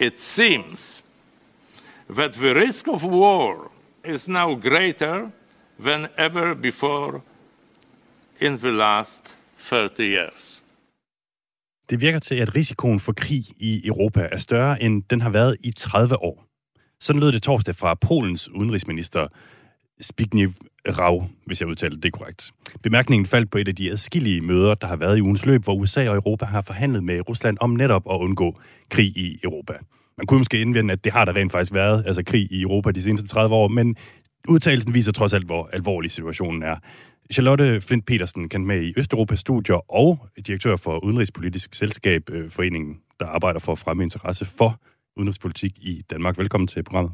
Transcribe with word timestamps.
It 0.00 0.20
seems 0.20 1.04
that 2.10 2.32
the 2.32 2.54
risk 2.54 2.88
of 2.88 3.04
war 3.04 3.70
is 4.04 4.28
now 4.28 4.54
greater 4.54 5.30
than 5.80 6.08
ever 6.16 6.54
before 6.54 7.20
in 8.40 8.58
the 8.58 8.70
last 8.70 9.36
30 9.58 10.02
years. 10.02 10.62
Det 11.90 12.00
virker 12.00 12.18
til, 12.18 12.34
at 12.34 12.54
risikoen 12.54 13.00
for 13.00 13.12
krig 13.12 13.44
i 13.56 13.86
Europa 13.86 14.28
er 14.32 14.38
større, 14.38 14.82
end 14.82 15.02
den 15.10 15.20
har 15.20 15.30
været 15.30 15.56
i 15.60 15.72
30 15.72 16.22
år. 16.22 16.44
Sådan 17.00 17.20
lød 17.20 17.32
det 17.32 17.42
torsdag 17.42 17.76
fra 17.76 17.94
Polens 17.94 18.48
udenrigsminister 18.48 19.28
Spigniew 20.00 20.50
Rau, 20.88 21.24
hvis 21.46 21.60
jeg 21.60 21.68
udtaler 21.68 21.96
det 21.96 22.12
korrekt. 22.12 22.52
Bemærkningen 22.82 23.26
faldt 23.26 23.50
på 23.50 23.58
et 23.58 23.68
af 23.68 23.76
de 23.76 23.90
adskillige 23.90 24.40
møder, 24.40 24.74
der 24.74 24.86
har 24.86 24.96
været 24.96 25.18
i 25.18 25.20
ugens 25.20 25.46
løb, 25.46 25.64
hvor 25.64 25.74
USA 25.74 26.08
og 26.08 26.16
Europa 26.16 26.44
har 26.44 26.62
forhandlet 26.62 27.04
med 27.04 27.28
Rusland 27.28 27.56
om 27.60 27.70
netop 27.70 28.02
at 28.10 28.16
undgå 28.16 28.60
krig 28.90 29.16
i 29.16 29.40
Europa. 29.44 29.72
Man 30.18 30.26
kunne 30.26 30.38
måske 30.38 30.60
indvende, 30.60 30.92
at 30.92 31.04
det 31.04 31.12
har 31.12 31.24
der 31.24 31.36
rent 31.36 31.52
faktisk 31.52 31.72
været, 31.72 32.04
altså 32.06 32.22
krig 32.22 32.52
i 32.52 32.62
Europa 32.62 32.90
de 32.90 33.02
seneste 33.02 33.28
30 33.28 33.54
år, 33.54 33.68
men 33.68 33.96
udtalelsen 34.48 34.94
viser 34.94 35.12
trods 35.12 35.32
alt, 35.32 35.46
hvor 35.46 35.68
alvorlig 35.72 36.10
situationen 36.10 36.62
er. 36.62 36.76
Charlotte 37.32 37.80
Flint 37.80 38.06
Petersen, 38.06 38.48
kendt 38.48 38.66
med 38.66 38.82
i 38.82 38.94
Østeuropas 38.96 39.38
studier 39.38 39.92
og 39.92 40.28
direktør 40.46 40.76
for 40.76 41.04
Udenrigspolitisk 41.04 41.74
Selskab, 41.74 42.30
øh, 42.30 42.50
foreningen, 42.50 42.96
der 43.20 43.26
arbejder 43.26 43.60
for 43.60 43.72
at 43.72 43.78
fremme 43.78 44.02
interesse 44.02 44.44
for 44.44 44.80
udenrigspolitik 45.16 45.72
i 45.78 46.02
Danmark. 46.10 46.38
Velkommen 46.38 46.66
til 46.66 46.82
programmet. 46.82 47.12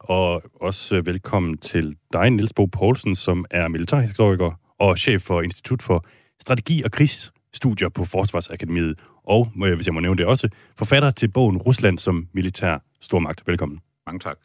Og 0.00 0.42
også 0.60 0.96
øh, 0.96 1.06
velkommen 1.06 1.58
til 1.58 1.96
dig, 2.12 2.30
Niels 2.30 2.52
Bo 2.52 2.66
Poulsen, 2.66 3.14
som 3.14 3.44
er 3.50 3.68
militærhistoriker 3.68 4.60
og 4.78 4.98
chef 4.98 5.22
for 5.22 5.42
Institut 5.42 5.82
for 5.82 6.04
Strategi 6.40 6.82
og 6.82 6.90
Krigsstudier 6.90 7.88
på 7.88 8.04
Forsvarsakademiet, 8.04 8.98
og, 9.24 9.48
hvis 9.76 9.86
jeg 9.86 9.94
må 9.94 10.00
nævne 10.00 10.18
det 10.18 10.26
også, 10.26 10.48
forfatter 10.76 11.10
til 11.10 11.28
bogen 11.28 11.56
Rusland 11.56 11.98
som 11.98 12.28
militær 12.32 12.78
stormagt. 13.00 13.42
Velkommen. 13.46 13.78
Mange 14.06 14.20
tak. 14.20 14.36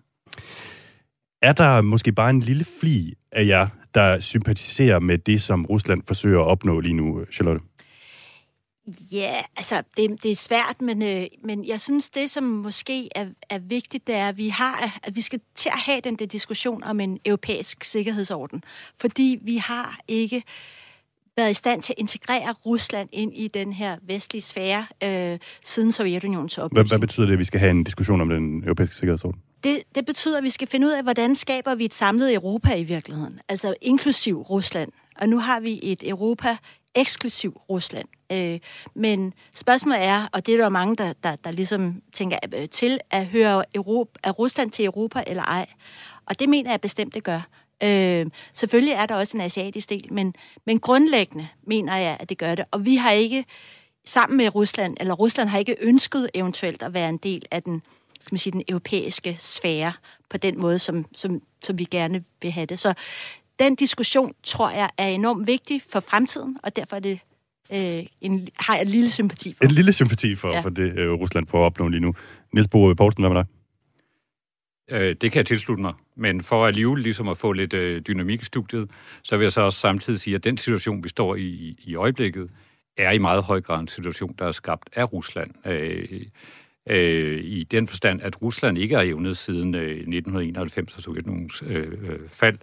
Er 1.42 1.54
der 1.54 1.82
måske 1.82 2.12
bare 2.12 2.30
en 2.30 2.40
lille 2.40 2.66
fli 2.80 3.14
af 3.32 3.48
jer, 3.48 3.68
der 3.94 4.20
sympatiserer 4.20 5.00
med 5.00 5.18
det, 5.18 5.42
som 5.42 5.66
Rusland 5.66 6.04
forsøger 6.08 6.40
at 6.40 6.48
opnå 6.48 6.80
lige 6.80 6.94
nu, 6.94 7.26
Charlotte? 7.32 7.66
Ja, 9.12 9.42
altså, 9.58 9.84
det, 9.98 10.24
det 10.24 10.32
er 10.32 10.36
svært, 10.36 10.82
men, 10.82 11.02
øh, 11.02 11.28
men 11.44 11.68
jeg 11.68 11.82
synes, 11.82 12.10
det, 12.10 12.30
som 12.30 12.44
måske 12.44 13.10
er, 13.16 13.26
er 13.50 13.60
vigtigt, 13.60 14.08
det 14.08 14.16
er, 14.16 14.30
at 14.30 14.38
vi, 14.38 14.50
har, 14.50 15.00
at 15.04 15.16
vi 15.16 15.22
skal 15.22 15.42
til 15.56 15.70
at 15.70 15.80
have 15.80 16.02
den 16.02 16.16
der 16.16 16.26
diskussion 16.26 16.84
om 16.84 17.00
en 17.00 17.20
europæisk 17.26 17.84
sikkerhedsorden. 17.84 18.64
Fordi 19.00 19.40
vi 19.42 19.58
har 19.58 20.00
ikke 20.08 20.44
været 21.38 21.52
i 21.52 21.54
stand 21.54 21.82
til 21.82 21.94
at 21.94 22.00
integrere 22.00 22.52
Rusland 22.66 23.10
ind 23.12 23.34
i 23.34 23.48
den 23.48 23.74
her 23.74 23.98
vestlige 24.08 24.42
sfære 24.42 24.86
øh, 25.04 25.40
siden 25.64 25.92
Sovjetunionens 25.92 26.58
opløsning. 26.58 26.90
Hvad, 26.90 26.98
hvad 26.98 27.08
betyder 27.08 27.26
det, 27.26 27.34
at 27.34 27.40
vi 27.40 27.44
skal 27.44 27.60
have 27.60 27.72
en 27.72 27.84
diskussion 27.84 28.22
om 28.22 28.30
den 28.30 28.64
europæiske 28.64 28.96
sikkerhedsorden? 28.96 29.42
Det, 29.64 29.80
det 29.96 30.06
betyder, 30.06 30.38
at 30.38 30.44
vi 30.44 30.50
skal 30.50 30.68
finde 30.68 30.88
ud 30.88 30.92
af, 30.92 31.04
hvordan 31.04 31.36
skaber 31.36 31.76
vi 31.76 31.86
et 31.86 31.94
samlet 31.94 32.34
Europa 32.34 32.76
i 32.76 32.84
virkeligheden. 32.84 33.40
Altså 33.50 33.76
inklusiv 33.82 34.42
Rusland. 34.42 34.92
Og 35.18 35.30
nu 35.30 35.40
har 35.40 35.60
vi 35.60 35.80
et 35.84 36.10
Europa 36.10 36.58
eksklusiv 36.96 37.62
Rusland. 37.70 38.08
Øh, 38.32 38.60
men 38.94 39.34
spørgsmålet 39.54 40.04
er, 40.04 40.28
og 40.34 40.46
det 40.46 40.54
er 40.54 40.58
der 40.58 40.70
mange, 40.70 40.96
der, 40.96 41.14
der, 41.24 41.36
der 41.36 41.52
ligesom 41.52 42.02
tænker 42.14 42.38
øh, 42.54 42.70
til, 42.70 43.00
at 43.10 43.26
høre 43.26 43.64
Europa, 43.76 44.20
er 44.24 44.32
Rusland 44.32 44.72
til 44.72 44.86
Europa 44.86 45.24
eller 45.28 45.44
ej. 45.44 45.66
Og 46.26 46.40
det 46.40 46.50
mener 46.50 46.70
jeg 46.72 46.82
bestemt, 46.82 47.14
det 47.14 47.24
gør. 47.24 47.42
Øh, 47.84 48.26
selvfølgelig 48.54 48.94
er 48.94 49.06
der 49.06 49.16
også 49.16 49.38
en 49.38 49.42
asiatisk 49.42 49.90
del, 49.90 50.14
men, 50.14 50.36
men 50.66 50.80
grundlæggende 50.80 51.48
mener 51.68 51.98
jeg, 51.98 52.18
at 52.20 52.30
det 52.30 52.38
gør 52.38 52.56
det. 52.56 52.66
Og 52.72 52.86
vi 52.86 52.96
har 52.96 53.12
ikke 53.12 53.46
sammen 54.06 54.38
med 54.38 54.56
Rusland, 54.56 54.98
eller 55.00 55.14
Rusland 55.14 55.50
har 55.50 55.58
ikke 55.58 55.76
ønsket 55.82 56.30
eventuelt 56.34 56.84
at 56.84 56.94
være 56.94 57.10
en 57.10 57.18
del 57.18 57.46
af 57.52 57.64
den, 57.64 57.82
skal 58.20 58.34
man 58.34 58.38
sige, 58.38 58.54
den 58.54 58.64
europæiske 58.68 59.36
sfære 59.40 59.94
på 60.30 60.38
den 60.38 60.60
måde, 60.60 60.80
som, 60.80 61.06
som, 61.16 61.42
som 61.64 61.80
vi 61.80 61.84
gerne 61.84 62.24
vil 62.42 62.52
have 62.52 62.66
det. 62.66 62.80
Så 62.80 62.94
den 63.60 63.76
diskussion, 63.76 64.34
tror 64.44 64.70
jeg, 64.70 64.90
er 64.98 65.08
enormt 65.08 65.48
vigtig 65.48 65.82
for 65.90 66.00
fremtiden, 66.00 66.58
og 66.64 66.76
derfor 66.76 66.96
er 66.96 67.00
det 67.00 67.20
øh, 67.74 68.06
en, 68.22 68.48
har 68.56 68.76
jeg 68.76 68.82
en 68.82 68.88
lille 68.88 69.12
sympati 69.12 69.54
for. 69.54 69.64
En 69.64 69.72
lille 69.72 69.94
sympati 69.94 70.36
for, 70.36 70.54
ja. 70.54 70.60
for 70.60 70.70
det, 70.70 71.00
øh, 71.00 71.12
Rusland 71.12 71.48
prøver 71.48 71.66
at 71.66 71.66
opnå 71.66 71.88
lige 71.88 72.02
nu. 72.02 72.16
Niels 72.54 72.68
Bo 72.68 72.94
Poulsen, 72.94 73.24
hvad 73.24 73.30
med 73.30 73.38
dig? 73.38 73.46
Øh, 74.92 75.16
det 75.22 75.32
kan 75.32 75.38
jeg 75.38 75.46
tilslutte 75.46 75.82
mig. 75.82 75.94
Men 76.16 76.42
for 76.42 76.66
alligevel 76.66 77.04
ligesom 77.04 77.30
at 77.30 77.38
få 77.38 77.52
lidt 77.52 77.74
øh, 77.74 78.02
dynamik 78.02 78.42
i 78.42 78.46
studiet, 78.46 78.90
så 79.24 79.38
vil 79.38 79.46
jeg 79.46 79.52
så 79.52 79.62
også 79.62 79.80
samtidig 79.80 80.20
sige, 80.20 80.36
at 80.36 80.44
den 80.44 80.58
situation, 80.58 81.04
vi 81.04 81.10
står 81.10 81.36
i 81.36 81.78
i 81.84 81.96
øjeblikket, 81.96 82.50
er 82.98 83.12
i 83.12 83.18
meget 83.18 83.44
høj 83.44 83.62
grad 83.62 83.80
en 83.80 83.88
situation, 83.88 84.36
der 84.40 84.46
er 84.46 84.52
skabt 84.52 84.90
af 84.96 85.14
Rusland. 85.14 85.68
Øh, 85.68 86.22
øh, 86.90 87.44
I 87.44 87.64
den 87.64 87.88
forstand, 87.88 88.22
at 88.22 88.42
Rusland 88.42 88.78
ikke 88.78 88.96
har 88.96 89.04
evnet 89.04 89.38
siden 89.38 89.76
øh, 89.76 89.92
1991 89.92 90.96
og 90.96 91.02
Sovjetunionens 91.02 91.64
øh, 91.68 91.88
øh, 92.02 92.20
fald 92.28 92.58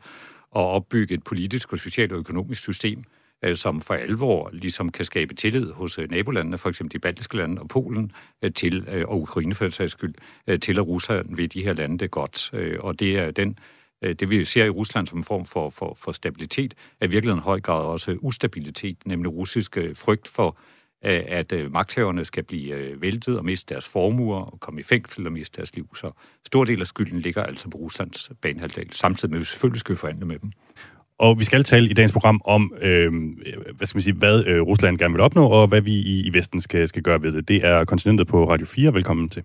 at 0.56 0.62
opbygge 0.62 1.14
et 1.14 1.24
politisk 1.24 1.72
og 1.72 1.78
socialt 1.78 2.12
og 2.12 2.18
økonomisk 2.18 2.62
system, 2.62 3.04
øh, 3.44 3.56
som 3.56 3.80
for 3.80 3.94
alvor 3.94 4.50
ligesom 4.52 4.92
kan 4.92 5.04
skabe 5.04 5.34
tillid 5.34 5.72
hos 5.72 5.98
øh, 5.98 6.10
nabolandene, 6.10 6.58
for 6.58 6.68
eksempel 6.68 6.92
de 6.92 6.98
baltiske 6.98 7.36
lande 7.36 7.62
og 7.62 7.68
Polen, 7.68 8.12
øh, 8.42 8.52
til, 8.52 9.04
og 9.08 9.20
Ukraine 9.20 9.54
for 9.54 9.68
sags 9.68 9.92
skyld, 9.92 10.14
til 10.58 10.78
at 10.78 10.86
Rusland 10.86 11.36
ved 11.36 11.48
de 11.48 11.62
her 11.62 11.72
lande 11.72 11.98
det 11.98 12.10
godt. 12.10 12.50
Og 12.80 13.00
det 13.00 13.18
er 13.18 13.30
den 13.30 13.58
det 14.02 14.30
vi 14.30 14.44
ser 14.44 14.64
i 14.64 14.70
Rusland 14.70 15.06
som 15.06 15.18
en 15.18 15.24
form 15.24 15.44
for, 15.44 15.70
for, 15.70 15.94
for 15.98 16.12
stabilitet, 16.12 16.74
er 17.00 17.06
i 17.06 17.10
virkeligheden 17.10 17.42
høj 17.42 17.60
grad 17.60 17.84
også 17.84 18.16
ustabilitet, 18.20 18.96
nemlig 19.06 19.32
russisk 19.32 19.78
frygt 19.94 20.28
for, 20.28 20.58
at 21.02 21.52
magthaverne 21.70 22.24
skal 22.24 22.42
blive 22.42 23.00
væltet 23.00 23.38
og 23.38 23.44
miste 23.44 23.74
deres 23.74 23.88
formuer 23.88 24.40
og 24.40 24.60
komme 24.60 24.80
i 24.80 24.82
fængsel 24.82 25.26
og 25.26 25.32
miste 25.32 25.56
deres 25.56 25.74
liv. 25.74 25.96
Så 25.96 26.10
stor 26.46 26.64
del 26.64 26.80
af 26.80 26.86
skylden 26.86 27.20
ligger 27.20 27.42
altså 27.42 27.70
på 27.70 27.78
Ruslands 27.78 28.30
banehalvdel, 28.42 28.92
samtidig 28.92 29.30
med, 29.30 29.38
at 29.38 29.40
vi 29.40 29.44
selvfølgelig 29.44 29.80
skal 29.80 29.96
forhandle 29.96 30.26
med 30.26 30.38
dem. 30.38 30.52
Og 31.18 31.38
vi 31.38 31.44
skal 31.44 31.64
tale 31.64 31.90
i 31.90 31.92
dagens 31.92 32.12
program 32.12 32.40
om, 32.44 32.74
øh, 32.80 33.12
hvad, 33.76 33.86
skal 33.86 33.96
man 33.96 34.02
sige, 34.02 34.14
hvad 34.14 34.44
øh, 34.46 34.62
Rusland 34.62 34.98
gerne 34.98 35.14
vil 35.14 35.20
opnå, 35.20 35.46
og 35.46 35.68
hvad 35.68 35.80
vi 35.80 35.92
i, 35.92 36.26
i 36.26 36.32
Vesten 36.32 36.60
skal, 36.60 36.88
skal 36.88 37.02
gøre 37.02 37.22
ved 37.22 37.32
det. 37.32 37.48
Det 37.48 37.64
er 37.64 37.84
kontinentet 37.84 38.26
på 38.26 38.50
Radio 38.50 38.66
4. 38.66 38.94
Velkommen 38.94 39.28
til. 39.28 39.42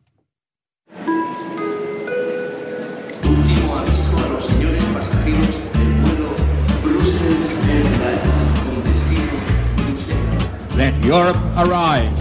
Let 10.77 10.93
Europe 11.05 11.37
arise. 11.55 12.11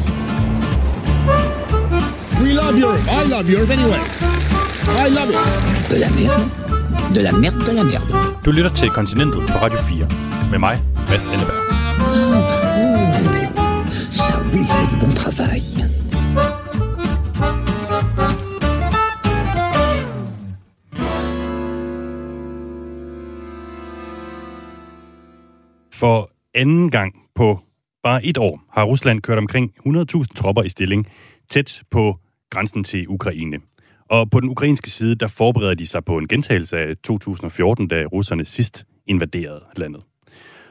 We 2.40 2.52
love 2.52 2.78
Europe. 2.78 3.02
I 3.08 3.24
love 3.24 3.50
Europe 3.50 3.70
anyway. 3.70 3.98
I 5.04 5.08
love 5.08 5.30
it. 5.30 5.90
De 5.90 5.98
la 5.98 6.08
merde. 6.10 6.44
De 7.14 7.22
la 7.22 7.32
merde, 7.32 7.66
de 7.66 7.72
la 7.72 7.82
merde. 7.82 8.14
Du 8.44 8.50
lytter 8.50 8.70
til 8.70 8.90
Kontinentet 8.90 9.42
på 9.50 9.58
Radio 9.58 9.78
4. 9.78 10.06
Med 10.50 10.58
mig, 10.58 10.82
Mads 11.08 11.26
Enneberg. 11.26 11.64
Ça 14.10 14.34
oui, 14.52 14.64
c'est 14.66 14.90
du 14.90 15.06
bon 15.06 15.14
travail. 15.14 15.62
For 25.92 26.30
anden 26.54 26.90
gang 26.90 27.12
på 27.34 27.63
bare 28.04 28.24
et 28.24 28.38
år 28.38 28.60
har 28.72 28.84
Rusland 28.84 29.22
kørt 29.22 29.38
omkring 29.38 29.72
100.000 29.86 30.24
tropper 30.36 30.62
i 30.62 30.68
stilling 30.68 31.08
tæt 31.50 31.82
på 31.90 32.18
grænsen 32.50 32.84
til 32.84 33.08
Ukraine. 33.08 33.58
Og 34.10 34.30
på 34.30 34.40
den 34.40 34.50
ukrainske 34.50 34.90
side, 34.90 35.14
der 35.14 35.26
forbereder 35.26 35.74
de 35.74 35.86
sig 35.86 36.04
på 36.04 36.18
en 36.18 36.28
gentagelse 36.28 36.78
af 36.78 36.96
2014, 37.04 37.88
da 37.88 38.04
russerne 38.04 38.44
sidst 38.44 38.84
invaderede 39.06 39.60
landet. 39.76 40.02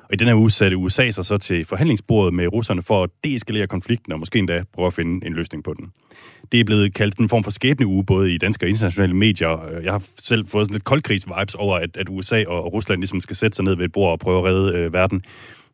Og 0.04 0.14
i 0.14 0.16
den 0.16 0.28
her 0.28 0.36
uge 0.36 0.52
satte 0.52 0.78
USA 0.78 1.12
sig 1.12 1.26
så 1.26 1.38
til 1.38 1.66
forhandlingsbordet 1.66 2.34
med 2.34 2.54
russerne 2.54 2.82
for 2.82 3.04
at 3.04 3.10
deeskalere 3.24 3.68
konflikten 3.68 4.14
og 4.14 4.20
måske 4.20 4.40
endda 4.40 4.64
prøve 4.74 4.88
at 4.88 4.94
finde 4.94 5.28
en 5.28 5.34
løsning 5.34 5.64
på 5.64 5.74
den. 5.74 5.92
Det 6.52 6.60
er 6.60 6.64
blevet 6.64 6.94
kaldt 6.94 7.18
en 7.18 7.30
form 7.30 7.44
for 7.44 7.52
skæbneuge, 7.52 8.06
både 8.06 8.34
i 8.34 8.38
danske 8.38 8.66
og 8.66 8.70
internationale 8.70 9.14
medier. 9.14 9.80
Jeg 9.84 9.92
har 9.92 10.04
selv 10.20 10.48
fået 10.48 10.66
sådan 10.66 10.74
lidt 10.74 10.84
koldkrigs-vibes 10.84 11.56
over, 11.56 11.76
at, 11.76 11.98
at 11.98 12.10
USA 12.10 12.44
og 12.48 12.74
Rusland 12.74 13.02
ligesom 13.02 13.22
skal 13.22 13.36
sætte 13.36 13.56
sig 13.56 13.66
ned 13.66 13.76
ved 13.76 13.86
et 13.86 13.92
bord 13.92 14.12
og 14.12 14.20
prøve 14.20 14.38
at 14.38 14.46
redde 14.46 14.78
øh, 14.78 14.94
verden. 14.94 15.24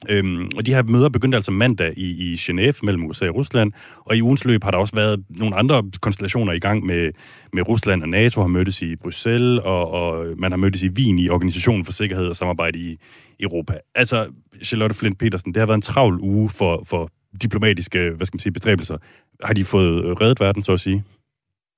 Øhm, 0.07 0.50
og 0.57 0.66
de 0.66 0.74
her 0.74 0.84
møder 0.84 1.10
begyndte 1.10 1.36
altså 1.36 1.51
mandag 1.51 1.94
i, 1.98 2.31
i 2.31 2.36
Genève 2.36 2.80
mellem 2.84 3.06
USA 3.06 3.28
og 3.30 3.36
Rusland, 3.36 3.72
og 4.06 4.18
i 4.18 4.22
ugens 4.22 4.46
løb 4.46 4.63
har 4.63 4.72
der 4.72 4.78
også 4.78 4.96
været 4.96 5.24
nogle 5.30 5.56
andre 5.56 5.84
konstellationer 6.01 6.54
i 6.54 6.60
gang 6.60 6.86
med, 6.86 7.12
med 7.54 7.68
Rusland 7.68 8.04
og 8.04 8.10
NATO 8.10 8.42
har 8.42 8.48
mødtes 8.48 8.81
i 8.81 8.96
Bruxelles, 8.96 9.62
og, 9.63 9.92
og 9.92 10.25
man 10.38 10.51
har 10.51 10.57
mødtes 10.57 10.84
i 10.84 10.90
Wien 10.90 11.19
i 11.19 11.30
Organisationen 11.30 11.86
for 11.86 11.92
Sikkerhed 11.92 12.28
og 12.28 12.36
Samarbejde 12.36 12.80
i 12.80 12.98
Europa. 13.40 13.78
Altså, 13.96 14.28
Charlotte 14.63 14.96
Flint 14.96 15.18
Petersen, 15.18 15.54
det 15.54 15.60
har 15.60 15.68
været 15.68 15.78
en 15.78 15.81
travl 15.81 16.19
uge 16.22 16.50
for, 16.50 16.84
for 16.88 17.12
diplomatiske, 17.42 18.10
hvad 18.10 18.25
skal 18.25 18.36
man 18.36 18.40
sige, 18.40 18.54
bestræbelser. 18.54 18.98
Har 19.44 19.54
de 19.54 19.66
fået 19.66 20.22
reddet 20.22 20.40
verden, 20.40 20.63
så 20.63 20.72
at 20.72 20.80
sige? 20.80 21.04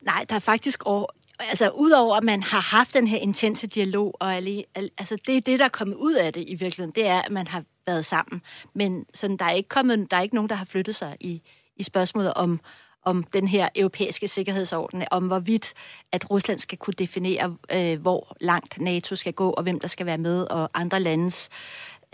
Nej, 0.01 0.25
der 0.29 0.35
er 0.35 0.39
faktisk 0.39 0.83
over, 0.85 1.05
altså 1.39 1.69
udover 1.69 2.17
at 2.17 2.23
man 2.23 2.43
har 2.43 2.77
haft 2.77 2.93
den 2.93 3.07
her 3.07 3.17
intense 3.17 3.67
dialog, 3.67 4.15
og 4.19 4.35
alle, 4.35 4.63
altså 4.75 5.17
det 5.27 5.37
er 5.37 5.41
det, 5.41 5.59
der 5.59 5.65
er 5.65 5.69
kommet 5.69 5.95
ud 5.95 6.13
af 6.13 6.33
det 6.33 6.43
i 6.47 6.55
virkeligheden, 6.55 6.91
det 6.95 7.07
er, 7.07 7.21
at 7.21 7.31
man 7.31 7.47
har 7.47 7.63
været 7.87 8.05
sammen. 8.05 8.41
Men 8.75 9.05
sådan, 9.13 9.37
der, 9.37 9.45
er 9.45 9.51
ikke 9.51 9.69
kommet, 9.69 10.11
der 10.11 10.17
er 10.17 10.21
ikke 10.21 10.35
nogen, 10.35 10.49
der 10.49 10.55
har 10.55 10.65
flyttet 10.65 10.95
sig 10.95 11.15
i, 11.19 11.41
i 11.75 11.83
spørgsmålet 11.83 12.33
om, 12.33 12.59
om 13.05 13.23
den 13.23 13.47
her 13.47 13.69
europæiske 13.75 14.27
sikkerhedsorden, 14.27 15.03
om 15.11 15.27
hvorvidt, 15.27 15.73
at 16.11 16.31
Rusland 16.31 16.59
skal 16.59 16.77
kunne 16.77 16.93
definere, 16.99 17.55
øh, 17.73 18.01
hvor 18.01 18.37
langt 18.41 18.81
NATO 18.81 19.15
skal 19.15 19.33
gå, 19.33 19.49
og 19.49 19.63
hvem 19.63 19.79
der 19.79 19.87
skal 19.87 20.05
være 20.05 20.17
med, 20.17 20.43
og 20.51 20.69
andre 20.73 20.99
landes 20.99 21.49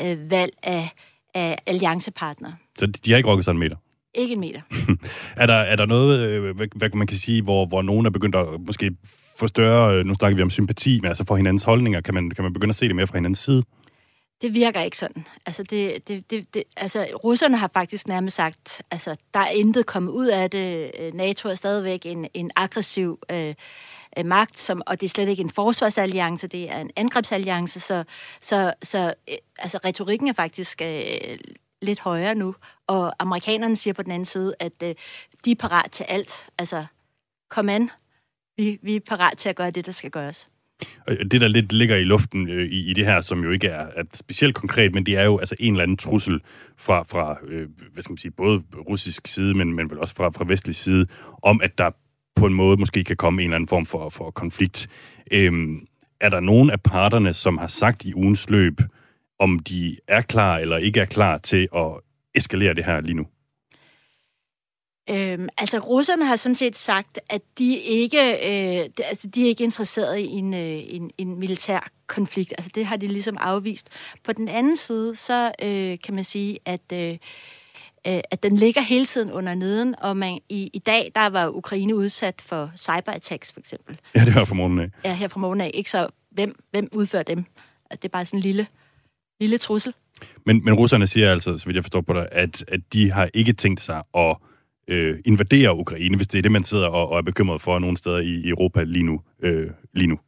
øh, 0.01 0.31
valg 0.31 0.53
af, 0.63 0.89
af 1.33 1.57
alliancepartnere. 1.65 2.55
Så 2.79 2.85
de 2.85 3.11
har 3.11 3.17
ikke 3.17 3.29
rokket 3.29 3.45
sig 3.45 3.51
en 3.51 3.57
meter? 3.57 3.75
Ikke 4.15 4.33
en 4.33 4.39
meter. 4.39 4.61
er, 5.41 5.45
der, 5.45 5.53
er 5.53 5.75
der 5.75 5.85
noget, 5.85 6.19
øh, 6.19 6.55
hvad, 6.55 6.67
hvad 6.75 6.89
man 6.89 7.07
kan 7.07 7.17
sige, 7.17 7.41
hvor, 7.41 7.65
hvor 7.65 7.81
nogen 7.81 8.05
er 8.05 8.09
begyndt 8.09 8.35
at 8.35 8.45
måske 8.59 8.91
få 9.39 9.47
større, 9.47 9.95
øh, 9.95 10.05
nu 10.05 10.13
snakker 10.13 10.35
vi 10.35 10.41
om 10.41 10.49
sympati, 10.49 10.99
men 11.01 11.07
altså 11.07 11.25
for 11.27 11.35
hinandens 11.35 11.63
holdninger, 11.63 12.01
kan 12.01 12.13
man, 12.13 12.29
kan 12.29 12.43
man 12.43 12.53
begynde 12.53 12.71
at 12.71 12.75
se 12.75 12.87
det 12.87 12.95
mere 12.95 13.07
fra 13.07 13.17
hinandens 13.17 13.39
side? 13.39 13.63
Det 14.41 14.53
virker 14.53 14.81
ikke 14.81 14.97
sådan. 14.97 15.25
Altså, 15.45 15.63
det, 15.63 16.07
det, 16.07 16.29
det, 16.29 16.53
det, 16.53 16.63
altså, 16.77 17.07
russerne 17.23 17.57
har 17.57 17.67
faktisk 17.67 18.07
nærmest 18.07 18.35
sagt, 18.35 18.81
altså, 18.91 19.15
der 19.33 19.39
er 19.39 19.49
intet 19.49 19.85
kommet 19.85 20.11
ud 20.11 20.27
af 20.27 20.49
det. 20.49 20.91
Øh, 20.99 21.13
NATO 21.13 21.49
er 21.49 21.55
stadigvæk 21.55 22.05
en, 22.05 22.27
en 22.33 22.51
aggressiv 22.55 23.19
øh, 23.31 23.55
øh, 24.17 24.25
magt, 24.25 24.57
som, 24.57 24.81
og 24.85 25.01
det 25.01 25.05
er 25.05 25.09
slet 25.09 25.29
ikke 25.29 25.43
en 25.43 25.49
forsvarsalliance, 25.49 26.47
det 26.47 26.71
er 26.71 26.79
en 26.79 26.91
angrebsalliance, 26.95 27.79
så, 27.79 28.03
så, 28.41 28.73
så 28.83 29.13
øh, 29.29 29.35
altså, 29.59 29.79
retorikken 29.85 30.27
er 30.27 30.33
faktisk 30.33 30.81
øh, 30.81 31.37
lidt 31.81 31.99
højere 31.99 32.35
nu, 32.35 32.55
og 32.87 33.13
amerikanerne 33.19 33.77
siger 33.77 33.93
på 33.93 34.03
den 34.03 34.11
anden 34.11 34.25
side, 34.25 34.55
at 34.59 34.83
øh, 34.83 34.95
de 35.45 35.51
er 35.51 35.55
parat 35.55 35.91
til 35.91 36.03
alt. 36.03 36.49
Altså, 36.57 36.85
kom 37.49 37.69
an, 37.69 37.91
vi, 38.57 38.79
vi 38.81 38.95
er 38.95 38.99
parat 38.99 39.37
til 39.37 39.49
at 39.49 39.55
gøre 39.55 39.71
det, 39.71 39.85
der 39.85 39.91
skal 39.91 40.11
gøres. 40.11 40.47
Det, 41.31 41.41
der 41.41 41.47
lidt 41.47 41.71
ligger 41.71 41.95
i 41.95 42.03
luften 42.03 42.49
øh, 42.49 42.65
i, 42.65 42.89
i 42.89 42.93
det 42.93 43.05
her, 43.05 43.21
som 43.21 43.43
jo 43.43 43.51
ikke 43.51 43.67
er, 43.67 43.87
er 43.95 44.03
specielt 44.13 44.55
konkret, 44.55 44.93
men 44.93 45.05
det 45.05 45.17
er 45.17 45.23
jo 45.23 45.37
altså 45.37 45.55
en 45.59 45.73
eller 45.73 45.83
anden 45.83 45.97
trussel 45.97 46.41
fra, 46.77 47.03
fra 47.03 47.37
øh, 47.47 47.67
hvad 47.93 48.03
skal 48.03 48.11
man 48.11 48.17
sige, 48.17 48.31
både 48.31 48.63
russisk 48.89 49.27
side, 49.27 49.53
men, 49.53 49.73
men 49.73 49.89
vel 49.89 49.99
også 49.99 50.15
fra, 50.15 50.29
fra 50.29 50.45
vestlig 50.47 50.75
side, 50.75 51.07
om 51.43 51.61
at 51.61 51.77
der 51.77 51.89
på 52.35 52.45
en 52.45 52.53
måde 52.53 52.77
måske 52.77 53.03
kan 53.03 53.15
komme 53.15 53.41
en 53.41 53.47
eller 53.47 53.55
anden 53.55 53.67
form 53.67 53.85
for, 53.85 54.09
for 54.09 54.31
konflikt. 54.31 54.87
Øhm, 55.31 55.79
er 56.21 56.29
der 56.29 56.39
nogen 56.39 56.69
af 56.69 56.81
parterne, 56.81 57.33
som 57.33 57.57
har 57.57 57.67
sagt 57.67 58.05
i 58.05 58.13
ugens 58.13 58.49
løb, 58.49 58.81
om 59.39 59.59
de 59.59 59.97
er 60.07 60.21
klar 60.21 60.57
eller 60.57 60.77
ikke 60.77 60.99
er 60.99 61.05
klar 61.05 61.37
til 61.37 61.67
at 61.75 61.91
eskalere 62.35 62.73
det 62.73 62.85
her 62.85 63.01
lige 63.01 63.15
nu? 63.15 63.25
Øhm, 65.09 65.47
altså, 65.57 65.77
russerne 65.77 66.25
har 66.25 66.35
sådan 66.35 66.55
set 66.55 66.77
sagt, 66.77 67.19
at 67.29 67.41
de 67.57 67.77
ikke, 67.77 68.31
øh, 68.31 68.89
de, 68.97 69.03
altså, 69.03 69.27
de 69.27 69.43
er 69.43 69.47
ikke 69.47 69.63
interesseret 69.63 70.19
i 70.19 70.27
en, 70.27 70.53
øh, 70.53 70.81
en, 70.87 71.11
en 71.17 71.39
militær 71.39 71.87
konflikt. 72.07 72.53
Altså, 72.57 72.71
det 72.75 72.85
har 72.85 72.97
de 72.97 73.07
ligesom 73.07 73.37
afvist. 73.39 73.89
På 74.23 74.33
den 74.33 74.47
anden 74.47 74.77
side, 74.77 75.15
så 75.15 75.51
øh, 75.61 75.97
kan 76.03 76.15
man 76.15 76.23
sige, 76.23 76.59
at, 76.65 76.81
øh, 76.93 77.17
øh 78.07 78.19
at 78.31 78.43
den 78.43 78.55
ligger 78.55 78.81
hele 78.81 79.05
tiden 79.05 79.31
under 79.31 79.55
neden, 79.55 79.95
og 80.01 80.17
man, 80.17 80.39
i, 80.49 80.69
i 80.73 80.79
dag, 80.79 81.11
der 81.15 81.29
var 81.29 81.49
Ukraine 81.49 81.95
udsat 81.95 82.41
for 82.41 82.71
cyberattacks, 82.77 83.53
for 83.53 83.59
eksempel. 83.59 83.99
Ja, 84.15 84.25
det 84.25 84.35
var 84.35 84.45
fra 84.45 84.55
morgenen 84.55 84.79
af. 84.79 85.09
Ja, 85.09 85.13
her 85.13 85.27
fra 85.27 85.39
morgenen 85.39 85.61
af. 85.61 85.71
Ikke 85.73 85.89
så, 85.89 86.07
hvem, 86.31 86.55
hvem 86.71 86.87
udfører 86.91 87.23
dem? 87.23 87.45
Det 87.91 88.05
er 88.05 88.09
bare 88.09 88.25
sådan 88.25 88.37
en 88.37 88.43
lille, 88.43 88.67
lille 89.39 89.57
trussel. 89.57 89.93
Men, 90.45 90.65
men 90.65 90.73
russerne 90.73 91.07
siger 91.07 91.31
altså, 91.31 91.57
så 91.57 91.65
vidt 91.65 91.75
jeg 91.75 91.83
forstår 91.83 92.01
på 92.01 92.13
dig, 92.13 92.27
at, 92.31 92.65
at 92.67 92.79
de 92.93 93.11
har 93.11 93.29
ikke 93.33 93.53
tænkt 93.53 93.81
sig 93.81 94.03
at 94.15 94.37
øh, 94.87 95.19
invadere 95.25 95.75
Ukraine, 95.75 96.15
hvis 96.15 96.27
det 96.27 96.37
er 96.37 96.41
det, 96.41 96.51
man 96.51 96.63
sidder 96.63 96.87
og, 96.87 97.09
og 97.09 97.17
er 97.17 97.21
bekymret 97.21 97.61
for 97.61 97.79
nogle 97.79 97.97
steder 97.97 98.17
i 98.17 98.49
Europa 98.49 98.83
lige 98.83 99.03
nu. 99.03 99.21
Øh, 99.43 99.69
lige 99.93 100.07
nu. 100.07 100.19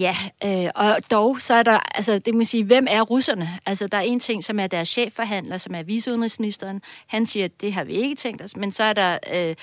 Ja, 0.00 0.16
øh, 0.44 0.70
og 0.74 0.96
dog 1.10 1.40
så 1.40 1.54
er 1.54 1.62
der, 1.62 1.78
altså 1.96 2.18
det 2.18 2.34
må 2.34 2.44
sige, 2.44 2.64
hvem 2.64 2.86
er 2.90 3.02
russerne? 3.02 3.48
Altså 3.66 3.86
der 3.86 3.98
er 3.98 4.02
en 4.02 4.20
ting, 4.20 4.44
som 4.44 4.60
er 4.60 4.66
deres 4.66 4.88
chefforhandler, 4.88 5.58
som 5.58 5.74
er 5.74 5.82
viceudenrigsministeren. 5.82 6.82
Han 7.06 7.26
siger, 7.26 7.44
at 7.44 7.60
det 7.60 7.72
har 7.72 7.84
vi 7.84 7.92
ikke 7.92 8.14
tænkt 8.14 8.42
os. 8.42 8.56
Men 8.56 8.72
så 8.72 8.84
er 8.84 8.92
der 8.92 9.18
øh, 9.34 9.56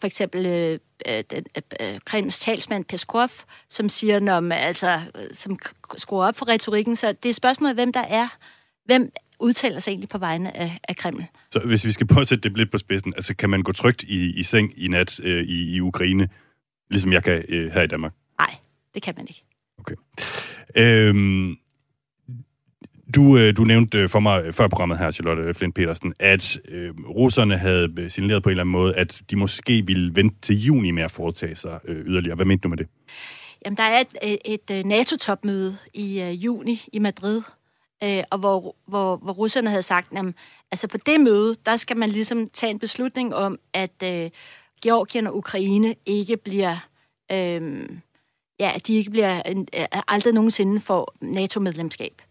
for 0.00 0.06
eksempel 0.06 0.46
øh, 0.46 0.78
øh 1.08 1.24
den, 1.30 1.44
øh, 1.56 1.92
øh, 1.92 2.00
Kremls 2.04 2.38
talsmand 2.38 2.84
Peskov, 2.84 3.28
som 3.68 3.88
siger, 3.88 4.20
når 4.20 4.40
man, 4.40 4.58
altså, 4.58 5.00
øh, 5.14 5.34
som 5.34 5.58
skruer 5.96 6.26
op 6.26 6.36
for 6.36 6.48
retorikken. 6.48 6.96
Så 6.96 7.12
det 7.12 7.28
er 7.28 7.32
spørgsmålet, 7.32 7.76
hvem 7.76 7.92
der 7.92 8.04
er. 8.08 8.28
Hvem 8.84 9.12
udtaler 9.40 9.80
sig 9.80 9.90
egentlig 9.90 10.08
på 10.08 10.18
vegne 10.18 10.56
af, 10.56 10.78
af 10.88 10.96
Kreml. 10.96 11.24
Så 11.50 11.58
hvis 11.58 11.84
vi 11.84 11.92
skal 11.92 12.06
prøve 12.06 12.20
at 12.20 12.28
sætte 12.28 12.48
det 12.48 12.58
lidt 12.58 12.70
på 12.70 12.78
spidsen, 12.78 13.12
altså 13.16 13.36
kan 13.36 13.50
man 13.50 13.62
gå 13.62 13.72
trygt 13.72 14.02
i, 14.02 14.30
i 14.30 14.42
seng 14.42 14.72
i 14.76 14.88
nat 14.88 15.20
øh, 15.22 15.44
i, 15.44 15.74
i 15.74 15.80
Ukraine, 15.80 16.28
ligesom 16.90 17.12
jeg 17.12 17.24
kan 17.24 17.44
øh, 17.48 17.72
her 17.72 17.82
i 17.82 17.86
Danmark? 17.86 18.12
Nej, 18.38 18.54
det 18.94 19.02
kan 19.02 19.14
man 19.16 19.26
ikke. 19.28 19.44
Okay. 19.78 19.94
Øhm, 20.76 21.56
du, 23.14 23.38
øh, 23.38 23.56
du 23.56 23.64
nævnte 23.64 23.98
øh, 23.98 24.08
for 24.08 24.20
mig 24.20 24.54
før 24.54 24.68
programmet 24.68 24.98
her, 24.98 25.10
Charlotte 25.10 25.54
Flint 25.54 25.74
Petersen, 25.74 26.14
at 26.18 26.58
øh, 26.68 26.94
russerne 27.08 27.58
havde 27.58 28.10
signaleret 28.10 28.42
på 28.42 28.48
en 28.48 28.50
eller 28.50 28.62
anden 28.62 28.72
måde, 28.72 28.94
at 28.94 29.22
de 29.30 29.36
måske 29.36 29.86
ville 29.86 30.14
vente 30.14 30.36
til 30.42 30.64
juni 30.64 30.90
med 30.90 31.02
at 31.02 31.10
foretage 31.10 31.54
sig 31.54 31.80
øh, 31.84 32.06
yderligere. 32.06 32.36
Hvad 32.36 32.46
mente 32.46 32.62
du 32.62 32.68
med 32.68 32.76
det? 32.76 32.86
Jamen, 33.64 33.76
der 33.76 33.82
er 33.82 34.02
et, 34.22 34.38
et, 34.44 34.86
NATO-topmøde 34.86 35.76
i 35.94 36.22
uh, 36.22 36.44
juni 36.44 36.82
i 36.92 36.98
Madrid, 36.98 37.42
øh, 38.04 38.22
og 38.30 38.38
hvor, 38.38 38.76
hvor, 38.86 39.16
hvor 39.16 39.32
russerne 39.32 39.70
havde 39.70 39.82
sagt, 39.82 40.16
at 40.16 40.24
altså 40.70 40.88
på 40.88 40.98
det 40.98 41.20
møde, 41.20 41.54
der 41.66 41.76
skal 41.76 41.96
man 41.96 42.08
ligesom 42.08 42.48
tage 42.48 42.70
en 42.70 42.78
beslutning 42.78 43.34
om, 43.34 43.58
at 43.72 44.02
øh, 44.04 44.30
Georgien 44.82 45.26
og 45.26 45.36
Ukraine 45.36 45.94
ikke 46.06 46.36
bliver, 46.36 46.88
øh, 47.32 47.88
ja, 48.60 48.72
at 48.74 48.86
de 48.86 48.94
ikke 48.94 49.10
bliver 49.10 49.42
øh, 49.48 49.86
aldrig 50.08 50.34
nogensinde 50.34 50.80
får 50.80 51.14
NATO-medlemskab. 51.20 52.22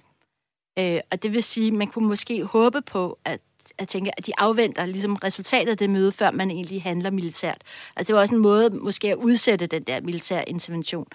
Øh, 0.80 1.00
og 1.12 1.24
det 1.24 1.34
vil 1.34 1.44
sige, 1.44 1.72
man 1.72 1.88
kunne 1.88 2.08
måske 2.08 2.44
håbe 2.44 2.82
på, 2.82 3.20
at 3.26 3.40
at 3.80 3.88
tænke, 3.88 4.12
at 4.18 4.26
de 4.26 4.32
afventer 4.38 4.86
ligesom 4.86 5.16
resultatet 5.16 5.72
af 5.72 5.78
det 5.78 5.90
møde, 5.90 6.12
før 6.12 6.32
man 6.32 6.52
egentlig 6.52 6.84
handler 6.84 7.10
militært. 7.10 7.62
Altså 7.96 8.08
det 8.08 8.16
var 8.16 8.22
også 8.22 8.36
en 8.36 8.42
måde 8.42 8.70
måske 8.70 9.08
at 9.12 9.16
udsætte 9.16 9.68
den 9.68 9.84
der 9.84 10.02
militære 10.02 10.50
intervention, 10.50 11.08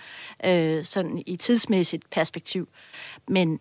øh, 0.44 0.84
sådan 0.84 1.22
i 1.26 1.36
tidsmæssigt 1.36 2.10
perspektiv. 2.10 2.68
Men 3.28 3.60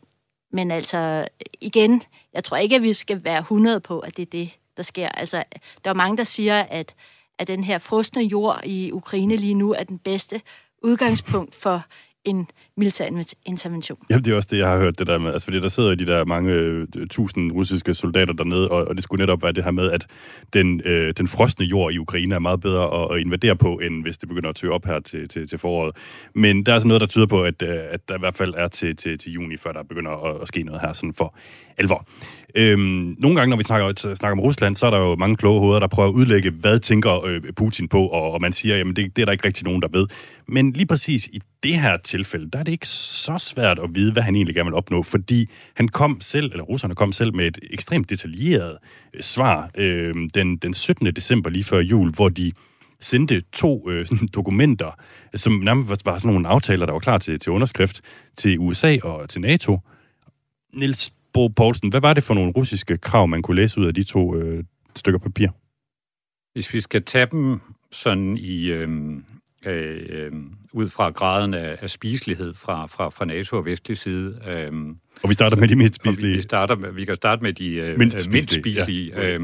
men 0.53 0.71
altså, 0.71 1.27
igen, 1.61 2.03
jeg 2.33 2.44
tror 2.44 2.57
ikke, 2.57 2.75
at 2.75 2.81
vi 2.81 2.94
skal 2.94 3.23
være 3.23 3.39
100 3.39 3.79
på, 3.79 4.00
at 4.00 4.17
det 4.17 4.21
er 4.21 4.29
det, 4.31 4.50
der 4.77 4.83
sker. 4.83 5.07
Altså, 5.07 5.44
der 5.83 5.89
er 5.89 5.94
mange, 5.94 6.17
der 6.17 6.23
siger, 6.23 6.61
at, 6.61 6.95
at 7.39 7.47
den 7.47 7.63
her 7.63 7.77
frosne 7.77 8.23
jord 8.23 8.61
i 8.63 8.91
Ukraine 8.91 9.35
lige 9.35 9.53
nu 9.53 9.73
er 9.73 9.83
den 9.83 10.00
bedste 10.00 10.41
udgangspunkt 10.83 11.55
for 11.55 11.83
en 12.25 12.47
militær 12.78 13.06
intervention. 13.46 13.98
Jamen, 14.10 14.25
det 14.25 14.31
er 14.31 14.36
også 14.36 14.50
det, 14.52 14.58
jeg 14.58 14.68
har 14.68 14.78
hørt 14.78 15.00
det 15.00 15.08
der 15.08 15.18
med. 15.18 15.31
Altså, 15.31 15.46
fordi 15.46 15.60
der 15.60 15.68
sidder 15.68 15.96
de 15.96 16.06
der 16.06 16.25
mange 16.25 16.52
øh, 16.52 16.88
tusind 17.10 17.52
russiske 17.52 17.94
soldater 17.94 18.34
dernede, 18.34 18.70
og, 18.70 18.88
og 18.88 18.96
det 18.96 19.04
skulle 19.04 19.22
netop 19.22 19.44
være 19.44 19.52
det 19.52 19.64
her 19.64 19.72
med, 19.72 19.92
at 19.92 20.08
den, 20.54 20.81
øh, 20.86 21.14
den 21.18 21.28
frosne 21.28 21.66
jord 21.66 21.94
i 21.94 21.98
Ukraine 21.98 22.36
er 22.36 22.40
meget 22.40 22.62
bedre 22.62 23.04
at, 23.04 23.16
at 23.16 23.22
invadere 23.22 23.56
på, 23.56 23.80
end 23.80 24.02
hvis 24.02 24.18
det 24.18 24.30
begynder 24.30 24.50
at 24.50 24.56
tø 24.56 24.70
op 24.70 24.86
her 24.86 25.00
til, 25.00 25.28
til, 25.28 25.48
til 25.48 25.60
foråret. 25.60 25.96
Men 26.36 26.65
der 26.65 26.72
er 26.72 26.74
altså 26.74 26.88
noget, 26.88 27.01
der 27.01 27.08
tyder 27.08 27.25
på, 27.25 27.44
at, 27.44 27.62
øh, 27.62 27.80
at 27.92 28.10
der 28.10 28.15
i 28.15 28.20
hvert 28.20 28.36
fald 28.36 28.53
er 28.58 28.68
til, 28.68 28.96
til, 28.96 29.18
til 29.18 29.32
juni, 29.32 29.58
før 29.58 29.72
der 29.72 29.84
begynder 29.84 30.12
at, 30.12 30.42
at 30.42 30.48
ske 30.48 30.63
noget 30.63 30.82
her 30.82 30.94
sådan 30.94 31.13
for 31.13 31.36
alvor. 31.77 32.08
Øhm, 32.56 33.15
nogle 33.20 33.38
gange, 33.38 33.50
når 33.50 33.58
vi 33.58 33.63
snakker, 33.63 34.15
snakker 34.15 34.32
om 34.32 34.39
Rusland, 34.39 34.75
så 34.75 34.86
er 34.86 34.89
der 34.89 35.00
jo 35.00 35.15
mange 35.15 35.36
kloge 35.36 35.60
hoveder, 35.60 35.80
der 35.80 35.88
prøver 35.88 36.10
at 36.10 36.13
udlægge, 36.13 36.51
hvad 36.51 36.80
tænker 36.80 37.25
øh, 37.25 37.42
Putin 37.56 37.88
på, 37.88 38.08
og, 38.08 38.32
og 38.32 38.42
man 38.42 38.53
siger, 38.53 38.77
jamen 38.77 38.96
det, 38.96 39.15
det 39.15 39.22
er 39.22 39.25
der 39.25 39.32
ikke 39.32 39.48
rigtig 39.48 39.65
nogen, 39.65 39.82
der 39.82 39.88
ved. 39.92 40.08
Men 40.48 40.72
lige 40.72 40.86
præcis 40.86 41.27
i 41.27 41.42
det 41.63 41.80
her 41.80 41.98
tilfælde, 41.98 42.50
der 42.51 42.62
er 42.63 42.65
det 42.65 42.72
ikke 42.72 42.88
så 42.88 43.38
svært 43.38 43.79
at 43.79 43.96
vide, 43.96 44.13
hvad 44.13 44.24
han 44.24 44.36
egentlig 44.36 44.55
gerne 44.55 44.70
vil 44.70 44.75
opnå, 44.75 45.03
fordi 45.03 45.50
han 45.74 45.88
kom 45.88 46.22
selv, 46.22 46.51
eller 46.51 46.63
russerne 46.63 46.96
kom 46.96 47.12
selv 47.12 47.36
med 47.36 47.48
et 47.48 47.60
ekstremt 47.72 48.10
detaljeret 48.10 48.77
øh, 49.13 49.22
svar 49.22 49.70
øh, 49.75 50.15
den, 50.34 50.58
den 50.58 50.74
17. 50.74 51.15
december 51.15 51.50
lige 51.50 51.63
før 51.63 51.79
jul, 51.79 52.12
hvor 52.12 52.29
de 52.29 52.51
sendte 53.00 53.43
to 53.53 53.89
øh, 53.89 54.08
dokumenter, 54.36 54.91
som 55.36 55.53
nærmest 55.53 56.05
var 56.05 56.17
sådan 56.17 56.34
nogle 56.34 56.48
aftaler, 56.48 56.86
der 56.86 56.93
var 56.93 57.00
klar 57.00 57.17
til, 57.17 57.39
til 57.39 57.51
underskrift 57.51 58.01
til 58.38 58.60
USA 58.60 58.98
og 59.03 59.29
til 59.29 59.41
NATO. 59.41 59.79
Nils 60.74 61.13
Bo 61.34 61.48
Poulsen, 61.48 61.89
hvad 61.89 62.01
var 62.01 62.13
det 62.13 62.24
for 62.24 62.34
nogle 62.34 62.51
russiske 62.51 62.98
krav, 62.98 63.27
man 63.27 63.41
kunne 63.41 63.55
læse 63.55 63.79
ud 63.79 63.86
af 63.86 63.93
de 63.93 64.03
to 64.03 64.36
øh, 64.36 64.63
stykker 64.96 65.20
papir? 65.20 65.48
Hvis 66.53 66.74
vi 66.74 66.79
skal 66.79 67.03
tage 67.03 67.27
dem 67.32 67.60
sådan 67.91 68.38
i, 68.38 68.65
øh, 68.65 68.89
øh, 69.65 70.32
ud 70.74 70.88
fra 70.88 71.10
graden 71.10 71.53
af, 71.53 71.77
af 71.82 71.89
spiselighed 71.89 72.53
fra, 72.53 72.86
fra, 72.86 73.10
fra 73.10 73.25
NATO 73.25 73.58
og 73.58 73.65
vestlig 73.65 73.98
side. 73.98 74.39
Øh, 74.48 74.72
og 75.24 75.30
vi 75.30 75.34
starter 75.34 75.58
med 75.58 75.68
de 75.68 75.75
mindst 75.75 75.96
spiselige. 75.96 76.36
Vi, 76.36 76.42
starter 76.42 76.75
med, 76.75 76.92
vi 76.92 77.06
kan 77.06 77.15
starte 77.15 77.44
med 77.44 77.53
de 77.53 77.74
øh, 77.74 77.98
mindst 78.00 78.22
spiselige. 78.22 78.34
Mindst 78.34 78.53
spiselige 78.53 79.20
ja. 79.20 79.30
øh, 79.30 79.42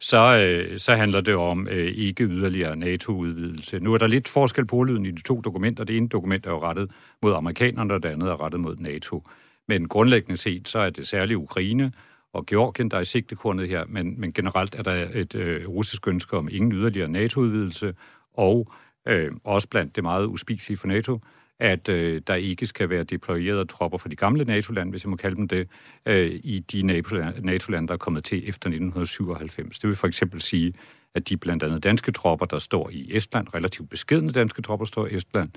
så, 0.00 0.46
øh, 0.46 0.78
så 0.78 0.94
handler 0.94 1.20
det 1.20 1.34
om 1.34 1.68
øh, 1.70 1.92
ikke 1.94 2.24
yderligere 2.24 2.76
NATO-udvidelse. 2.76 3.78
Nu 3.78 3.94
er 3.94 3.98
der 3.98 4.06
lidt 4.06 4.28
forskel 4.28 4.66
på 4.66 4.82
lyden 4.82 5.06
i 5.06 5.10
de 5.10 5.22
to 5.22 5.40
dokumenter. 5.40 5.84
Det 5.84 5.96
ene 5.96 6.08
dokument 6.08 6.46
er 6.46 6.50
jo 6.50 6.62
rettet 6.62 6.90
mod 7.22 7.34
amerikanerne, 7.34 7.94
og 7.94 8.02
det 8.02 8.08
andet 8.08 8.28
er 8.28 8.44
rettet 8.44 8.60
mod 8.60 8.76
NATO. 8.76 9.28
Men 9.68 9.88
grundlæggende 9.88 10.36
set, 10.36 10.68
så 10.68 10.78
er 10.78 10.90
det 10.90 11.06
særligt 11.06 11.36
Ukraine 11.36 11.92
og 12.32 12.46
Georgien, 12.46 12.90
der 12.90 12.96
er 12.96 13.00
i 13.00 13.04
sigtekornet 13.04 13.68
her, 13.68 13.84
men, 13.88 14.20
men 14.20 14.32
generelt 14.32 14.74
er 14.74 14.82
der 14.82 15.08
et 15.14 15.34
øh, 15.34 15.68
russisk 15.68 16.08
ønske 16.08 16.36
om 16.36 16.48
ingen 16.52 16.72
yderligere 16.72 17.08
NATO-udvidelse, 17.08 17.94
og 18.34 18.72
øh, 19.06 19.32
også 19.44 19.68
blandt 19.68 19.96
det 19.96 20.04
meget 20.04 20.26
uspiselige 20.26 20.78
for 20.78 20.86
NATO, 20.86 21.20
at 21.60 21.88
øh, 21.88 22.22
der 22.26 22.34
ikke 22.34 22.66
skal 22.66 22.90
være 22.90 23.04
deployerede 23.04 23.64
tropper 23.64 23.98
fra 23.98 24.08
de 24.08 24.16
gamle 24.16 24.44
NATO-lande, 24.44 24.90
hvis 24.90 25.04
jeg 25.04 25.10
må 25.10 25.16
kalde 25.16 25.36
dem 25.36 25.48
det, 25.48 25.68
øh, 26.06 26.30
i 26.30 26.58
de 26.72 26.82
NATO-lande, 26.82 27.88
der 27.88 27.94
er 27.94 27.98
kommet 27.98 28.24
til 28.24 28.38
efter 28.38 28.68
1997. 28.68 29.78
Det 29.78 29.88
vil 29.88 29.96
for 29.96 30.06
eksempel 30.06 30.40
sige 30.40 30.74
at 31.14 31.28
de 31.28 31.36
blandt 31.36 31.62
andet 31.62 31.84
danske 31.84 32.12
tropper, 32.12 32.46
der 32.46 32.58
står 32.58 32.90
i 32.90 33.16
Estland, 33.16 33.46
relativt 33.54 33.90
beskedende 33.90 34.32
danske 34.32 34.62
tropper, 34.62 34.84
der 34.84 34.88
står 34.88 35.06
i 35.06 35.14
Estland, 35.16 35.50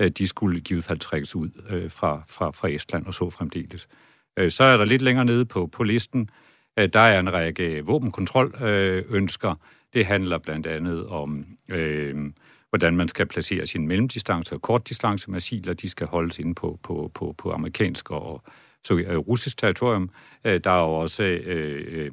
øh, 0.00 0.10
de 0.10 0.26
skulle 0.28 0.60
givet 0.60 0.84
fald 0.84 0.98
trækkes 0.98 1.36
ud 1.36 1.50
øh, 1.70 1.90
fra, 1.90 2.22
fra, 2.28 2.50
fra 2.50 2.68
Estland 2.68 3.06
og 3.06 3.14
så 3.14 3.30
fremdeles. 3.30 3.88
Øh, 4.36 4.50
så 4.50 4.64
er 4.64 4.76
der 4.76 4.84
lidt 4.84 5.02
længere 5.02 5.24
nede 5.24 5.44
på, 5.44 5.66
på 5.66 5.82
listen, 5.82 6.30
øh, 6.78 6.88
der 6.92 7.00
er 7.00 7.20
en 7.20 7.32
række 7.32 7.84
våbenkontrolønsker. 7.84 9.50
Øh, 9.50 9.56
det 9.94 10.06
handler 10.06 10.38
blandt 10.38 10.66
andet 10.66 11.06
om, 11.06 11.46
øh, 11.68 12.32
hvordan 12.70 12.96
man 12.96 13.08
skal 13.08 13.26
placere 13.26 13.66
sine 13.66 13.86
mellemdistance- 13.86 14.54
og 14.54 14.62
kortdistance-missiler. 14.62 15.72
De 15.72 15.88
skal 15.88 16.06
holdes 16.06 16.38
inde 16.38 16.54
på, 16.54 16.78
på, 16.82 17.10
på, 17.14 17.34
på 17.38 17.52
amerikansk 17.52 18.10
og 18.10 18.42
så, 18.86 18.94
øh, 18.94 19.16
russisk 19.16 19.58
territorium. 19.58 20.10
Øh, 20.44 20.60
der 20.64 20.70
er 20.70 20.80
jo 20.80 20.94
også 20.94 21.22
øh, 21.22 21.84
øh, 21.88 22.10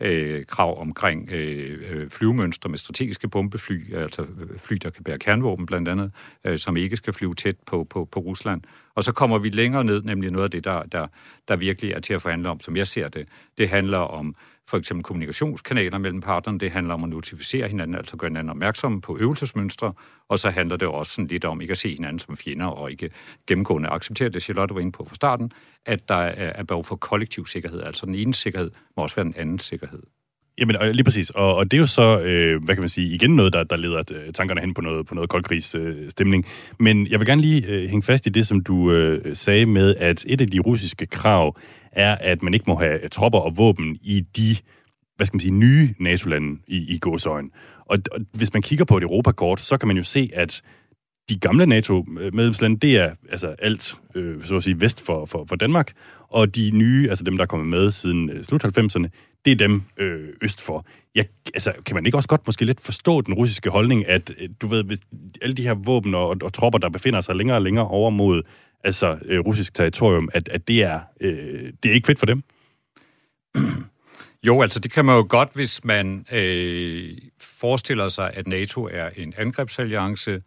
øh 0.00 0.46
krav 0.46 0.80
omkring 0.80 1.32
øh, 1.32 1.82
øh, 1.90 2.10
flyvemønstre 2.10 2.70
med 2.70 2.78
strategiske 2.78 3.28
bombefly, 3.28 3.94
altså 3.94 4.26
fly, 4.58 4.76
der 4.82 4.90
kan 4.90 5.04
bære 5.04 5.18
kernvåben 5.18 5.66
blandt 5.66 5.88
andet, 5.88 6.12
øh, 6.44 6.58
som 6.58 6.76
ikke 6.76 6.96
skal 6.96 7.12
flyve 7.12 7.34
tæt 7.34 7.56
på, 7.66 7.84
på, 7.84 8.04
på 8.04 8.20
Rusland. 8.20 8.62
Og 8.94 9.04
så 9.04 9.12
kommer 9.12 9.38
vi 9.38 9.48
længere 9.48 9.84
ned, 9.84 10.02
nemlig 10.02 10.30
noget 10.30 10.44
af 10.44 10.50
det, 10.50 10.64
der, 10.64 10.82
der, 10.82 11.06
der 11.48 11.56
virkelig 11.56 11.92
er 11.92 12.00
til 12.00 12.14
at 12.14 12.22
forhandle 12.22 12.48
om, 12.48 12.60
som 12.60 12.76
jeg 12.76 12.86
ser 12.86 13.08
det. 13.08 13.28
Det 13.58 13.68
handler 13.68 13.98
om 13.98 14.34
for 14.68 14.76
eksempel 14.78 15.04
kommunikationskanaler 15.04 15.98
mellem 15.98 16.20
parterne. 16.20 16.58
Det 16.58 16.70
handler 16.70 16.94
om 16.94 17.04
at 17.04 17.10
notificere 17.10 17.68
hinanden, 17.68 17.96
altså 17.96 18.16
gøre 18.16 18.28
hinanden 18.28 18.50
opmærksomme 18.50 19.00
på 19.00 19.16
øvelsesmønstre. 19.20 19.92
Og 20.28 20.38
så 20.38 20.50
handler 20.50 20.76
det 20.76 20.88
også 20.88 21.12
sådan 21.12 21.28
lidt 21.28 21.44
om 21.44 21.60
ikke 21.60 21.72
at 21.72 21.78
se 21.78 21.94
hinanden 21.94 22.18
som 22.18 22.36
fjender 22.36 22.66
og 22.66 22.90
ikke 22.90 23.10
gennemgående 23.46 23.88
acceptere 23.88 24.28
det, 24.28 24.42
Charlotte 24.42 24.74
var 24.74 24.80
inde 24.80 24.92
på 24.92 25.04
fra 25.04 25.14
starten, 25.14 25.52
at 25.86 26.08
der 26.08 26.14
er 26.14 26.62
behov 26.62 26.84
for 26.84 26.96
kollektiv 26.96 27.46
sikkerhed. 27.46 27.82
Altså 27.82 28.06
den 28.06 28.14
ene 28.14 28.34
sikkerhed 28.34 28.70
må 28.96 29.02
også 29.02 29.16
være 29.16 29.24
den 29.24 29.34
anden 29.36 29.58
sikkerhed. 29.58 30.02
Jamen, 30.58 30.76
lige 30.92 31.04
præcis. 31.04 31.30
Og, 31.30 31.54
og 31.56 31.70
det 31.70 31.76
er 31.76 31.80
jo 31.80 31.86
så, 31.86 32.20
øh, 32.20 32.64
hvad 32.64 32.74
kan 32.74 32.82
man 32.82 32.88
sige, 32.88 33.14
igen 33.14 33.36
noget, 33.36 33.52
der, 33.52 33.64
der 33.64 33.76
leder 33.76 34.02
øh, 34.12 34.32
tankerne 34.32 34.60
hen 34.60 34.74
på 34.74 34.80
noget, 34.80 35.06
på 35.06 35.14
noget 35.14 35.30
koldkrigsstemning. 35.30 36.44
Øh, 36.44 36.74
Men 36.78 37.06
jeg 37.06 37.18
vil 37.20 37.26
gerne 37.26 37.42
lige 37.42 37.66
øh, 37.66 37.88
hænge 37.88 38.02
fast 38.02 38.26
i 38.26 38.30
det, 38.30 38.46
som 38.46 38.60
du 38.60 38.92
øh, 38.92 39.36
sagde 39.36 39.66
med, 39.66 39.94
at 39.96 40.24
et 40.28 40.40
af 40.40 40.50
de 40.50 40.58
russiske 40.58 41.06
krav 41.06 41.56
er, 41.92 42.14
at 42.14 42.42
man 42.42 42.54
ikke 42.54 42.64
må 42.68 42.74
have 42.74 43.08
tropper 43.08 43.38
og 43.38 43.56
våben 43.56 43.98
i 44.02 44.20
de, 44.36 44.56
hvad 45.16 45.26
skal 45.26 45.36
man 45.36 45.40
sige, 45.40 45.54
nye 45.54 45.94
NATO-lande 45.98 46.60
i, 46.66 46.94
i 46.94 46.98
gåsøjen. 46.98 47.50
Og, 47.86 47.98
og 48.12 48.20
hvis 48.32 48.52
man 48.52 48.62
kigger 48.62 48.84
på 48.84 48.96
et 48.96 49.02
Europakort, 49.02 49.60
så 49.60 49.76
kan 49.76 49.86
man 49.88 49.96
jo 49.96 50.02
se, 50.02 50.30
at 50.34 50.62
de 51.28 51.38
gamle 51.38 51.66
NATO-medlemslande, 51.66 52.76
det 52.76 52.96
er 52.96 53.14
altså 53.30 53.54
alt, 53.58 53.98
øh, 54.14 54.44
så 54.44 54.56
at 54.56 54.62
sige, 54.62 54.80
vest 54.80 55.06
for, 55.06 55.26
for, 55.26 55.44
for 55.48 55.56
Danmark, 55.56 55.92
og 56.28 56.56
de 56.56 56.70
nye, 56.74 57.08
altså 57.08 57.24
dem, 57.24 57.36
der 57.36 57.42
er 57.42 57.46
kommet 57.46 57.68
med 57.68 57.90
siden 57.90 58.30
øh, 58.30 58.44
slut 58.44 58.64
90'erne, 58.64 59.08
det 59.44 59.50
er 59.50 59.56
dem 59.56 59.82
øh, 59.96 60.28
øst 60.42 60.60
for. 60.60 60.86
Jeg, 61.14 61.26
altså, 61.54 61.72
kan 61.86 61.94
man 61.94 62.06
ikke 62.06 62.18
også 62.18 62.28
godt 62.28 62.46
måske 62.46 62.64
lidt 62.64 62.80
forstå 62.80 63.20
den 63.20 63.34
russiske 63.34 63.70
holdning, 63.70 64.08
at 64.08 64.32
øh, 64.38 64.48
du 64.62 64.66
ved, 64.66 64.84
hvis 64.84 65.00
alle 65.42 65.54
de 65.54 65.62
her 65.62 65.74
våben 65.74 66.14
og, 66.14 66.36
og 66.42 66.52
tropper, 66.52 66.78
der 66.78 66.88
befinder 66.88 67.20
sig 67.20 67.36
længere 67.36 67.56
og 67.56 67.62
længere 67.62 67.88
over 67.88 68.10
mod 68.10 68.42
altså 68.84 69.18
øh, 69.24 69.40
russisk 69.40 69.74
territorium, 69.74 70.28
at, 70.32 70.48
at 70.48 70.68
det, 70.68 70.82
er, 70.82 71.00
øh, 71.20 71.72
det 71.82 71.90
er 71.90 71.94
ikke 71.94 72.06
fedt 72.06 72.18
for 72.18 72.26
dem? 72.26 72.42
Jo, 74.46 74.62
altså 74.62 74.80
det 74.80 74.92
kan 74.92 75.04
man 75.04 75.16
jo 75.16 75.26
godt, 75.28 75.48
hvis 75.54 75.84
man 75.84 76.26
øh, 76.32 77.18
forestiller 77.40 78.08
sig, 78.08 78.30
at 78.34 78.46
NATO 78.46 78.88
er 78.92 79.10
en 79.16 79.34
angrebsalliance, 79.36 80.42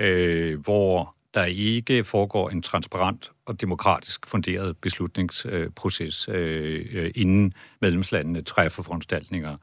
øh, 0.00 0.60
hvor 0.60 1.16
der 1.34 1.44
ikke 1.44 2.04
foregår 2.04 2.50
en 2.50 2.62
transparent 2.62 3.30
og 3.46 3.60
demokratisk 3.60 4.26
funderet 4.26 4.76
beslutningsproces, 4.76 6.28
øh, 6.28 6.86
øh, 6.92 7.10
inden 7.14 7.52
medlemslandene 7.80 8.42
træffer 8.42 8.82
foranstaltninger. 8.82 9.56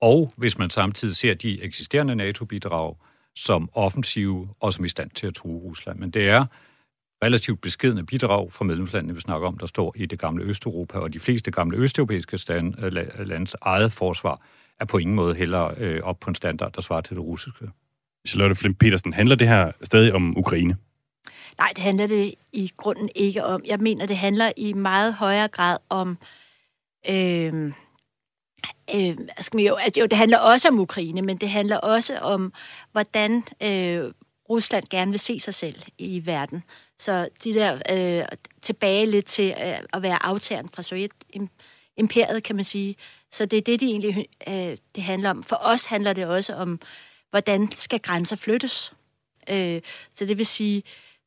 Og 0.00 0.32
hvis 0.36 0.58
man 0.58 0.70
samtidig 0.70 1.16
ser 1.16 1.34
de 1.34 1.62
eksisterende 1.62 2.14
NATO-bidrag 2.14 2.96
som 3.36 3.70
offensive 3.72 4.48
og 4.60 4.72
som 4.72 4.84
i 4.84 4.88
stand 4.88 5.10
til 5.10 5.26
at 5.26 5.34
true 5.34 5.60
Rusland. 5.62 5.98
Men 5.98 6.10
det 6.10 6.28
er 6.28 6.46
relativt 7.24 7.60
beskedende 7.60 8.06
bidrag 8.06 8.52
fra 8.52 8.64
medlemslandene, 8.64 9.14
vi 9.14 9.20
snakker 9.20 9.48
om, 9.48 9.58
der 9.58 9.66
står 9.66 9.94
i 9.96 10.06
det 10.06 10.18
gamle 10.18 10.44
Østeuropa, 10.44 10.98
og 10.98 11.12
de 11.12 11.20
fleste 11.20 11.50
gamle 11.50 11.76
østeuropæiske 11.76 12.38
stand, 12.38 12.74
øh, 12.78 13.26
lands 13.26 13.56
eget 13.60 13.92
forsvar 13.92 14.40
er 14.80 14.84
på 14.84 14.98
ingen 14.98 15.16
måde 15.16 15.34
heller 15.34 15.74
øh, 15.76 16.00
op 16.02 16.20
på 16.20 16.30
en 16.30 16.34
standard, 16.34 16.72
der 16.72 16.80
svarer 16.80 17.00
til 17.00 17.16
det 17.16 17.24
russiske. 17.24 17.70
Charlotte 18.28 18.56
Flint 18.56 18.78
Petersen, 18.78 19.12
handler 19.12 19.36
det 19.36 19.48
her 19.48 19.72
stadig 19.82 20.14
om 20.14 20.38
Ukraine? 20.38 20.76
Nej, 21.58 21.72
det 21.76 21.84
handler 21.84 22.06
det 22.06 22.34
i 22.52 22.72
grunden 22.76 23.08
ikke 23.14 23.44
om. 23.44 23.62
Jeg 23.66 23.78
mener, 23.78 24.06
det 24.06 24.16
handler 24.16 24.52
i 24.56 24.72
meget 24.72 25.14
højere 25.14 25.48
grad 25.48 25.76
om... 25.88 26.18
Øh, 27.10 27.72
øh, 28.94 29.16
skal 29.40 29.60
jo, 29.60 29.74
at 29.74 29.96
jo, 29.96 30.06
det 30.06 30.18
handler 30.18 30.38
også 30.38 30.68
om 30.68 30.78
Ukraine, 30.78 31.22
men 31.22 31.36
det 31.36 31.50
handler 31.50 31.76
også 31.76 32.18
om, 32.18 32.52
hvordan 32.92 33.44
øh, 33.62 34.12
Rusland 34.50 34.84
gerne 34.90 35.10
vil 35.10 35.20
se 35.20 35.40
sig 35.40 35.54
selv 35.54 35.82
i 35.98 36.26
verden. 36.26 36.62
Så 36.98 37.28
de 37.44 37.54
der 37.54 37.78
øh, 37.90 38.24
tilbage 38.62 39.06
lidt 39.06 39.26
til 39.26 39.54
øh, 39.64 39.78
at 39.92 40.02
være 40.02 40.26
aftageren 40.26 40.68
fra 40.68 40.82
Sovjet-imperiet, 40.82 42.42
kan 42.42 42.56
man 42.56 42.64
sige. 42.64 42.96
Så 43.30 43.46
det 43.46 43.56
er 43.56 43.62
det, 43.62 43.80
de 43.80 43.86
egentlig 43.86 44.26
øh, 44.48 44.76
det 44.94 45.02
handler 45.02 45.30
om. 45.30 45.42
For 45.42 45.56
os 45.56 45.84
handler 45.84 46.12
det 46.12 46.26
også 46.26 46.54
om, 46.54 46.80
hvordan 47.30 47.72
skal 47.72 48.00
grænser 48.00 48.36
flyttes. 48.36 48.92
Øh, 49.50 49.82
så 50.14 50.24
det 50.24 50.38
vil 50.38 50.46
sige, 50.46 50.82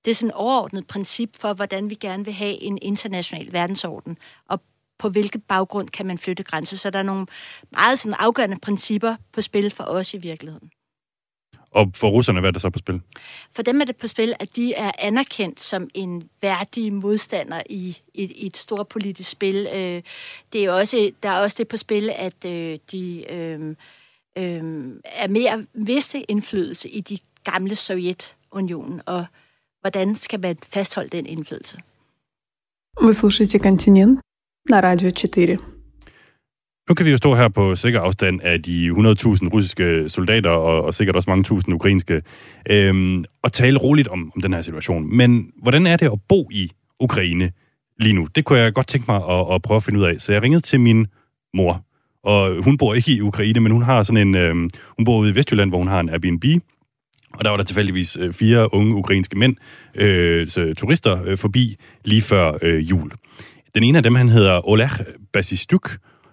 det 0.06 0.12
er 0.12 0.16
sådan 0.16 0.30
et 0.30 0.36
overordnet 0.36 0.88
princip 0.88 1.38
for, 1.40 1.54
hvordan 1.54 1.90
vi 1.90 1.96
gerne 1.96 2.26
vil 2.26 2.34
have 2.34 2.62
en 2.62 2.80
international 2.82 3.54
verdensorden, 3.54 4.18
og 4.50 4.62
på 5.00 5.10
hvilket 5.10 5.44
baggrund 5.44 5.90
kan 5.90 6.06
man 6.06 6.18
flytte 6.18 6.44
grænser. 6.44 6.78
Så 6.78 6.90
der 6.90 7.00
er 7.00 7.04
nogle 7.04 7.28
meget 7.72 8.00
sådan 8.00 8.16
afgørende 8.20 8.60
principper 8.60 9.16
på 9.34 9.42
spil 9.42 9.72
for 9.72 9.84
os 9.84 10.14
i 10.14 10.18
virkeligheden. 10.18 10.72
Og 11.71 11.91
for 11.95 12.09
russerne, 12.09 12.41
hvad 12.41 12.49
er 12.49 12.53
det 12.53 12.63
så 12.63 12.71
på 12.71 12.79
spil? 12.79 13.01
For 13.53 13.63
dem 13.63 13.81
er 13.81 13.85
det 13.85 13.97
på 13.97 14.07
spil, 14.07 14.35
at 14.41 14.57
de 14.57 14.75
er 14.75 14.91
anerkendt 14.99 15.61
som 15.61 15.91
en 15.95 16.31
værdig 16.43 16.93
modstander 16.93 17.63
i, 17.71 17.99
i, 18.15 18.25
i 18.25 18.47
et 18.47 18.57
stort 18.57 18.89
politisk 18.89 19.31
spil. 19.31 19.69
Øh, 19.75 20.03
det 20.53 20.65
er 20.65 20.71
også, 20.71 21.11
der 21.23 21.29
er 21.29 21.41
også 21.41 21.57
det 21.59 21.69
på 21.69 21.77
spil, 21.77 22.11
at 22.17 22.45
øh, 22.45 22.79
de 22.93 23.33
øh, 23.33 23.61
øh, 24.39 24.93
er 25.05 25.29
mere 25.29 25.67
viste 25.75 26.31
indflydelse 26.31 26.89
i 26.89 27.01
de 27.01 27.19
gamle 27.45 27.77
Sovjetunionen, 27.77 29.01
og 29.07 29.27
hvordan 29.81 30.17
skal 30.17 30.41
man 30.41 30.57
fastholde 30.73 31.09
den 31.09 31.27
indflydelse? 31.27 31.79
Вы 33.01 33.13
слушаете 33.13 33.59
«Континент» 33.59 34.21
на 34.71 34.81
Радио 34.81 35.11
4. 35.11 35.59
Nu 36.92 36.96
kan 36.96 37.06
vi 37.06 37.12
jo 37.12 37.18
stå 37.18 37.36
her 37.36 37.48
på 37.48 37.76
sikker 37.76 38.00
afstand 38.00 38.42
af 38.44 38.64
de 38.64 38.90
100.000 38.90 38.96
russiske 39.54 40.10
soldater, 40.10 40.50
og, 40.50 40.84
og 40.84 40.94
sikkert 40.94 41.16
også 41.16 41.30
mange 41.30 41.44
tusind 41.44 41.76
ukrainske, 41.76 42.22
øhm, 42.70 43.24
og 43.42 43.54
tale 43.54 43.80
roligt 43.80 44.08
om, 44.08 44.32
om 44.36 44.42
den 44.42 44.54
her 44.54 44.62
situation. 44.62 45.18
Men 45.18 45.52
hvordan 45.62 45.88
er 45.88 45.98
det 45.98 46.06
at 46.06 46.20
bo 46.30 46.50
i 46.52 46.72
Ukraine 47.00 47.52
lige 48.00 48.14
nu? 48.14 48.28
Det 48.36 48.46
kunne 48.46 48.60
jeg 48.60 48.74
godt 48.74 48.88
tænke 48.88 49.06
mig 49.12 49.22
at, 49.30 49.56
at 49.56 49.62
prøve 49.62 49.76
at 49.76 49.84
finde 49.84 50.00
ud 50.00 50.06
af. 50.06 50.22
Så 50.22 50.34
jeg 50.34 50.42
ringede 50.42 50.62
til 50.62 50.80
min 50.80 51.08
mor, 51.54 51.86
og 52.24 52.64
hun 52.64 52.78
bor 52.78 52.94
ikke 52.94 53.12
i 53.12 53.22
Ukraine, 53.22 53.60
men 53.60 53.72
hun 53.72 53.82
har 53.82 54.04
sådan 54.04 54.28
en, 54.28 54.36
øhm, 54.36 54.70
hun 54.98 55.06
bor 55.06 55.20
ude 55.20 55.30
i 55.30 55.36
Vestjylland, 55.36 55.70
hvor 55.70 55.78
hun 55.78 55.88
har 55.88 56.00
en 56.00 56.10
Airbnb, 56.10 56.46
og 57.34 57.44
der 57.44 57.50
var 57.50 57.58
der 57.58 57.64
tilfældigvis 57.64 58.18
øh, 58.18 58.34
fire 58.34 58.74
unge 58.74 58.96
ukrainske 58.96 59.38
mænd, 59.38 59.56
øh, 59.96 60.48
turister, 60.78 61.24
øh, 61.26 61.38
forbi 61.38 61.76
lige 62.06 62.22
før 62.22 62.58
øh, 62.62 62.90
jul. 62.90 63.12
Den 63.76 63.84
ene 63.84 63.98
af 63.98 64.04
dem, 64.04 64.16
han 64.16 64.30
hedder 64.30 64.70
Oleg 64.70 64.90
Basistuk, 65.34 65.92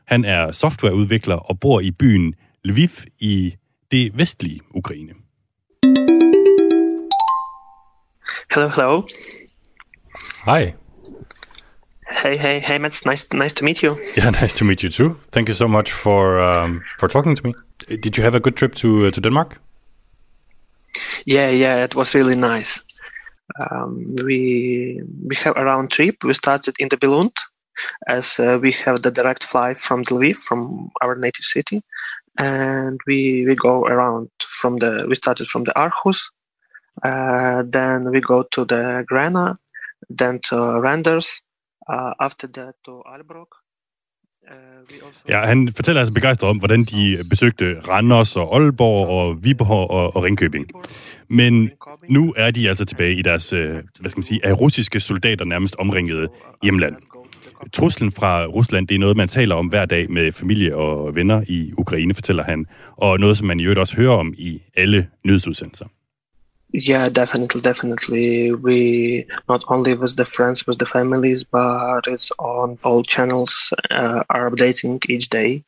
han 0.09 0.25
er 0.25 0.53
softwareudvikler 0.53 1.37
og 1.37 1.61
bor 1.61 1.81
i 1.81 1.91
byen 1.91 2.35
Lviv 2.65 2.89
i 3.19 3.57
det 3.93 4.19
vestlige 4.19 4.61
Ukraine. 4.75 5.13
Hello, 8.55 8.69
hello. 8.69 9.03
Hi. 10.45 10.73
Hey, 12.23 12.37
hey, 12.37 12.59
hey, 12.59 12.79
Matt. 12.79 13.03
Nice, 13.07 13.27
nice 13.35 13.55
to 13.55 13.65
meet 13.65 13.83
you. 13.83 13.97
Yeah, 14.17 14.31
nice 14.43 14.57
to 14.59 14.65
meet 14.65 14.83
you 14.83 14.91
too. 14.91 15.17
Thank 15.33 15.49
you 15.49 15.55
so 15.55 15.69
much 15.69 15.93
for 15.93 16.41
um, 16.41 16.83
for 16.99 17.09
talking 17.09 17.37
to 17.37 17.47
me. 17.47 17.55
Did 18.01 18.17
you 18.17 18.25
have 18.25 18.35
a 18.35 18.41
good 18.41 18.57
trip 18.57 18.75
to 18.77 19.07
uh, 19.07 19.11
to 19.11 19.21
Denmark? 19.21 19.61
Yeah, 21.27 21.51
yeah, 21.51 21.85
it 21.85 21.95
was 21.95 22.15
really 22.15 22.37
nice. 22.37 22.81
Um, 23.61 24.05
we 24.25 25.03
we 25.29 25.37
have 25.45 25.57
a 25.57 25.65
round 25.65 25.91
trip. 25.91 26.25
We 26.25 26.33
started 26.33 26.75
in 26.79 26.89
the 26.89 26.97
Billund, 26.97 27.37
as 28.07 28.39
uh, 28.39 28.59
we 28.63 28.73
have 28.85 29.03
the 29.03 29.11
direct 29.11 29.45
flight 29.45 29.79
from 29.79 30.03
Lviv, 30.03 30.37
from 30.37 30.91
our 31.03 31.15
native 31.17 31.45
city, 31.45 31.83
and 32.39 33.01
we 33.07 33.47
we 33.47 33.55
go 33.55 33.85
around 33.85 34.29
from 34.61 34.79
the. 34.81 35.07
We 35.09 35.15
started 35.15 35.47
from 35.53 35.65
the 35.65 35.73
Aarhus, 35.77 36.31
uh, 37.05 37.63
then 37.73 38.11
we 38.11 38.21
go 38.21 38.43
to 38.43 38.65
the 38.65 39.05
Grana, 39.07 39.59
then 40.19 40.41
to 40.49 40.57
Randers, 40.81 41.43
uh, 41.89 42.13
after 42.21 42.47
that 42.49 42.75
to 42.85 43.03
Albrook. 43.07 43.53
Uh, 44.51 45.29
ja, 45.29 45.47
han 45.47 45.73
fortæller 45.77 46.01
altså 46.01 46.15
begejstret 46.15 46.51
om, 46.51 46.59
hvordan 46.59 46.83
de 46.83 47.25
besøgte 47.31 47.81
Randers 47.89 48.37
og 48.37 48.57
Aalborg 48.57 49.09
og 49.09 49.45
Viborg 49.45 49.91
og, 49.91 50.17
og 50.17 50.23
Ringkøbing. 50.23 50.67
Men 51.29 51.71
nu 52.09 52.35
er 52.37 52.51
de 52.51 52.69
altså 52.69 52.85
tilbage 52.85 53.15
i 53.15 53.23
deres, 53.23 53.53
øh, 53.53 53.75
hvad 54.01 54.11
skal 54.11 54.19
man 54.19 54.23
sige, 54.23 54.47
af 54.47 54.61
russiske 54.61 55.01
soldater 55.01 55.45
nærmest 55.45 55.77
omringede 55.79 56.29
hjemland 56.63 56.97
truslen 57.73 58.13
fra 58.13 58.45
Rusland, 58.45 58.89
det 58.89 58.95
er 58.95 58.99
noget, 58.99 59.17
man 59.17 59.29
taler 59.29 59.55
om 59.55 59.67
hver 59.67 59.85
dag 59.85 60.11
med 60.11 60.33
familie 60.33 60.77
og 60.77 61.15
venner 61.15 61.43
i 61.49 61.73
Ukraine, 61.79 62.15
fortæller 62.15 62.45
han. 62.45 62.67
Og 62.97 63.21
noget, 63.21 63.37
som 63.37 63.47
man 63.47 63.61
i 63.61 63.63
øvrigt 63.63 63.79
også 63.79 63.97
hører 63.97 64.17
om 64.17 64.35
i 64.37 64.63
alle 64.77 65.09
nyhedsudsendelser. 65.25 65.87
Yeah, 66.75 67.09
definitely, 67.09 67.61
definitely. 67.61 68.53
We 68.53 69.25
not 69.49 69.65
only 69.69 69.95
with 69.95 70.17
the 70.17 70.27
friends, 70.37 70.67
with 70.67 70.79
the 70.79 70.87
families, 70.87 71.45
but 71.45 72.07
it's 72.07 72.31
on 72.39 72.79
all 72.85 73.03
channels 73.05 73.73
uh, 73.91 74.21
are 74.29 74.51
updating 74.51 75.01
each 75.09 75.29
day 75.31 75.63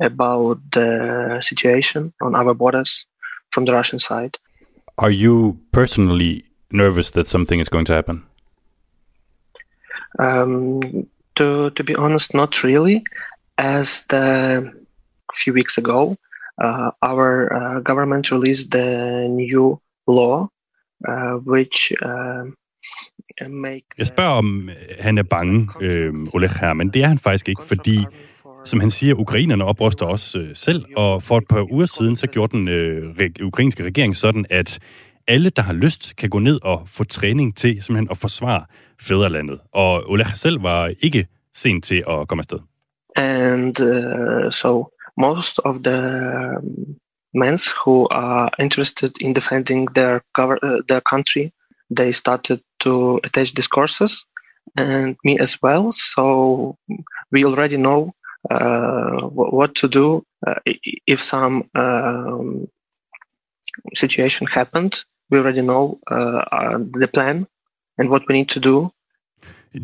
about 0.00 0.58
the 0.72 1.38
situation 1.40 2.12
on 2.20 2.34
our 2.34 2.54
borders 2.54 3.06
from 3.54 3.66
the 3.66 3.74
Russian 3.74 3.98
side. 3.98 4.38
Are 4.98 5.10
you 5.10 5.58
personally 5.72 6.44
nervous 6.70 7.10
that 7.10 7.28
something 7.28 7.60
is 7.60 7.68
going 7.68 7.86
to 7.86 7.94
happen? 7.94 8.22
Um, 10.18 11.08
to 11.36 11.70
to 11.70 11.84
be 11.84 11.94
honest, 11.98 12.34
not 12.34 12.64
really. 12.64 13.02
As 13.58 14.04
the 14.08 14.26
few 15.44 15.52
weeks 15.54 15.78
ago, 15.78 16.16
uh, 16.64 16.90
our 17.02 17.52
uh, 17.52 17.80
government 17.80 18.30
released 18.30 18.70
the 18.70 19.28
new 19.28 19.80
law, 20.06 20.48
uh, 21.08 21.34
which 21.52 21.92
uh, 22.02 22.44
make. 23.48 23.84
Jeg 23.98 24.06
spørger 24.06 24.30
om 24.30 24.70
han 24.98 25.18
er 25.18 25.22
bange, 25.22 25.68
øh, 25.80 26.14
Oleg 26.34 26.50
her, 26.50 26.72
men 26.72 26.88
det 26.88 27.02
er 27.02 27.08
han 27.08 27.18
faktisk 27.18 27.48
ikke, 27.48 27.62
fordi 27.62 27.98
som 28.64 28.80
han 28.80 28.90
siger, 28.90 29.14
ukrainerne 29.14 29.64
opruster 29.64 30.06
også 30.06 30.38
øh, 30.38 30.50
selv, 30.54 30.84
og 30.96 31.22
for 31.22 31.38
et 31.38 31.48
par 31.48 31.72
uger 31.72 31.86
siden, 31.86 32.16
så 32.16 32.26
gjorde 32.26 32.56
den 32.56 32.68
øh, 32.68 33.10
re- 33.10 33.44
ukrainske 33.44 33.84
regering 33.84 34.16
sådan, 34.16 34.46
at 34.50 34.78
alle, 35.28 35.50
der 35.50 35.62
har 35.62 35.72
lyst, 35.72 36.16
kan 36.16 36.30
gå 36.30 36.38
ned 36.38 36.58
og 36.62 36.88
få 36.88 37.04
træning 37.04 37.56
til 37.56 37.82
simpelthen 37.82 38.08
at 38.10 38.18
forsvare 38.18 38.64
fædrelandet. 39.00 39.60
Og 39.72 40.10
Ola 40.10 40.24
selv 40.34 40.62
var 40.62 40.92
ikke 41.00 41.26
sent 41.54 41.84
til 41.84 42.04
at 42.08 42.28
komme 42.28 42.40
afsted. 42.40 42.58
And 43.16 43.80
uh, 43.80 44.50
so 44.50 44.88
most 45.16 45.60
of 45.64 45.74
the 45.84 46.00
um, 46.56 46.96
men 47.34 47.58
who 47.80 48.08
are 48.10 48.50
interested 48.58 49.10
in 49.20 49.34
defending 49.34 49.94
their, 49.94 50.20
cover, 50.34 50.58
uh, 50.62 50.82
their 50.88 51.00
country, 51.12 51.50
they 51.96 52.12
started 52.12 52.58
to 52.80 53.20
attach 53.24 53.54
these 53.54 53.68
courses, 53.68 54.12
and 54.76 55.16
me 55.24 55.40
as 55.40 55.62
well. 55.62 55.92
So 55.92 56.24
we 57.32 57.44
already 57.44 57.76
know 57.76 58.14
uh, 58.50 59.20
what 59.34 59.74
to 59.74 59.88
do 59.88 60.24
uh, 60.46 60.60
if 61.06 61.20
some 61.20 61.64
um, 61.74 62.68
situation 63.94 64.46
happened. 64.46 65.04
We 65.32 65.38
already 65.38 65.62
know 65.66 65.84
uh, 66.10 66.78
the 67.00 67.08
plan 67.14 67.46
and 67.98 68.08
what 68.08 68.22
we 68.28 68.34
need 68.34 68.46
to 68.46 68.60
do. 68.60 68.90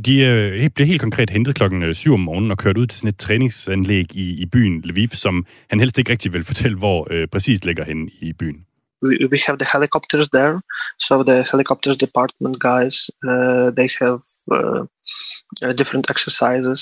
De 0.05 0.19
øh, 0.19 0.71
blev 0.71 0.87
helt 0.87 1.01
konkret 1.01 1.31
hentet 1.31 1.55
klokken 1.55 1.95
7 1.95 2.15
om 2.15 2.21
morgenen 2.21 2.51
og 2.51 2.59
kørt 2.59 2.77
ud 2.77 2.87
til 2.87 2.99
sådan 2.99 3.09
et 3.09 3.19
træningsanlæg 3.19 4.17
i, 4.17 4.43
i 4.43 4.47
byen 4.47 4.81
Lviv, 4.81 5.09
som 5.09 5.47
han 5.71 5.81
helst 5.81 5.99
ikke 5.99 6.11
rigtig 6.11 6.33
vil 6.33 6.45
fortælle, 6.51 6.79
hvor 6.79 7.07
øh, 7.11 7.29
præcis 7.29 7.65
ligger 7.65 7.85
hen 7.85 8.11
i 8.21 8.33
byen. 8.33 8.67
We, 9.05 9.29
we 9.31 9.39
have 9.47 9.59
the 9.59 9.69
helicopters 9.73 10.29
there, 10.29 10.61
so 10.99 11.23
the 11.23 11.45
helicopters 11.53 11.97
department 11.97 12.57
guys, 12.61 13.11
uh, 13.31 13.69
they 13.79 13.89
have 14.01 14.21
uh, 14.57 15.73
different 15.81 16.11
exercises. 16.11 16.81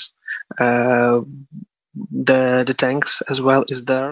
Uh, 0.63 1.17
the, 2.27 2.41
the 2.69 2.73
tanks 2.73 3.21
as 3.29 3.41
well 3.41 3.63
is 3.69 3.81
there. 3.87 4.11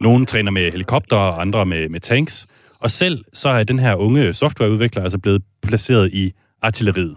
Nogle 0.00 0.26
træner 0.26 0.50
med 0.50 0.72
helikopter, 0.72 1.16
og 1.16 1.40
andre 1.40 1.66
med, 1.66 1.88
med 1.88 2.00
tanks. 2.00 2.46
Og 2.80 2.90
selv 2.90 3.24
så 3.34 3.48
er 3.48 3.64
den 3.64 3.78
her 3.78 3.94
unge 3.94 4.34
softwareudvikler 4.34 5.02
altså 5.02 5.18
blevet 5.18 5.42
placeret 5.62 6.12
i 6.12 6.32
artilleriet. 6.62 7.16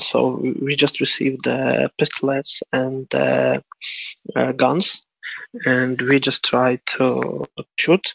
So 0.00 0.40
we 0.66 0.72
just 0.82 1.00
received 1.00 1.38
the 1.44 1.88
pistolets 1.98 2.62
and 2.72 3.06
the 3.14 3.62
uh, 4.36 4.52
guns, 4.58 4.86
and 5.66 6.00
we 6.02 6.18
just 6.26 6.44
tried 6.44 6.78
to 6.96 7.06
shoot 7.80 8.06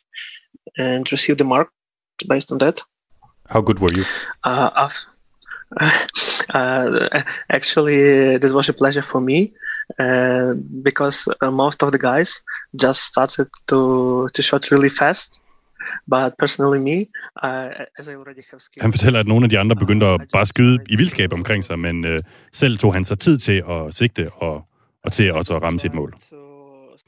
and 0.77 1.12
receive 1.12 1.36
the 1.36 1.48
mark 1.48 1.68
based 2.30 2.51
on 2.51 2.60
that. 2.60 2.82
How 3.50 3.62
good 3.62 3.80
were 3.80 3.94
you? 3.98 4.03
Uh, 4.44 4.89
uh, 6.54 7.24
actually, 7.50 8.38
this 8.38 8.54
was 8.54 8.69
a 8.69 8.74
pleasure 8.74 9.02
for 9.02 9.21
me 9.21 9.54
uh, 10.00 10.54
because 10.84 11.28
uh, 11.41 11.52
most 11.52 11.84
of 11.84 11.91
the 11.91 11.97
guys 11.97 12.41
just 12.76 13.02
started 13.02 13.47
to 13.67 14.28
to 14.34 14.41
shoot 14.41 14.71
really 14.71 14.89
fast. 14.89 15.41
But 16.10 16.34
personally 16.39 16.80
me, 16.80 16.97
uh, 17.43 17.86
as 17.99 18.08
I 18.08 18.10
already 18.10 18.43
have 18.51 18.60
skill, 18.60 18.82
Han 18.82 18.93
fortæller, 18.93 19.19
at 19.19 19.27
nogle 19.27 19.43
af 19.45 19.49
de 19.49 19.60
andre 19.60 19.75
begyndte 19.75 20.06
at 20.06 20.21
bare 20.34 20.45
skyde 20.45 20.77
i 20.89 20.95
vildskab 20.95 21.34
omkring 21.34 21.63
sig, 21.63 21.80
men 21.80 22.06
uh, 22.06 22.15
selv 22.54 22.77
tog 22.77 22.93
han 22.93 23.06
sig 23.06 23.19
tid 23.19 23.38
til 23.38 23.63
at 23.69 23.93
sigte 23.93 24.32
og, 24.32 24.65
og 25.04 25.12
til 25.12 25.34
også 25.34 25.54
at 25.56 25.62
ramme 25.62 25.80
sit 25.80 25.93
mål. 25.93 26.13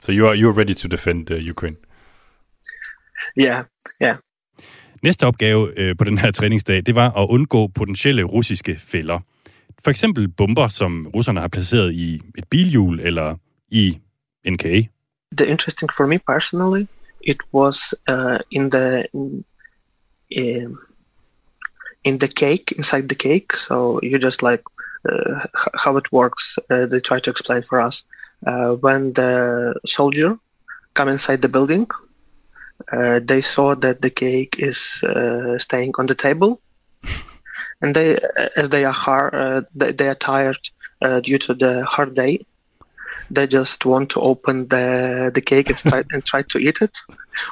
So 0.02 0.12
you 0.12 0.28
are, 0.28 0.38
you 0.38 0.50
are 0.50 0.58
ready 0.58 0.76
to 0.76 0.88
defend 0.88 1.32
uh, 1.32 1.50
Ukraine? 1.50 1.76
Yeah, 3.38 3.64
yeah. 4.04 4.16
Næste 5.04 5.28
opgave 5.28 5.80
øh, 5.80 5.98
på 5.98 6.04
den 6.04 6.18
her 6.18 6.32
træningsdag, 6.32 6.86
det 6.86 6.96
var 6.96 7.12
at 7.12 7.28
undgå 7.30 7.68
potentielle 7.68 8.24
russiske 8.24 8.80
fælder. 8.80 9.20
For 9.84 9.92
eksempel 9.92 10.28
bomber, 10.28 10.68
som 10.68 11.08
russerne 11.16 11.40
har 11.40 11.48
placeret 11.48 11.94
i 11.94 12.22
et 12.38 12.48
bilhjul 12.50 13.00
eller 13.00 13.36
i 13.70 14.00
en 14.44 14.58
kage. 14.58 14.90
The 15.38 15.48
interesting 15.48 15.90
for 15.98 16.06
me 16.06 16.20
personally, 16.28 16.86
it 17.24 17.38
was 17.52 17.94
uh, 18.08 18.40
in 18.52 18.70
the 18.70 19.08
in, 20.30 20.78
in 22.04 22.18
the 22.18 22.28
cake 22.28 22.74
inside 22.78 23.10
the 23.10 23.16
cake. 23.16 23.56
So 23.56 24.00
you 24.02 24.20
just 24.20 24.44
like 24.44 24.64
uh, 25.10 25.46
how 25.76 25.98
it 25.98 26.12
works. 26.12 26.58
Uh, 26.70 26.86
they 26.86 27.00
try 27.00 27.20
to 27.20 27.30
explain 27.30 27.62
for 27.62 27.82
us 27.82 28.04
uh, 28.46 28.74
when 28.74 29.14
the 29.14 29.76
soldier 29.86 30.38
come 30.94 31.10
inside 31.10 31.42
the 31.42 31.50
building. 31.50 31.88
Uh, 32.92 33.20
they 33.24 33.42
saw 33.42 33.76
that 33.76 34.02
the 34.02 34.10
cake 34.10 34.56
is 34.60 35.04
uh, 35.04 35.58
staying 35.58 35.94
on 35.98 36.06
the 36.08 36.16
table, 36.16 36.62
and 37.82 37.96
they, 37.96 38.20
as 38.58 38.70
they 38.70 38.84
are 38.84 38.94
hard, 38.94 39.34
uh, 39.34 39.62
they, 39.74 39.92
they 39.92 40.10
are 40.10 40.16
tired 40.16 40.58
uh, 41.02 41.20
due 41.22 41.38
to 41.38 41.54
the 41.54 41.86
hard 41.86 42.14
day. 42.14 42.46
They 43.36 43.48
just 43.48 43.86
want 43.86 44.10
to 44.10 44.22
open 44.22 44.70
the 44.70 45.32
the 45.34 45.42
cake 45.42 45.70
and 45.70 45.78
try 45.78 46.04
and 46.14 46.24
try 46.24 46.42
to 46.42 46.60
eat 46.60 46.82
it. 46.82 46.92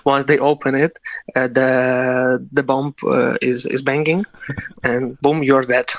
Once 0.06 0.26
they 0.26 0.40
open 0.40 0.76
it, 0.76 0.92
uh, 1.36 1.48
the 1.48 2.48
the 2.56 2.64
bomb 2.64 2.94
uh, 3.04 3.36
is 3.42 3.66
is 3.66 3.82
banging, 3.82 4.26
and 4.84 5.18
boom, 5.22 5.44
you're 5.44 5.66
dead. 5.66 5.90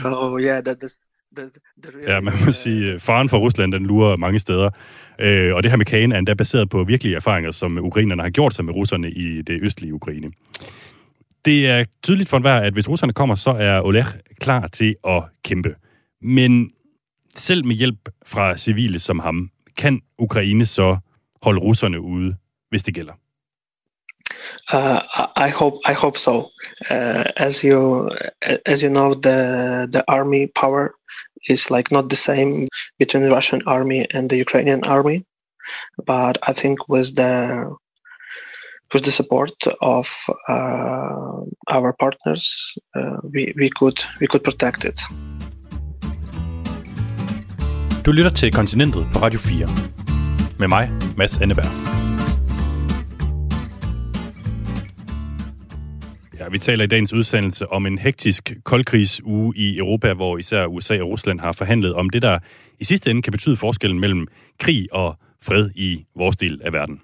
so 0.00 0.38
yeah, 0.38 0.60
that 0.60 0.82
is. 0.82 0.98
Ja, 2.06 2.20
man 2.20 2.34
må 2.44 2.52
sige, 2.52 2.98
faren 2.98 3.28
for 3.28 3.38
Rusland, 3.38 3.72
den 3.72 3.86
lurer 3.86 4.16
mange 4.16 4.38
steder. 4.38 4.70
Øh, 5.18 5.54
og 5.54 5.62
det 5.62 5.70
her 5.70 5.76
med 5.76 5.86
kagen 5.86 6.12
er 6.12 6.18
endda 6.18 6.34
baseret 6.34 6.70
på 6.70 6.84
virkelige 6.84 7.16
erfaringer, 7.16 7.50
som 7.50 7.78
ukrainerne 7.78 8.22
har 8.22 8.30
gjort 8.30 8.54
sig 8.54 8.64
med 8.64 8.74
russerne 8.74 9.10
i 9.10 9.42
det 9.42 9.62
østlige 9.62 9.94
Ukraine. 9.94 10.30
Det 11.44 11.68
er 11.68 11.84
tydeligt 12.02 12.28
for 12.28 12.36
enhver, 12.36 12.56
at 12.56 12.72
hvis 12.72 12.88
russerne 12.88 13.12
kommer, 13.12 13.34
så 13.34 13.50
er 13.50 13.80
Oleg 13.80 14.06
klar 14.40 14.66
til 14.66 14.96
at 15.08 15.22
kæmpe. 15.44 15.74
Men 16.22 16.70
selv 17.36 17.64
med 17.66 17.76
hjælp 17.76 18.08
fra 18.26 18.56
civile 18.56 18.98
som 18.98 19.18
ham, 19.18 19.50
kan 19.76 20.00
Ukraine 20.18 20.66
så 20.66 20.96
holde 21.42 21.60
russerne 21.60 22.00
ude, 22.00 22.36
hvis 22.70 22.82
det 22.82 22.94
gælder? 22.94 23.12
Uh, 24.72 25.00
I 25.46 25.50
hope 25.50 25.76
I 25.92 25.94
hope 26.02 26.18
so. 26.18 26.34
Uh, 26.90 27.24
as 27.36 27.60
you 27.60 28.08
as 28.66 28.80
you 28.80 28.90
know, 28.90 29.14
the 29.14 29.38
the 29.92 30.02
army 30.08 30.46
power 30.54 30.88
is 31.48 31.70
like 31.70 31.92
not 31.92 32.08
the 32.08 32.16
same 32.16 32.66
between 32.98 33.22
the 33.24 33.34
Russian 33.34 33.62
army 33.66 34.04
and 34.14 34.30
the 34.30 34.38
Ukrainian 34.38 34.82
army, 34.84 35.18
but 36.06 36.38
I 36.50 36.52
think 36.52 36.88
with 36.88 37.16
the 37.16 37.32
with 38.92 39.04
the 39.04 39.12
support 39.12 39.54
of 39.80 40.06
uh, 40.48 41.42
our 41.68 41.92
partners, 41.92 42.76
uh, 42.96 43.18
we 43.32 43.52
we 43.56 43.68
could 43.70 43.98
we 44.20 44.26
could 44.26 44.42
protect 44.42 44.84
it. 44.84 44.98
Du 48.06 48.12
lytter 48.12 48.30
til 48.30 48.52
Kontinentet 48.52 49.06
på 49.12 49.18
Radio 49.18 49.40
4. 49.40 49.68
Med 50.58 50.68
mig, 50.68 50.90
Mads 51.16 51.38
Anneberg. 51.38 51.70
Ja, 56.38 56.48
vi 56.48 56.58
taler 56.58 56.84
i 56.84 56.86
dagens 56.86 57.12
udsendelse 57.12 57.72
om 57.72 57.86
en 57.86 57.98
hektisk 57.98 58.52
koldkrigsuge 58.64 59.52
i 59.56 59.78
Europa, 59.78 60.12
hvor 60.12 60.38
især 60.38 60.66
USA 60.66 61.00
og 61.00 61.08
Rusland 61.08 61.40
har 61.40 61.52
forhandlet 61.52 61.94
om 61.94 62.10
det, 62.10 62.22
der 62.22 62.38
i 62.78 62.84
sidste 62.84 63.10
ende 63.10 63.22
kan 63.22 63.30
betyde 63.30 63.56
forskellen 63.56 64.00
mellem 64.00 64.26
krig 64.58 64.88
og 64.92 65.18
fred 65.42 65.70
i 65.74 66.04
vores 66.16 66.36
del 66.36 66.60
af 66.64 66.72
verden. 66.72 67.00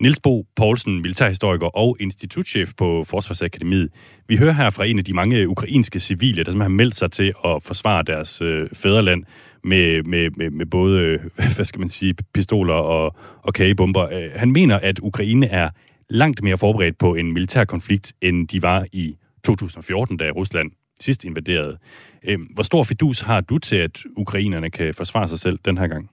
Niels 0.00 0.20
Bo 0.20 0.46
Poulsen, 0.56 1.02
militærhistoriker 1.02 1.66
og 1.66 1.96
institutchef 2.00 2.70
på 2.76 3.04
Forsvarsakademiet. 3.04 3.90
Vi 4.28 4.36
hører 4.36 4.52
her 4.52 4.70
fra 4.70 4.84
en 4.84 4.98
af 4.98 5.04
de 5.04 5.12
mange 5.12 5.48
ukrainske 5.48 6.00
civile, 6.00 6.44
der 6.44 6.50
som 6.50 6.60
har 6.60 6.68
meldt 6.68 6.96
sig 6.96 7.12
til 7.12 7.34
at 7.44 7.62
forsvare 7.62 8.02
deres 8.02 8.42
øh, 8.42 8.68
fædreland 8.72 9.24
med, 9.64 10.02
med, 10.02 10.30
med, 10.30 10.50
med 10.50 10.66
både, 10.66 11.00
øh, 11.00 11.20
hvad 11.56 11.64
skal 11.64 11.80
man 11.80 11.88
sige, 11.88 12.14
pistoler 12.34 12.74
og, 12.74 13.16
og 13.42 13.54
kagebomber. 13.54 14.08
Øh, 14.08 14.30
han 14.36 14.50
mener, 14.50 14.78
at 14.78 14.98
Ukraine 14.98 15.46
er 15.46 15.70
langt 16.10 16.42
mere 16.42 16.58
forberedt 16.58 16.98
på 16.98 17.14
en 17.14 17.32
militær 17.32 17.64
konflikt, 17.64 18.12
end 18.22 18.48
de 18.48 18.62
var 18.62 18.86
i 18.92 19.16
2014, 19.44 20.16
da 20.16 20.30
Rusland 20.30 20.70
sidst 21.00 21.24
invaderede. 21.24 21.78
Øh, 22.24 22.38
hvor 22.54 22.62
stor 22.62 22.84
fidus 22.84 23.20
har 23.20 23.40
du 23.40 23.58
til, 23.58 23.76
at 23.76 24.02
ukrainerne 24.16 24.70
kan 24.70 24.94
forsvare 24.94 25.28
sig 25.28 25.38
selv 25.38 25.58
den 25.64 25.78
her 25.78 25.86
gang? 25.86 26.10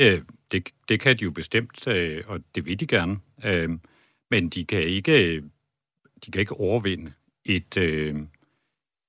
Ja, 0.00 0.18
det, 0.52 0.68
det 0.88 1.00
kan 1.00 1.16
de 1.16 1.24
jo 1.24 1.30
bestemt, 1.30 1.88
øh, 1.88 2.24
og 2.26 2.40
det 2.54 2.66
vil 2.66 2.80
de 2.80 2.86
gerne. 2.86 3.18
Øh, 3.44 3.70
men 4.30 4.48
de 4.48 4.64
kan 4.64 4.82
ikke, 4.82 5.42
de 6.24 6.30
kan 6.30 6.40
ikke 6.40 6.60
overvinde 6.60 7.12
et, 7.44 7.76
øh, 7.76 8.16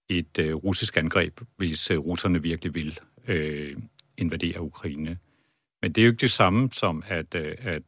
et 0.10 0.40
øh, 0.40 0.54
russisk 0.54 0.98
angreb, 0.98 1.42
hvis 1.58 1.92
øh, 1.92 1.98
russerne 1.98 2.42
virkelig 2.42 2.76
vil 2.76 3.00
øh, 3.28 3.78
invadere 4.18 4.62
Ukraine. 4.62 5.18
Men 5.82 5.92
det 5.92 6.02
er 6.02 6.06
jo 6.06 6.12
ikke 6.12 6.22
det 6.22 6.32
samme 6.32 6.70
som, 6.72 7.04
at, 7.08 7.36
øh, 7.36 7.56
at, 7.60 7.84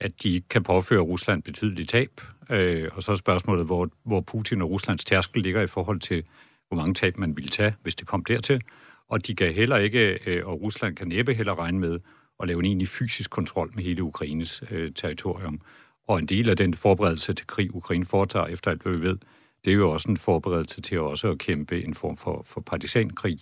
at 0.00 0.22
de 0.22 0.42
kan 0.50 0.62
påføre 0.62 1.00
Rusland 1.00 1.42
betydelige 1.42 1.86
tab. 1.86 2.20
Øh, 2.50 2.88
og 2.92 3.02
så 3.02 3.12
er 3.12 3.16
spørgsmålet, 3.16 3.66
hvor, 3.66 3.90
hvor 4.02 4.20
Putin 4.20 4.62
og 4.62 4.70
Ruslands 4.70 5.04
tærskel 5.04 5.42
ligger 5.42 5.62
i 5.62 5.66
forhold 5.66 6.00
til, 6.00 6.24
hvor 6.68 6.76
mange 6.76 6.94
tab 6.94 7.18
man 7.18 7.36
ville 7.36 7.50
tage, 7.50 7.74
hvis 7.82 7.94
det 7.94 8.06
kom 8.06 8.24
dertil. 8.24 8.62
Og 9.08 9.26
de 9.26 9.34
kan 9.34 9.52
heller 9.52 9.76
ikke, 9.76 10.18
øh, 10.26 10.46
og 10.46 10.62
Rusland 10.62 10.96
kan 10.96 11.08
næppe 11.08 11.34
heller 11.34 11.58
regne 11.58 11.78
med 11.78 12.00
at 12.42 12.48
lave 12.48 12.58
en 12.58 12.64
egentlig 12.64 12.88
fysisk 12.88 13.30
kontrol 13.30 13.70
med 13.74 13.84
hele 13.84 14.02
Ukraines 14.02 14.62
øh, 14.70 14.92
territorium. 14.92 15.60
Og 16.08 16.18
en 16.18 16.26
del 16.26 16.50
af 16.50 16.56
den 16.56 16.74
forberedelse 16.74 17.32
til 17.32 17.46
krig, 17.46 17.74
Ukraine 17.74 18.04
foretager, 18.04 18.46
efter 18.46 18.70
alt 18.70 18.82
hvad 18.82 18.92
vi 18.92 19.00
ved, 19.00 19.18
det 19.64 19.70
er 19.70 19.74
jo 19.74 19.90
også 19.90 20.10
en 20.10 20.16
forberedelse 20.16 20.80
til 20.80 21.00
også 21.00 21.30
at 21.30 21.38
kæmpe 21.38 21.84
en 21.84 21.94
form 21.94 22.16
for, 22.16 22.42
for 22.46 22.60
partisankrig 22.60 23.38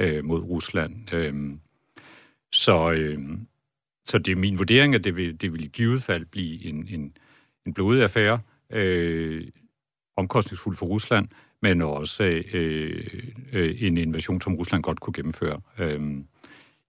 øh, 0.00 0.24
mod 0.24 0.40
Rusland. 0.40 1.12
Øh, 1.14 1.34
så, 2.52 2.92
øh, 2.92 3.18
så 4.04 4.18
det 4.18 4.32
er 4.32 4.36
min 4.36 4.58
vurdering, 4.58 4.94
at 4.94 5.04
det 5.04 5.16
vil, 5.16 5.40
det 5.40 5.52
vil 5.52 5.64
i 5.64 5.68
givet 5.68 6.02
fald 6.02 6.24
blive 6.24 6.64
en, 6.64 6.88
en, 6.88 7.16
en 7.66 7.74
blodig 7.74 8.02
affære, 8.02 8.40
øh, 8.72 9.44
omkostningsfuld 10.16 10.76
for 10.76 10.86
Rusland, 10.86 11.28
men 11.62 11.82
også 11.82 12.22
øh, 12.54 13.06
øh, 13.52 13.82
en 13.82 13.98
invasion, 13.98 14.40
som 14.40 14.54
Rusland 14.54 14.82
godt 14.82 15.00
kunne 15.00 15.14
gennemføre. 15.14 15.60
Øh, 15.78 16.00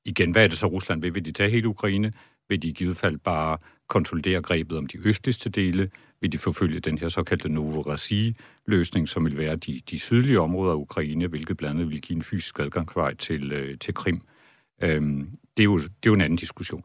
igen, 0.07 0.31
hvad 0.31 0.43
er 0.43 0.47
det 0.47 0.57
så, 0.57 0.65
Rusland 0.65 1.01
vil? 1.01 1.15
Vil 1.15 1.25
de 1.25 1.31
tage 1.31 1.49
hele 1.49 1.67
Ukraine? 1.67 2.13
Vil 2.49 2.61
de 2.61 2.67
i 2.67 2.71
givet 2.71 2.97
fald 2.97 3.17
bare 3.17 3.57
konsolidere 3.89 4.41
grebet 4.41 4.77
om 4.77 4.87
de 4.87 5.07
østligste 5.07 5.49
dele? 5.49 5.89
Vil 6.21 6.31
de 6.31 6.37
forfølge 6.37 6.79
den 6.79 6.97
her 6.97 7.09
såkaldte 7.09 7.49
Novorossiysk-løsning, 7.49 9.09
som 9.09 9.25
vil 9.25 9.37
være 9.37 9.55
de, 9.55 9.81
de 9.89 9.99
sydlige 9.99 10.39
områder 10.39 10.71
af 10.71 10.77
Ukraine, 10.77 11.27
hvilket 11.27 11.57
blandt 11.57 11.79
andet 11.79 11.89
vil 11.89 12.01
give 12.01 12.15
en 12.15 12.21
fysisk 12.21 12.59
adgangsvej 12.59 13.13
til, 13.13 13.51
øh, 13.51 13.77
til 13.77 13.93
Krim? 13.93 14.21
Øhm, 14.81 15.29
det, 15.57 15.63
er 15.63 15.65
jo, 15.65 15.77
det 15.77 15.85
er 15.85 16.07
jo 16.07 16.13
en 16.13 16.21
anden 16.21 16.37
diskussion. 16.37 16.83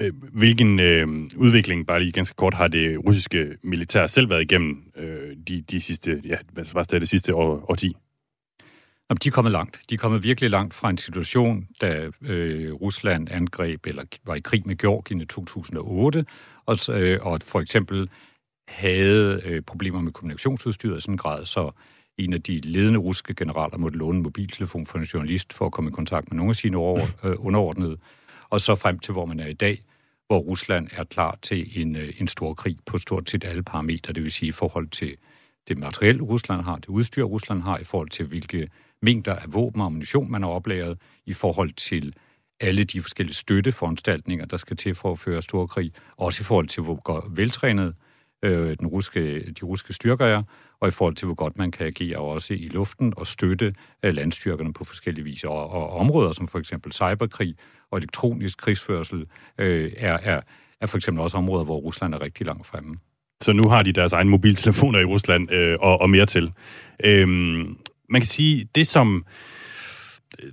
Øh, 0.00 0.12
hvilken 0.32 0.80
øh, 0.80 1.08
udvikling, 1.36 1.86
bare 1.86 2.00
lige 2.00 2.12
ganske 2.12 2.36
kort, 2.36 2.54
har 2.54 2.68
det 2.68 3.04
russiske 3.06 3.56
militær 3.62 4.06
selv 4.06 4.30
været 4.30 4.42
igennem 4.42 4.92
øh, 4.96 5.36
de, 5.48 5.62
de 5.62 5.80
sidste, 5.80 6.22
ja, 6.24 6.36
hvad 6.52 6.84
det, 6.84 7.00
det 7.00 7.08
sidste 7.08 7.34
år, 7.34 7.70
årti? 7.70 7.96
Jamen, 9.10 9.18
de 9.22 9.28
er 9.28 9.32
kommet 9.32 9.52
langt. 9.52 9.80
De 9.90 9.94
er 9.94 9.98
kommet 9.98 10.22
virkelig 10.22 10.50
langt 10.50 10.74
fra 10.74 10.90
en 10.90 10.98
situation, 10.98 11.68
da 11.80 12.10
øh, 12.22 12.72
Rusland 12.72 13.28
angreb 13.30 13.86
eller 13.86 14.04
var 14.24 14.34
i 14.34 14.40
krig 14.40 14.62
med 14.66 14.76
Georgien 14.76 15.20
i 15.20 15.24
2008, 15.24 16.26
og, 16.66 16.76
øh, 16.90 17.18
og 17.26 17.40
for 17.42 17.60
eksempel 17.60 18.10
havde 18.68 19.42
øh, 19.44 19.62
problemer 19.62 20.00
med 20.00 20.12
kommunikationsudstyret 20.12 20.98
i 20.98 21.00
sådan 21.00 21.14
en 21.14 21.18
grad, 21.18 21.44
så 21.44 21.70
en 22.18 22.32
af 22.32 22.42
de 22.42 22.58
ledende 22.58 22.98
russiske 22.98 23.34
generaler 23.34 23.78
måtte 23.78 23.98
låne 23.98 24.16
en 24.16 24.22
mobiltelefon 24.22 24.86
for 24.86 24.98
en 24.98 25.04
journalist 25.04 25.52
for 25.52 25.66
at 25.66 25.72
komme 25.72 25.90
i 25.90 25.92
kontakt 25.92 26.30
med 26.30 26.36
nogle 26.36 26.50
af 26.50 26.56
sine 26.56 26.76
over, 26.76 27.00
øh, 27.24 27.34
underordnede, 27.38 27.96
og 28.50 28.60
så 28.60 28.74
frem 28.74 28.98
til, 28.98 29.12
hvor 29.12 29.24
man 29.24 29.40
er 29.40 29.46
i 29.46 29.52
dag, 29.52 29.82
hvor 30.26 30.38
Rusland 30.38 30.88
er 30.92 31.04
klar 31.04 31.38
til 31.42 31.82
en, 31.82 31.96
øh, 31.96 32.12
en 32.18 32.28
stor 32.28 32.54
krig 32.54 32.76
på 32.86 32.98
stort 32.98 33.30
set 33.30 33.44
alle 33.44 33.62
parametre, 33.62 34.12
det 34.12 34.22
vil 34.22 34.32
sige 34.32 34.48
i 34.48 34.52
forhold 34.52 34.88
til 34.88 35.16
det 35.68 35.78
materielle 35.78 36.22
Rusland 36.22 36.60
har, 36.60 36.76
det 36.76 36.88
udstyr 36.88 37.24
Rusland 37.24 37.62
har, 37.62 37.78
i 37.78 37.84
forhold 37.84 38.08
til 38.08 38.26
hvilke 38.26 38.68
mængder 39.02 39.34
af 39.34 39.44
våben 39.54 39.80
og 39.80 39.86
ammunition, 39.86 40.30
man 40.30 40.42
har 40.42 40.50
oplagret, 40.50 40.98
i 41.26 41.32
forhold 41.32 41.72
til 41.72 42.14
alle 42.60 42.84
de 42.84 43.00
forskellige 43.00 43.34
støtteforanstaltninger, 43.34 44.44
der 44.44 44.56
skal 44.56 44.76
til 44.76 44.94
for 44.94 45.12
at 45.12 45.18
føre 45.18 45.42
stor 45.42 45.66
krig, 45.66 45.92
også 46.16 46.42
i 46.42 46.44
forhold 46.44 46.66
til, 46.66 46.82
hvor 46.82 47.28
veltrænet 47.30 47.94
øh, 48.42 48.76
den 48.78 48.86
ruske, 48.86 49.40
de 49.40 49.64
russiske 49.64 49.92
styrker 49.92 50.26
er, 50.26 50.42
og 50.80 50.88
i 50.88 50.90
forhold 50.90 51.14
til, 51.14 51.26
hvor 51.26 51.34
godt 51.34 51.58
man 51.58 51.70
kan 51.70 51.86
agere 51.86 52.18
også 52.18 52.54
i 52.54 52.68
luften 52.68 53.12
og 53.16 53.26
støtte 53.26 53.74
øh, 54.02 54.14
landstyrkerne 54.14 54.72
på 54.72 54.84
forskellige 54.84 55.24
vis. 55.24 55.44
Og, 55.44 55.70
og 55.70 55.90
områder 55.90 56.32
som 56.32 56.46
for 56.46 56.58
eksempel 56.58 56.92
cyberkrig 56.92 57.54
og 57.90 57.98
elektronisk 57.98 58.58
krigsførsel 58.58 59.26
øh, 59.58 59.92
er, 59.96 60.18
er, 60.22 60.40
er 60.80 60.86
for 60.86 60.96
eksempel 60.96 61.22
også 61.22 61.36
områder, 61.36 61.64
hvor 61.64 61.76
Rusland 61.76 62.14
er 62.14 62.20
rigtig 62.20 62.46
langt 62.46 62.66
fremme. 62.66 62.96
Så 63.42 63.52
nu 63.52 63.68
har 63.68 63.82
de 63.82 63.92
deres 63.92 64.12
egne 64.12 64.30
mobiltelefoner 64.30 64.98
i 64.98 65.04
Rusland 65.04 65.52
øh, 65.52 65.76
og, 65.80 66.00
og 66.00 66.10
mere 66.10 66.26
til. 66.26 66.52
Øhm, 67.04 67.76
man 68.10 68.20
kan 68.20 68.26
sige, 68.26 68.68
det 68.74 68.86
som 68.86 69.24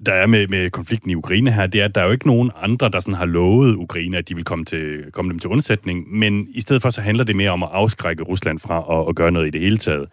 der 0.06 0.14
er 0.14 0.28
med, 0.28 0.48
med 0.48 0.70
konflikten 0.70 1.12
i 1.12 1.16
Ukraine 1.16 1.52
her, 1.52 1.68
det 1.68 1.82
er, 1.82 1.86
at 1.86 1.96
der 1.96 2.02
er 2.02 2.06
jo 2.06 2.12
ikke 2.12 2.28
nogen 2.28 2.52
andre, 2.56 2.90
der 2.90 3.00
sådan 3.00 3.14
har 3.14 3.26
lovet 3.26 3.76
Ukraine, 3.76 4.18
at 4.18 4.30
de 4.30 4.36
vil 4.36 4.44
komme, 4.44 4.66
til, 4.66 5.04
komme 5.12 5.32
dem 5.32 5.40
til 5.40 5.50
undsætning, 5.50 6.18
men 6.18 6.48
i 6.50 6.62
stedet 6.62 6.82
for 6.82 6.90
så 6.90 7.02
handler 7.02 7.24
det 7.24 7.36
mere 7.36 7.52
om 7.52 7.64
at 7.64 7.70
afskrække 7.72 8.24
Rusland 8.24 8.60
fra 8.60 9.02
at, 9.02 9.10
at 9.10 9.16
gøre 9.16 9.32
noget 9.32 9.48
i 9.48 9.50
det 9.50 9.62
hele 9.62 9.78
taget. 9.78 10.10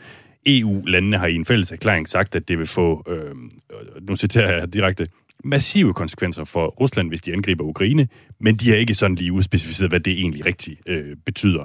EU-landene 0.47 1.19
har 1.19 1.27
i 1.27 1.35
en 1.35 1.45
fælles 1.45 1.73
erklæring 1.73 2.09
sagt, 2.09 2.35
at 2.35 2.49
det 2.49 2.59
vil 2.59 2.67
få, 2.67 3.05
øh, 3.09 3.35
nu 4.09 4.17
citerer 4.17 4.59
jeg 4.59 4.75
direkte, 4.75 5.09
massive 5.45 5.95
konsekvenser 5.95 6.45
for 6.45 6.67
Rusland, 6.67 7.09
hvis 7.09 7.21
de 7.21 7.33
angriber 7.33 7.65
Ukraine, 7.65 8.09
men 8.41 8.57
de 8.57 8.71
har 8.71 8.77
ikke 8.77 8.95
sådan 8.95 9.15
lige 9.15 9.33
udspecificeret, 9.33 9.91
hvad 9.91 10.01
det 10.01 10.13
egentlig 10.13 10.47
rigtigt 10.47 10.81
øh, 10.89 11.17
betyder. 11.27 11.65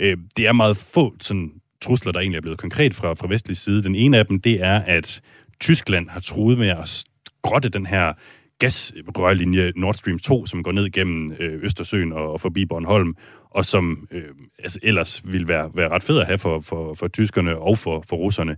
Øh, 0.00 0.16
det 0.36 0.46
er 0.46 0.52
meget 0.52 0.76
få 0.76 1.14
sådan, 1.20 1.52
trusler, 1.80 2.12
der 2.12 2.20
egentlig 2.20 2.36
er 2.36 2.42
blevet 2.42 2.58
konkret 2.58 2.94
fra, 2.94 3.14
fra 3.14 3.28
vestlig 3.28 3.56
side. 3.56 3.82
Den 3.82 3.94
ene 3.94 4.18
af 4.18 4.26
dem, 4.26 4.40
det 4.40 4.62
er, 4.62 4.78
at 4.78 5.20
Tyskland 5.60 6.08
har 6.08 6.20
truet 6.20 6.58
med 6.58 6.68
at 6.68 6.88
skrotte 6.88 7.68
den 7.68 7.86
her 7.86 8.12
gasrørlinje 8.58 9.72
Nord 9.76 9.94
Stream 9.94 10.18
2, 10.18 10.46
som 10.46 10.62
går 10.62 10.72
ned 10.72 10.90
gennem 10.90 11.32
øh, 11.38 11.64
Østersøen 11.64 12.12
og, 12.12 12.32
og 12.32 12.40
forbi 12.40 12.64
Bornholm, 12.64 13.16
og 13.50 13.66
som 13.66 14.08
øh, 14.10 14.28
altså 14.58 14.78
ellers 14.82 15.22
vil 15.24 15.48
være, 15.48 15.70
være 15.74 15.88
ret 15.88 16.02
fed 16.02 16.18
at 16.18 16.26
have 16.26 16.38
for, 16.38 16.60
for, 16.60 16.94
for 16.94 17.08
tyskerne 17.08 17.58
og 17.58 17.78
for, 17.78 18.04
for 18.08 18.16
russerne. 18.16 18.56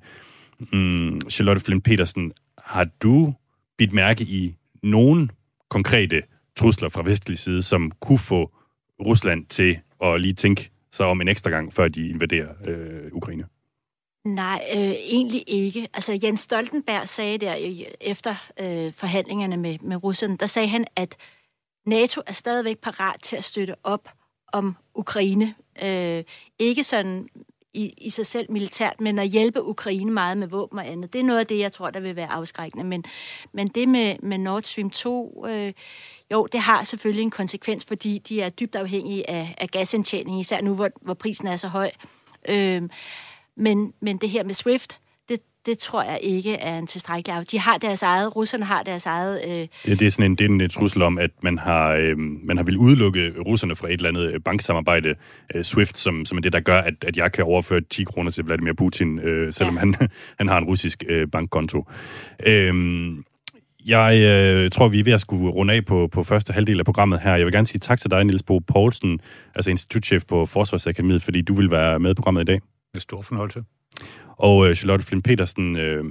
Mm, 0.72 1.30
Charlotte 1.30 1.64
Flint 1.64 1.84
Petersen, 1.84 2.32
har 2.58 2.86
du 3.02 3.34
bidt 3.78 3.92
mærke 3.92 4.24
i 4.24 4.54
nogen 4.82 5.30
konkrete 5.68 6.22
trusler 6.56 6.88
fra 6.88 7.02
vestlig 7.02 7.38
side, 7.38 7.62
som 7.62 7.92
kunne 8.00 8.18
få 8.18 8.54
Rusland 9.00 9.46
til 9.46 9.78
at 10.04 10.20
lige 10.20 10.34
tænke 10.34 10.70
så 10.92 11.04
om 11.04 11.20
en 11.20 11.28
ekstra 11.28 11.50
gang, 11.50 11.72
før 11.72 11.88
de 11.88 12.08
invaderer 12.08 12.48
øh, 12.68 13.12
Ukraine? 13.12 13.44
Nej, 14.24 14.64
øh, 14.74 14.80
egentlig 14.80 15.44
ikke. 15.46 15.88
Altså 15.94 16.18
Jens 16.22 16.40
Stoltenberg 16.40 17.08
sagde 17.08 17.38
der 17.38 17.84
efter 18.00 18.34
øh, 18.60 18.92
forhandlingerne 18.92 19.56
med, 19.56 19.78
med 19.78 20.04
russerne, 20.04 20.36
der 20.36 20.46
sagde 20.46 20.68
han, 20.68 20.84
at 20.96 21.16
NATO 21.86 22.22
er 22.26 22.32
stadigvæk 22.32 22.78
parat 22.78 23.22
til 23.22 23.36
at 23.36 23.44
støtte 23.44 23.74
op 23.84 24.08
om 24.52 24.76
Ukraine. 24.94 25.54
Øh, 25.82 26.24
ikke 26.58 26.84
sådan 26.84 27.28
i, 27.74 27.94
i 27.98 28.10
sig 28.10 28.26
selv 28.26 28.52
militært, 28.52 29.00
men 29.00 29.18
at 29.18 29.28
hjælpe 29.28 29.62
Ukraine 29.62 30.10
meget 30.10 30.38
med 30.38 30.46
våben 30.46 30.78
og 30.78 30.88
andet. 30.88 31.12
Det 31.12 31.18
er 31.18 31.24
noget 31.24 31.40
af 31.40 31.46
det, 31.46 31.58
jeg 31.58 31.72
tror, 31.72 31.90
der 31.90 32.00
vil 32.00 32.16
være 32.16 32.30
afskrækkende. 32.30 32.84
Men, 32.84 33.04
men 33.52 33.68
det 33.68 33.88
med, 33.88 34.16
med 34.22 34.38
Nord 34.38 34.62
Stream 34.62 34.90
2, 34.90 35.46
øh, 35.48 35.72
jo, 36.32 36.48
det 36.52 36.60
har 36.60 36.82
selvfølgelig 36.82 37.22
en 37.22 37.30
konsekvens, 37.30 37.84
fordi 37.84 38.18
de 38.28 38.40
er 38.40 38.48
dybt 38.48 38.76
afhængige 38.76 39.30
af, 39.30 39.54
af 39.58 39.68
gasindtjening, 39.68 40.40
især 40.40 40.60
nu, 40.60 40.74
hvor, 40.74 40.88
hvor 41.02 41.14
prisen 41.14 41.48
er 41.48 41.56
så 41.56 41.68
høj. 41.68 41.90
Øh, 42.48 42.82
men, 43.56 43.92
men 44.00 44.16
det 44.16 44.30
her 44.30 44.44
med 44.44 44.54
SWIFT, 44.54 45.00
det, 45.28 45.40
det 45.66 45.78
tror 45.78 46.02
jeg 46.02 46.18
ikke 46.22 46.54
er 46.54 46.78
en 46.78 46.86
tilstrækkelig 46.86 47.36
af. 47.36 47.46
De 47.46 47.58
har 47.58 47.78
deres 47.78 48.02
eget, 48.02 48.36
russerne 48.36 48.64
har 48.64 48.82
deres 48.82 49.06
eget... 49.06 49.40
Øh... 49.48 49.52
Det, 49.52 50.00
det 50.00 50.02
er 50.02 50.10
sådan 50.10 50.30
en, 50.30 50.34
det 50.36 50.44
er 50.44 50.64
en 50.64 50.70
trussel 50.70 51.02
om, 51.02 51.18
at 51.18 51.30
man 51.42 51.58
har, 51.58 51.88
øh, 51.92 52.18
man 52.18 52.56
har 52.56 52.64
vil 52.64 52.76
udelukke 52.76 53.32
russerne 53.46 53.76
fra 53.76 53.88
et 53.88 53.92
eller 53.92 54.08
andet 54.08 54.44
banksamarbejde, 54.44 55.14
øh, 55.54 55.64
SWIFT, 55.64 55.98
som, 55.98 56.24
som 56.24 56.38
er 56.38 56.42
det, 56.42 56.52
der 56.52 56.60
gør, 56.60 56.78
at, 56.78 56.94
at 57.02 57.16
jeg 57.16 57.32
kan 57.32 57.44
overføre 57.44 57.80
10 57.80 58.04
kroner 58.04 58.30
til 58.30 58.44
Vladimir 58.44 58.72
Putin, 58.72 59.18
øh, 59.18 59.52
selvom 59.52 59.74
ja. 59.74 59.80
han, 59.80 59.94
han 60.38 60.48
har 60.48 60.58
en 60.58 60.64
russisk 60.64 61.04
øh, 61.08 61.28
bankkonto. 61.28 61.84
Øh, 62.46 62.74
jeg 63.88 64.18
øh, 64.22 64.70
tror, 64.70 64.88
vi 64.88 65.00
er 65.00 65.04
ved 65.04 65.12
at 65.12 65.20
skulle 65.20 65.50
runde 65.50 65.74
af 65.74 65.84
på, 65.84 66.08
på 66.12 66.22
første 66.22 66.52
halvdel 66.52 66.78
af 66.78 66.84
programmet 66.84 67.20
her. 67.20 67.36
Jeg 67.36 67.46
vil 67.46 67.52
gerne 67.52 67.66
sige 67.66 67.78
tak 67.78 68.00
til 68.00 68.10
dig, 68.10 68.24
Niels 68.24 68.42
Bo 68.42 68.58
Poulsen, 68.58 69.20
altså 69.54 69.70
institutchef 69.70 70.24
på 70.24 70.46
Forsvarsakademiet, 70.46 71.22
fordi 71.22 71.40
du 71.40 71.54
vil 71.54 71.70
være 71.70 71.98
med 71.98 72.10
i 72.10 72.14
programmet 72.14 72.40
i 72.40 72.44
dag. 72.44 72.60
Med 72.92 73.00
stor 73.00 73.22
fornøjelse. 73.22 73.62
Og 74.36 74.68
øh, 74.68 74.74
Charlotte 74.74 75.06
Flint 75.06 75.24
Petersen, 75.24 75.76
øh, 75.76 76.04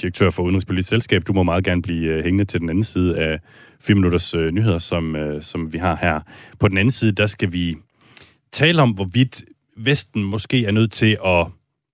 direktør 0.00 0.30
for 0.30 0.42
Udenrigspolitisk 0.42 0.88
Selskab, 0.88 1.26
du 1.26 1.32
må 1.32 1.42
meget 1.42 1.64
gerne 1.64 1.82
blive 1.82 2.10
øh, 2.10 2.24
hængende 2.24 2.44
til 2.44 2.60
den 2.60 2.68
anden 2.68 2.84
side 2.84 3.18
af 3.18 3.38
5 3.80 3.96
minutters 3.96 4.34
øh, 4.34 4.50
nyheder, 4.50 4.78
som, 4.78 5.16
øh, 5.16 5.42
som 5.42 5.72
vi 5.72 5.78
har 5.78 5.96
her. 5.96 6.20
På 6.58 6.68
den 6.68 6.78
anden 6.78 6.90
side, 6.90 7.12
der 7.12 7.26
skal 7.26 7.52
vi 7.52 7.76
tale 8.52 8.82
om, 8.82 8.90
hvorvidt 8.90 9.44
Vesten 9.76 10.24
måske 10.24 10.64
er 10.64 10.70
nødt 10.70 10.92
til 10.92 11.18
at 11.26 11.46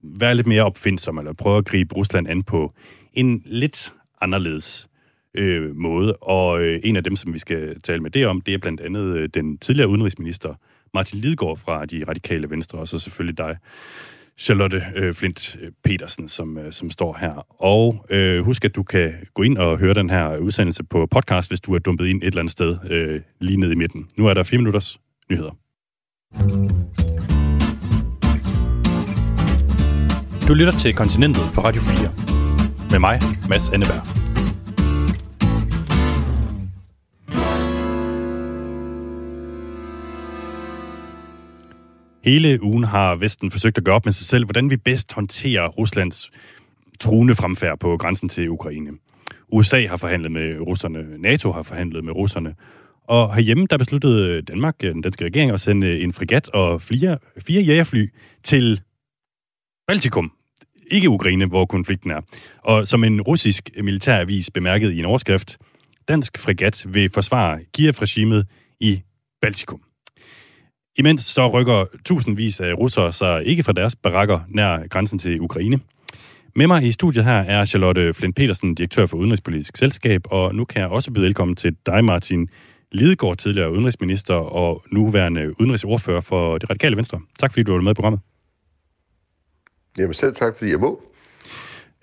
være 0.03 0.35
lidt 0.35 0.47
mere 0.47 0.63
opfindsom, 0.63 1.19
eller 1.19 1.33
prøve 1.33 1.59
at 1.59 1.65
gribe 1.65 1.95
Rusland 1.95 2.29
an 2.29 2.43
på 2.43 2.73
en 3.13 3.43
lidt 3.45 3.95
anderledes 4.21 4.89
øh, 5.37 5.77
måde. 5.77 6.17
Og 6.17 6.61
øh, 6.63 6.81
en 6.85 6.97
af 6.97 7.05
dem, 7.05 7.17
som 7.17 7.35
vi 7.35 7.39
skal 7.39 7.81
tale 7.81 8.03
med 8.03 8.11
det 8.11 8.27
om, 8.27 8.41
det 8.41 8.55
er 8.55 8.59
blandt 8.59 8.81
andet 8.81 9.17
øh, 9.17 9.29
den 9.35 9.59
tidligere 9.59 9.89
udenrigsminister, 9.89 10.55
Martin 10.95 11.21
Lidegaard 11.21 11.59
fra 11.59 11.87
de 11.87 12.05
radikale 12.09 12.51
venstre, 12.51 12.79
og 12.79 12.89
så 12.89 12.99
selvfølgelig 12.99 13.39
dig, 13.39 13.57
Charlotte 14.39 14.83
øh, 14.97 15.15
Flint 15.15 15.57
øh, 15.63 15.71
Petersen, 15.85 16.29
som, 16.29 16.59
øh, 16.59 16.73
som 16.73 16.91
står 16.91 17.17
her. 17.21 17.63
Og 17.63 18.07
øh, 18.11 18.45
husk, 18.45 18.65
at 18.65 18.77
du 18.77 18.83
kan 18.83 19.13
gå 19.35 19.43
ind 19.43 19.59
og 19.59 19.79
høre 19.79 19.95
den 19.95 20.11
her 20.11 20.37
udsendelse 20.37 20.85
på 20.85 21.07
podcast, 21.07 21.51
hvis 21.51 21.61
du 21.61 21.75
er 21.75 21.79
dumpet 21.79 22.07
ind 22.07 22.23
et 22.23 22.27
eller 22.27 22.41
andet 22.41 22.53
sted 22.53 22.79
øh, 22.91 23.21
lige 23.41 23.61
ned 23.61 23.73
i 23.73 23.75
midten. 23.75 24.07
Nu 24.17 24.27
er 24.27 24.35
der 24.35 24.43
fire 24.43 24.59
minutters 24.59 25.01
nyheder. 25.31 25.57
Du 30.49 30.55
lytter 30.55 30.73
til 30.73 30.95
Kontinentet 30.95 31.43
på 31.55 31.61
Radio 31.61 31.83
4. 31.83 32.13
Med 32.91 32.99
mig, 32.99 33.21
Mads 33.49 33.69
Anneberg. 33.69 34.26
Hele 42.27 42.63
ugen 42.63 42.85
har 42.85 43.17
Vesten 43.17 43.51
forsøgt 43.51 43.79
at 43.79 43.85
gøre 43.85 43.95
op 43.95 44.05
med 44.05 44.13
sig 44.13 44.27
selv, 44.27 44.45
hvordan 44.45 44.71
vi 44.71 44.77
bedst 44.77 45.13
håndterer 45.13 45.69
Ruslands 45.69 46.31
truende 47.01 47.35
fremfærd 47.35 47.79
på 47.79 47.97
grænsen 47.97 48.29
til 48.29 48.51
Ukraine. 48.51 48.91
USA 49.49 49.87
har 49.87 49.97
forhandlet 49.97 50.33
med 50.33 50.61
russerne, 50.61 51.19
NATO 51.19 51.53
har 51.53 51.63
forhandlet 51.63 52.05
med 52.05 52.13
russerne, 52.13 52.55
og 53.05 53.35
herhjemme 53.35 53.67
der 53.71 53.79
besluttede 53.79 54.43
Danmark, 54.43 54.75
øh, 54.85 54.95
den 54.95 55.03
danske 55.03 55.25
regering, 55.25 55.51
at 55.51 55.61
sende 55.61 56.01
en 56.01 56.13
frigat 56.13 56.49
og 56.49 56.83
flere, 56.83 57.19
fire 57.47 57.63
jægerfly 57.63 58.09
til 58.45 58.81
Baltikum, 59.87 60.33
ikke 60.91 61.09
Ukraine, 61.09 61.47
hvor 61.47 61.67
konflikten 61.67 62.11
er. 62.11 62.21
Og 62.63 62.87
som 62.87 63.05
en 63.05 63.21
russisk 63.21 63.71
militæravis 63.83 64.51
bemærkede 64.51 64.95
i 64.95 64.99
en 64.99 65.05
overskrift, 65.05 65.59
dansk 66.09 66.39
frigat 66.39 66.85
vil 66.89 67.11
forsvare 67.11 67.61
Kiev-regimet 67.75 68.47
i 68.81 69.03
Baltikum. 69.43 69.86
Imens 70.99 71.23
så 71.23 71.49
rykker 71.49 71.85
tusindvis 72.05 72.61
af 72.61 72.75
russere 72.75 73.13
sig 73.13 73.47
ikke 73.47 73.63
fra 73.63 73.73
deres 73.73 73.97
barakker 73.97 74.41
nær 74.49 74.87
grænsen 74.87 75.19
til 75.19 75.41
Ukraine. 75.41 75.81
Med 76.55 76.67
mig 76.67 76.85
i 76.85 76.93
studiet 76.93 77.25
her 77.25 77.33
er 77.33 77.65
Charlotte 77.65 78.15
Flint 78.15 78.37
Petersen, 78.37 78.75
direktør 78.75 79.07
for 79.07 79.17
Udenrigspolitisk 79.17 79.77
Selskab, 79.77 80.21
og 80.31 80.55
nu 80.55 80.65
kan 80.65 80.81
jeg 80.81 80.89
også 80.89 81.11
byde 81.13 81.25
velkommen 81.25 81.57
til 81.57 81.77
dig, 81.87 82.05
Martin 82.05 82.49
Lidegaard, 82.93 83.37
tidligere 83.37 83.73
udenrigsminister 83.73 84.35
og 84.35 84.83
nuværende 84.93 85.61
udenrigsordfører 85.61 86.21
for 86.21 86.59
det 86.59 86.71
radikale 86.71 86.97
venstre. 86.97 87.21
Tak 87.39 87.53
fordi 87.53 87.63
du 87.63 87.73
var 87.73 87.81
med 87.81 87.91
i 87.91 87.95
programmet. 87.95 88.21
Jamen 89.99 90.15
selv 90.15 90.35
tak, 90.35 90.57
fordi 90.59 90.71
jeg 90.71 90.81
må. 90.81 91.03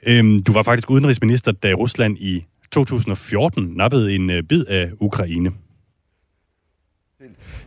Øhm, 0.08 0.44
du 0.44 0.54
var 0.54 0.64
faktisk 0.64 0.90
udenrigsminister, 0.90 1.52
da 1.52 1.74
Rusland 1.74 2.18
i 2.18 2.46
2014 2.72 3.64
nappede 3.64 4.16
en 4.16 4.30
øh, 4.30 4.44
bid 4.44 4.66
af 4.66 4.92
Ukraine. 5.00 5.52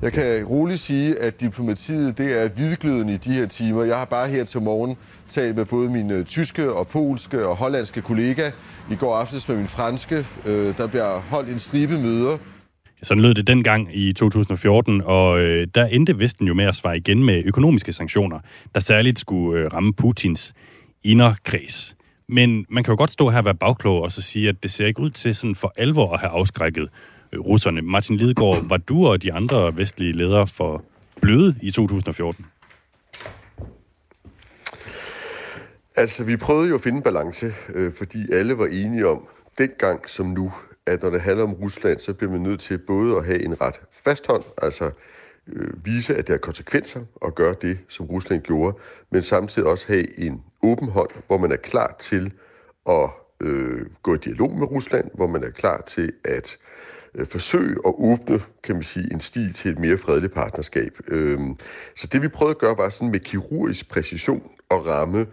Jeg 0.02 0.12
kan 0.12 0.44
roligt 0.44 0.80
sige, 0.80 1.18
at 1.18 1.40
diplomatiet 1.40 2.18
det 2.18 2.42
er 2.42 2.48
hvidglødende 2.48 3.14
i 3.14 3.16
de 3.16 3.32
her 3.32 3.46
timer. 3.46 3.84
Jeg 3.84 3.96
har 3.96 4.04
bare 4.04 4.28
her 4.28 4.44
til 4.44 4.62
morgen 4.62 4.96
talt 5.28 5.56
med 5.56 5.64
både 5.64 5.90
mine 5.90 6.14
øh, 6.14 6.24
tyske 6.24 6.72
og 6.72 6.88
polske 6.88 7.46
og 7.46 7.56
hollandske 7.56 8.02
kollega. 8.02 8.50
I 8.90 8.94
går 8.94 9.16
aftes 9.16 9.48
med 9.48 9.56
min 9.56 9.68
franske. 9.68 10.26
Øh, 10.46 10.76
der 10.76 10.86
bliver 10.86 11.20
holdt 11.20 11.48
en 11.48 11.58
stribe 11.58 11.92
møder. 11.92 12.38
Sådan 13.02 13.22
lød 13.22 13.34
det 13.34 13.46
dengang 13.46 13.96
i 13.96 14.12
2014, 14.12 15.02
og 15.04 15.40
øh, 15.40 15.66
der 15.74 15.84
endte 15.84 16.18
Vesten 16.18 16.46
jo 16.46 16.54
med 16.54 16.64
at 16.64 16.76
svare 16.76 16.96
igen 16.96 17.24
med 17.24 17.42
økonomiske 17.44 17.92
sanktioner, 17.92 18.38
der 18.74 18.80
særligt 18.80 19.20
skulle 19.20 19.60
øh, 19.60 19.72
ramme 19.72 19.92
Putins 19.92 20.54
inderkreds. 21.04 21.96
Men 22.28 22.66
man 22.68 22.84
kan 22.84 22.92
jo 22.92 22.98
godt 22.98 23.10
stå 23.10 23.30
her 23.30 23.38
og 23.38 23.44
være 23.44 23.54
bagklog 23.54 24.02
og 24.02 24.12
så 24.12 24.22
sige, 24.22 24.48
at 24.48 24.62
det 24.62 24.70
ser 24.70 24.86
ikke 24.86 25.00
ud 25.00 25.10
til 25.10 25.34
sådan 25.34 25.54
for 25.54 25.72
alvor 25.76 26.14
at 26.14 26.20
have 26.20 26.30
afskrækket 26.30 26.88
Øh, 27.36 27.40
russerne. 27.40 27.82
Martin 27.82 28.16
Lidegaard, 28.16 28.68
var 28.68 28.76
du 28.76 29.06
og 29.06 29.22
de 29.22 29.32
andre 29.32 29.76
vestlige 29.76 30.12
ledere 30.12 30.46
for 30.46 30.84
bløde 31.20 31.54
i 31.62 31.70
2014? 31.70 32.46
Altså, 35.96 36.24
vi 36.24 36.36
prøvede 36.36 36.68
jo 36.68 36.74
at 36.74 36.80
finde 36.80 37.02
balance, 37.02 37.54
øh, 37.74 37.92
fordi 37.92 38.32
alle 38.32 38.58
var 38.58 38.66
enige 38.66 39.08
om, 39.08 39.28
dengang 39.58 40.08
som 40.08 40.26
nu, 40.26 40.52
at 40.86 41.02
når 41.02 41.10
det 41.10 41.20
handler 41.20 41.44
om 41.44 41.52
Rusland, 41.52 41.98
så 41.98 42.14
bliver 42.14 42.32
man 42.32 42.40
nødt 42.40 42.60
til 42.60 42.78
både 42.78 43.16
at 43.16 43.26
have 43.26 43.44
en 43.44 43.60
ret 43.60 43.80
fast 43.92 44.26
hånd, 44.26 44.44
altså 44.62 44.90
øh, 45.48 45.84
vise, 45.84 46.14
at 46.14 46.26
det 46.26 46.32
har 46.32 46.38
konsekvenser 46.38 47.00
og 47.14 47.34
gøre 47.34 47.54
det, 47.62 47.78
som 47.88 48.06
Rusland 48.06 48.42
gjorde, 48.42 48.76
men 49.10 49.22
samtidig 49.22 49.68
også 49.68 49.86
have 49.88 50.20
en 50.20 50.42
åben 50.62 50.88
hånd, 50.88 51.10
hvor 51.26 51.38
man 51.38 51.52
er 51.52 51.56
klar 51.56 51.96
til 52.00 52.32
at 52.88 53.10
øh, 53.40 53.86
gå 54.02 54.14
i 54.14 54.18
dialog 54.18 54.58
med 54.58 54.70
Rusland, 54.70 55.10
hvor 55.14 55.26
man 55.26 55.44
er 55.44 55.50
klar 55.50 55.80
til 55.80 56.12
at 56.24 56.56
øh, 56.56 56.76
Øh, 57.16 57.26
forsøge 57.26 57.76
at 57.86 57.94
åbne, 57.98 58.40
kan 58.62 58.74
man 58.74 58.84
sige, 58.84 59.12
en 59.12 59.20
sti 59.20 59.52
til 59.52 59.70
et 59.70 59.78
mere 59.78 59.98
fredeligt 59.98 60.34
partnerskab. 60.34 61.00
Øh, 61.08 61.38
så 61.96 62.06
det 62.06 62.22
vi 62.22 62.28
prøvede 62.28 62.54
at 62.54 62.58
gøre, 62.58 62.78
var 62.78 62.90
sådan 62.90 63.10
med 63.10 63.20
kirurgisk 63.20 63.88
præcision 63.88 64.50
at 64.70 64.86
ramme 64.86 65.26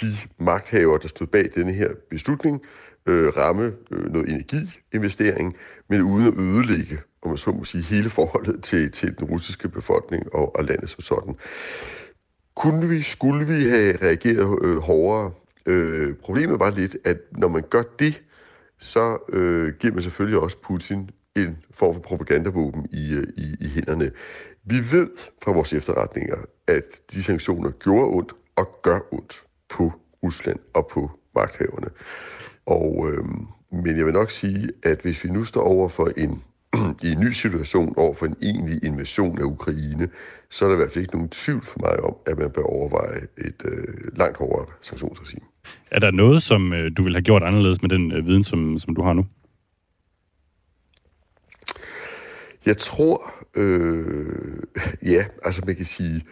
de 0.00 0.16
magthavere, 0.38 0.98
der 1.02 1.08
stod 1.08 1.26
bag 1.26 1.48
denne 1.54 1.72
her 1.72 1.88
beslutning, 2.10 2.62
øh, 3.06 3.36
ramme 3.36 3.72
øh, 3.90 4.12
noget 4.12 4.28
energiinvestering, 4.28 5.56
men 5.88 6.02
uden 6.02 6.26
at 6.26 6.38
ødelægge, 6.38 6.98
om 7.22 7.30
man 7.30 7.38
så 7.38 7.50
må 7.50 7.64
sige, 7.64 7.84
hele 7.84 8.10
forholdet 8.10 8.62
til, 8.62 8.92
til 8.92 9.18
den 9.18 9.26
russiske 9.26 9.68
befolkning 9.68 10.34
og, 10.34 10.56
og 10.56 10.64
landet 10.64 10.90
som 10.90 11.00
sådan. 11.00 11.34
Kunne 12.56 12.88
vi, 12.88 13.02
skulle 13.02 13.46
vi 13.46 13.68
have 13.68 13.96
reageret 14.02 14.58
øh, 14.64 14.76
hårdere? 14.76 15.30
Øh, 15.66 16.14
problemet 16.14 16.60
var 16.60 16.70
lidt, 16.70 16.96
at 17.04 17.16
når 17.38 17.48
man 17.48 17.62
gør 17.70 17.82
det, 17.98 18.22
så 18.80 19.18
øh, 19.28 19.74
giver 19.74 19.94
man 19.94 20.02
selvfølgelig 20.02 20.40
også 20.40 20.56
Putin 20.62 21.10
en 21.36 21.58
form 21.70 21.94
for 21.94 22.00
propagandavåben 22.00 22.88
i, 22.92 23.12
øh, 23.12 23.26
i, 23.36 23.56
i 23.60 23.68
hænderne. 23.68 24.10
Vi 24.64 24.76
ved 24.76 25.08
fra 25.42 25.52
vores 25.52 25.72
efterretninger, 25.72 26.36
at 26.66 26.84
de 27.12 27.22
sanktioner 27.22 27.70
gjorde 27.70 28.06
ondt 28.06 28.32
og 28.56 28.80
gør 28.82 29.00
ondt 29.12 29.44
på 29.68 29.92
Rusland 30.22 30.58
og 30.74 30.86
på 30.86 31.10
magthaverne. 31.34 31.88
Og, 32.66 33.10
øh, 33.12 33.24
men 33.72 33.96
jeg 33.98 34.06
vil 34.06 34.14
nok 34.14 34.30
sige, 34.30 34.68
at 34.82 35.00
hvis 35.00 35.24
vi 35.24 35.28
nu 35.28 35.44
står 35.44 35.62
over 35.62 35.88
for 35.88 36.12
en, 36.16 36.42
i 37.06 37.12
en 37.12 37.20
ny 37.20 37.30
situation, 37.32 37.94
over 37.96 38.14
for 38.14 38.26
en 38.26 38.36
egentlig 38.42 38.84
invasion 38.84 39.38
af 39.38 39.44
Ukraine, 39.44 40.08
så 40.50 40.64
er 40.64 40.68
der 40.68 40.76
i 40.76 40.76
hvert 40.76 40.92
fald 40.92 41.02
ikke 41.02 41.14
nogen 41.14 41.28
tvivl 41.28 41.64
for 41.64 41.78
mig 41.80 42.00
om, 42.00 42.16
at 42.26 42.38
man 42.38 42.50
bør 42.50 42.62
overveje 42.62 43.20
et 43.38 43.62
øh, 43.64 44.16
langt 44.16 44.36
hårdere 44.36 44.66
sanktionsregime. 44.82 45.49
Er 45.90 45.98
der 45.98 46.10
noget, 46.10 46.42
som 46.42 46.72
øh, 46.72 46.92
du 46.96 47.02
vil 47.02 47.12
have 47.12 47.22
gjort 47.22 47.42
anderledes 47.42 47.82
med 47.82 47.90
den 47.90 48.12
øh, 48.12 48.26
viden, 48.26 48.44
som, 48.44 48.78
som 48.78 48.94
du 48.94 49.02
har 49.02 49.12
nu? 49.12 49.26
Jeg 52.66 52.78
tror, 52.78 53.34
øh, 53.56 54.62
ja, 55.02 55.24
altså 55.44 55.62
man 55.66 55.76
kan 55.76 55.84
sige, 55.84 56.24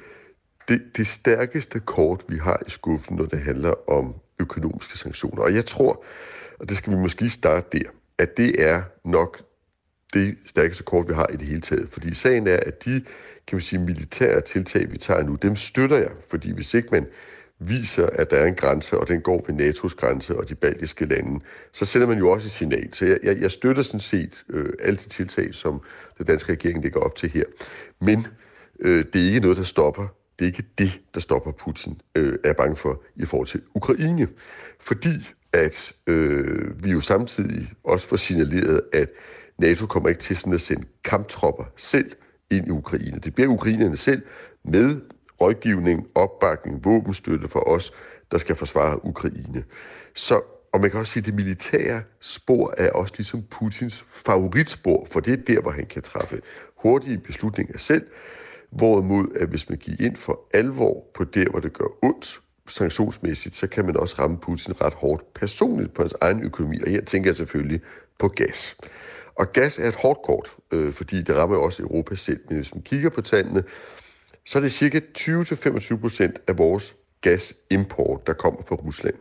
det, 0.68 0.82
det 0.96 1.06
stærkeste 1.06 1.80
kort, 1.80 2.24
vi 2.28 2.36
har 2.36 2.62
i 2.66 2.70
skuffen, 2.70 3.16
når 3.16 3.24
det 3.24 3.38
handler 3.38 3.90
om 3.90 4.14
økonomiske 4.40 4.98
sanktioner. 4.98 5.42
Og 5.42 5.54
jeg 5.54 5.66
tror, 5.66 6.04
og 6.60 6.68
det 6.68 6.76
skal 6.76 6.92
vi 6.92 6.98
måske 6.98 7.28
starte 7.28 7.78
der, 7.78 7.90
at 8.18 8.36
det 8.36 8.62
er 8.62 8.82
nok 9.04 9.42
det 10.14 10.36
stærkeste 10.46 10.84
kort, 10.84 11.08
vi 11.08 11.14
har 11.14 11.26
i 11.32 11.36
det 11.36 11.46
hele 11.46 11.60
taget. 11.60 11.88
Fordi 11.90 12.14
sagen 12.14 12.46
er, 12.46 12.56
at 12.66 12.84
de 12.84 13.00
kan 13.46 13.56
man 13.56 13.60
sige, 13.60 13.80
militære 13.80 14.40
tiltag, 14.40 14.92
vi 14.92 14.98
tager 14.98 15.22
nu, 15.22 15.34
dem 15.34 15.56
støtter 15.56 15.96
jeg. 15.96 16.10
Fordi 16.30 16.52
hvis 16.52 16.74
ikke 16.74 16.88
man 16.92 17.06
viser, 17.58 18.06
at 18.06 18.30
der 18.30 18.36
er 18.36 18.46
en 18.46 18.54
grænse, 18.54 18.98
og 18.98 19.08
den 19.08 19.20
går 19.20 19.44
ved 19.46 19.54
NATO's 19.54 19.96
grænse 19.96 20.36
og 20.36 20.48
de 20.48 20.54
baltiske 20.54 21.06
lande, 21.06 21.40
så 21.72 21.84
sender 21.84 22.06
man 22.06 22.18
jo 22.18 22.30
også 22.30 22.46
et 22.46 22.52
signal. 22.52 22.94
Så 22.94 23.04
jeg, 23.04 23.18
jeg, 23.22 23.36
jeg 23.40 23.50
støtter 23.50 23.82
sådan 23.82 24.00
set 24.00 24.44
øh, 24.50 24.72
alle 24.80 24.96
de 25.04 25.08
tiltag, 25.08 25.54
som 25.54 25.82
den 26.18 26.26
danske 26.26 26.52
regering 26.52 26.82
lægger 26.82 27.00
op 27.00 27.16
til 27.16 27.30
her. 27.30 27.44
Men 28.00 28.26
øh, 28.80 29.04
det 29.12 29.22
er 29.22 29.26
ikke 29.26 29.40
noget, 29.40 29.56
der 29.56 29.64
stopper. 29.64 30.06
Det 30.38 30.44
er 30.44 30.46
ikke 30.46 30.64
det, 30.78 31.00
der 31.14 31.20
stopper 31.20 31.52
Putin, 31.52 32.00
øh, 32.14 32.38
er 32.44 32.52
bange 32.52 32.76
for, 32.76 33.02
i 33.16 33.24
forhold 33.24 33.48
til 33.48 33.62
Ukraine. 33.74 34.28
Fordi 34.80 35.28
at 35.52 35.92
øh, 36.06 36.84
vi 36.84 36.90
jo 36.90 37.00
samtidig 37.00 37.72
også 37.84 38.06
får 38.06 38.16
signaleret, 38.16 38.80
at 38.92 39.08
NATO 39.58 39.86
kommer 39.86 40.08
ikke 40.08 40.20
til 40.20 40.36
sådan 40.36 40.52
at 40.52 40.60
sende 40.60 40.86
kamptropper 41.04 41.64
selv 41.76 42.12
ind 42.50 42.66
i 42.66 42.70
Ukraine. 42.70 43.18
Det 43.18 43.34
bliver 43.34 43.48
ukrainerne 43.48 43.96
selv 43.96 44.22
med 44.64 45.00
rådgivning, 45.40 46.08
opbakning, 46.14 46.84
våbenstøtte 46.84 47.48
for 47.48 47.68
os, 47.68 47.92
der 48.30 48.38
skal 48.38 48.56
forsvare 48.56 49.04
Ukraine. 49.04 49.64
Så, 50.14 50.40
og 50.72 50.80
man 50.80 50.90
kan 50.90 51.00
også 51.00 51.12
sige, 51.12 51.20
at 51.20 51.26
det 51.26 51.34
militære 51.34 52.02
spor 52.20 52.74
er 52.78 52.90
også 52.90 53.14
ligesom 53.16 53.42
Putins 53.50 54.04
favoritspor, 54.08 55.06
for 55.10 55.20
det 55.20 55.32
er 55.32 55.54
der, 55.54 55.60
hvor 55.60 55.70
han 55.70 55.86
kan 55.86 56.02
træffe 56.02 56.40
hurtige 56.76 57.18
beslutninger 57.18 57.78
selv, 57.78 58.06
hvorimod 58.70 59.26
at 59.36 59.48
hvis 59.48 59.68
man 59.68 59.78
gik 59.78 60.00
ind 60.00 60.16
for 60.16 60.40
alvor 60.54 61.04
på 61.14 61.24
der, 61.24 61.50
hvor 61.50 61.60
det 61.60 61.72
gør 61.72 61.86
ondt, 62.02 62.40
sanktionsmæssigt, 62.66 63.56
så 63.56 63.66
kan 63.66 63.84
man 63.84 63.96
også 63.96 64.16
ramme 64.18 64.38
Putin 64.38 64.80
ret 64.80 64.94
hårdt 64.94 65.34
personligt 65.34 65.94
på 65.94 66.02
hans 66.02 66.14
egen 66.20 66.42
økonomi, 66.42 66.80
og 66.80 66.90
her 66.90 67.04
tænker 67.04 67.30
jeg 67.30 67.36
selvfølgelig 67.36 67.80
på 68.18 68.28
gas. 68.28 68.76
Og 69.34 69.52
gas 69.52 69.78
er 69.78 69.88
et 69.88 69.94
hårdt 69.94 70.22
kort, 70.22 70.56
øh, 70.72 70.92
fordi 70.92 71.22
det 71.22 71.36
rammer 71.36 71.56
også 71.56 71.82
Europa 71.82 72.14
selv, 72.14 72.40
men 72.48 72.56
hvis 72.56 72.74
man 72.74 72.82
kigger 72.82 73.10
på 73.10 73.20
tallene, 73.20 73.62
så 74.48 74.58
er 74.58 74.62
det 74.62 74.72
cirka 74.72 75.00
20-25 75.18 75.96
procent 75.96 76.40
af 76.46 76.58
vores 76.58 76.96
gasimport, 77.20 78.26
der 78.26 78.32
kommer 78.32 78.62
fra 78.68 78.74
Rusland. 78.76 79.14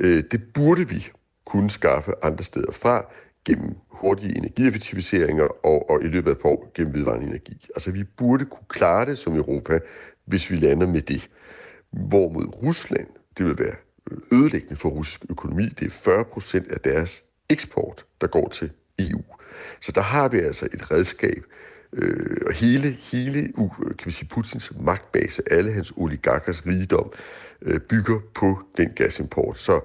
Øh, 0.00 0.24
det 0.30 0.42
burde 0.54 0.88
vi 0.88 1.08
kunne 1.44 1.70
skaffe 1.70 2.12
andre 2.22 2.44
steder 2.44 2.72
fra 2.72 3.06
gennem 3.44 3.74
hurtige 3.88 4.36
energieffektiviseringer 4.36 5.66
og, 5.66 5.90
og 5.90 6.02
i 6.02 6.06
løbet 6.06 6.30
af 6.30 6.34
et 6.34 6.40
par 6.40 6.48
år 6.48 6.72
gennem 6.74 6.94
vedvarende 6.94 7.26
energi. 7.26 7.66
Altså 7.74 7.90
vi 7.90 8.04
burde 8.04 8.44
kunne 8.44 8.66
klare 8.68 9.06
det 9.06 9.18
som 9.18 9.36
Europa, 9.36 9.78
hvis 10.24 10.50
vi 10.50 10.56
lander 10.56 10.86
med 10.86 11.00
det. 11.00 11.28
Hvorimod 11.90 12.62
Rusland, 12.62 13.08
det 13.38 13.46
vil 13.46 13.58
være 13.58 13.74
ødelæggende 14.32 14.76
for 14.76 14.88
russisk 14.88 15.24
økonomi. 15.30 15.64
Det 15.64 15.86
er 15.86 15.90
40 15.90 16.24
procent 16.24 16.72
af 16.72 16.80
deres 16.80 17.22
eksport, 17.48 18.04
der 18.20 18.26
går 18.26 18.48
til 18.48 18.70
EU. 18.98 19.22
Så 19.80 19.92
der 19.92 20.00
har 20.00 20.28
vi 20.28 20.38
altså 20.38 20.68
et 20.74 20.90
redskab, 20.90 21.44
øh, 21.96 22.36
og 22.46 22.52
hele, 22.52 22.90
hele 23.12 23.52
uh, 23.54 23.76
kan 23.78 24.04
man 24.04 24.12
sige, 24.12 24.28
Putins 24.28 24.72
magtbase, 24.80 25.42
alle 25.50 25.72
hans 25.72 25.92
oligarkers 25.96 26.66
rigdom, 26.66 27.12
øh, 27.62 27.80
bygger 27.80 28.20
på 28.34 28.58
den 28.76 28.90
gasimport. 28.90 29.58
Så, 29.60 29.80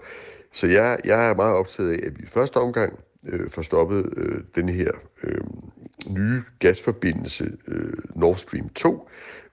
så 0.51 0.67
jeg, 0.67 0.97
jeg 1.05 1.29
er 1.29 1.35
meget 1.35 1.55
optaget 1.55 1.91
af, 1.91 2.07
at 2.07 2.19
vi 2.19 2.23
i 2.23 2.27
første 2.27 2.57
omgang 2.57 2.99
øh, 3.27 3.49
får 3.49 3.61
stoppet 3.61 4.13
øh, 4.17 4.41
den 4.55 4.69
her 4.69 4.91
øh, 5.23 5.41
nye 6.07 6.43
gasforbindelse 6.59 7.51
øh, 7.67 7.93
Nord 8.15 8.37
Stream 8.37 8.69
2, 8.69 9.09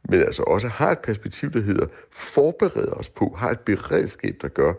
men 0.09 0.21
altså 0.21 0.43
også 0.43 0.69
har 0.69 0.91
et 0.91 0.99
perspektiv, 0.99 1.53
der 1.53 1.61
hedder 1.61 1.87
forbereder 2.11 2.93
os 2.93 3.09
på, 3.09 3.35
har 3.39 3.51
et 3.51 3.61
beredskab, 3.61 4.37
der 4.43 4.49
gør, 4.49 4.73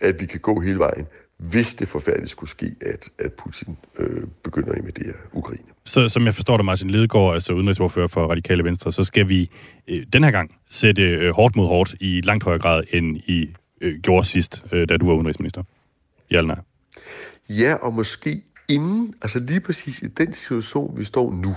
at 0.00 0.20
vi 0.20 0.26
kan 0.26 0.40
gå 0.40 0.60
hele 0.60 0.78
vejen, 0.78 1.06
hvis 1.38 1.74
det 1.74 1.88
forfærdeligt 1.88 2.30
skulle 2.30 2.50
ske, 2.50 2.74
at, 2.80 3.08
at 3.18 3.32
Putin 3.32 3.76
øh, 3.98 4.22
begynder 4.42 4.72
at 4.72 4.78
invadere 4.78 5.14
Ukraine. 5.32 5.64
Så 5.84 6.08
som 6.08 6.26
jeg 6.26 6.34
forstår 6.34 6.56
det, 6.56 6.66
Martin 6.66 6.90
Lidegaard, 6.90 7.34
altså 7.34 7.52
udenrigsordfører 7.52 8.08
for 8.08 8.26
Radikale 8.26 8.64
Venstre, 8.64 8.92
så 8.92 9.04
skal 9.04 9.28
vi 9.28 9.50
øh, 9.88 10.06
den 10.12 10.24
her 10.24 10.30
gang 10.30 10.56
sætte 10.68 11.02
øh, 11.02 11.32
hårdt 11.32 11.56
mod 11.56 11.66
hårdt 11.66 11.94
i 12.00 12.20
langt 12.20 12.44
højere 12.44 12.60
grad, 12.60 12.84
end 12.92 13.16
I 13.16 13.48
øh, 13.80 14.00
gjorde 14.00 14.26
sidst, 14.26 14.64
øh, 14.72 14.88
da 14.88 14.96
du 14.96 15.06
var 15.06 15.14
udenrigsminister. 15.14 15.62
Ja 16.30 16.38
eller 16.38 16.54
nej? 16.54 16.64
Ja, 17.48 17.74
og 17.74 17.92
måske 17.92 18.42
inden, 18.68 19.14
altså 19.22 19.38
lige 19.38 19.60
præcis 19.60 20.02
i 20.02 20.06
den 20.06 20.32
situation, 20.32 20.98
vi 20.98 21.04
står 21.04 21.32
nu, 21.32 21.56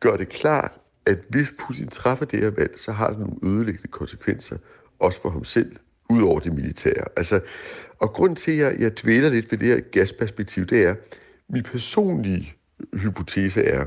gør 0.00 0.16
det 0.16 0.28
klart, 0.28 0.72
at 1.06 1.18
hvis 1.28 1.48
Putin 1.58 1.88
træffer 1.88 2.24
det 2.24 2.40
her 2.40 2.50
valg, 2.50 2.72
så 2.76 2.92
har 2.92 3.10
det 3.10 3.18
nogle 3.18 3.36
ødelæggende 3.42 3.88
konsekvenser, 3.88 4.56
også 4.98 5.22
for 5.22 5.30
ham 5.30 5.44
selv, 5.44 5.76
ud 6.10 6.22
over 6.22 6.40
det 6.40 6.52
militære. 6.52 7.04
Altså, 7.16 7.40
og 7.98 8.10
grund 8.10 8.36
til, 8.36 8.50
at 8.52 8.58
jeg, 8.58 8.80
jeg 8.80 9.02
dvæler 9.02 9.28
lidt 9.28 9.52
ved 9.52 9.58
det 9.58 9.68
her 9.68 9.80
gasperspektiv, 9.80 10.66
det 10.66 10.84
er, 10.84 10.94
min 11.48 11.62
personlige 11.62 12.54
hypotese 12.94 13.64
er, 13.64 13.86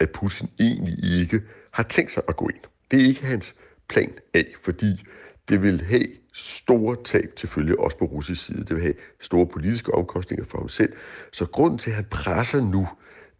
at 0.00 0.10
Putin 0.10 0.48
egentlig 0.60 1.20
ikke 1.20 1.40
har 1.70 1.82
tænkt 1.82 2.12
sig 2.12 2.22
at 2.28 2.36
gå 2.36 2.48
ind. 2.48 2.60
Det 2.90 3.02
er 3.02 3.06
ikke 3.06 3.26
hans 3.26 3.54
plan 3.88 4.12
A, 4.34 4.42
fordi 4.62 5.02
det 5.48 5.62
vil 5.62 5.80
have 5.80 6.04
store 6.34 6.96
tab 7.04 7.32
til 7.36 7.48
følge, 7.48 7.80
også 7.80 7.98
på 7.98 8.04
russisk 8.04 8.44
side. 8.44 8.58
Det 8.58 8.74
vil 8.74 8.82
have 8.82 8.94
store 9.20 9.46
politiske 9.46 9.94
omkostninger 9.94 10.44
for 10.44 10.58
ham 10.58 10.68
selv. 10.68 10.92
Så 11.32 11.46
grunden 11.46 11.78
til, 11.78 11.90
at 11.90 11.96
han 11.96 12.06
presser 12.10 12.60
nu, 12.60 12.88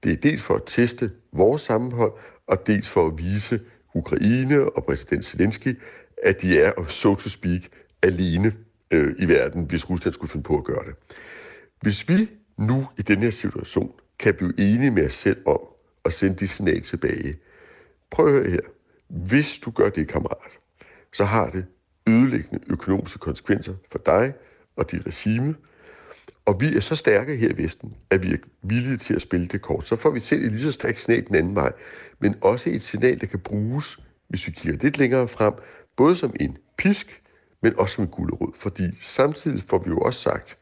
det 0.03 0.13
er 0.13 0.17
dels 0.17 0.43
for 0.43 0.55
at 0.55 0.63
teste 0.67 1.11
vores 1.33 1.63
sammenhold, 1.63 2.13
og 2.47 2.67
dels 2.67 2.89
for 2.89 3.07
at 3.07 3.19
vise 3.19 3.61
Ukraine 3.95 4.71
og 4.71 4.85
præsident 4.85 5.25
Zelensky, 5.25 5.79
at 6.23 6.43
de 6.43 6.61
er, 6.61 6.73
so 6.89 7.15
to 7.15 7.29
speak, 7.29 7.61
alene 8.03 8.53
øh, 8.91 9.15
i 9.19 9.29
verden, 9.29 9.65
hvis 9.65 9.91
Rusland 9.91 10.15
skulle 10.15 10.31
finde 10.31 10.45
på 10.45 10.59
at 10.59 10.65
gøre 10.65 10.85
det. 10.87 10.95
Hvis 11.83 12.09
vi 12.09 12.29
nu 12.59 12.87
i 12.99 13.03
den 13.03 13.19
her 13.19 13.31
situation 13.31 13.93
kan 14.19 14.35
blive 14.35 14.55
enige 14.59 14.91
med 14.91 15.07
os 15.07 15.15
selv 15.15 15.37
om 15.47 15.59
at 16.05 16.13
sende 16.13 16.37
de 16.37 16.49
signal 16.49 16.83
tilbage, 16.83 17.35
prøv 18.11 18.27
at 18.27 18.33
høre 18.33 18.51
her. 18.51 18.61
Hvis 19.09 19.59
du 19.59 19.71
gør 19.71 19.89
det, 19.89 20.09
kammerat, 20.09 20.51
så 21.13 21.25
har 21.25 21.51
det 21.51 21.65
ødelæggende 22.09 22.61
økonomiske 22.67 23.19
konsekvenser 23.19 23.75
for 23.91 23.99
dig 24.07 24.33
og 24.77 24.91
dit 24.91 25.07
regime. 25.07 25.55
Og 26.47 26.61
vi 26.61 26.77
er 26.77 26.81
så 26.81 26.97
stærke 26.97 27.37
her 27.37 27.49
i 27.49 27.63
Vesten, 27.63 27.95
at 28.11 28.23
vi 28.23 28.33
er 28.33 28.37
villige 28.63 28.97
til 28.97 29.15
at 29.15 29.23
spille 29.23 29.47
det 29.47 29.63
kort. 29.63 29.89
Så 29.89 29.97
får 29.97 30.11
vi 30.11 30.21
selv 30.21 30.45
et 30.45 30.53
lige 30.53 30.63
så 30.63 30.73
stærkt 30.73 31.01
signal 31.01 31.27
den 31.27 31.35
anden 31.35 31.55
vej, 31.55 31.73
men 32.19 32.35
også 32.43 32.71
et 32.71 32.83
signal, 32.83 33.21
der 33.21 33.27
kan 33.27 33.39
bruges, 33.39 33.99
hvis 34.29 34.47
vi 34.47 34.53
kigger 34.53 34.79
lidt 34.83 34.99
længere 34.99 35.29
frem, 35.29 35.55
både 35.97 36.17
som 36.17 36.33
en 36.41 36.59
pisk, 36.79 37.20
men 37.63 37.79
også 37.79 37.95
som 37.95 38.05
en 38.05 38.11
gulerod. 38.11 38.53
Fordi 38.55 38.85
samtidig 39.03 39.65
får 39.69 39.79
vi 39.79 39.91
jo 39.91 39.99
også 39.99 40.21
sagt, 40.21 40.59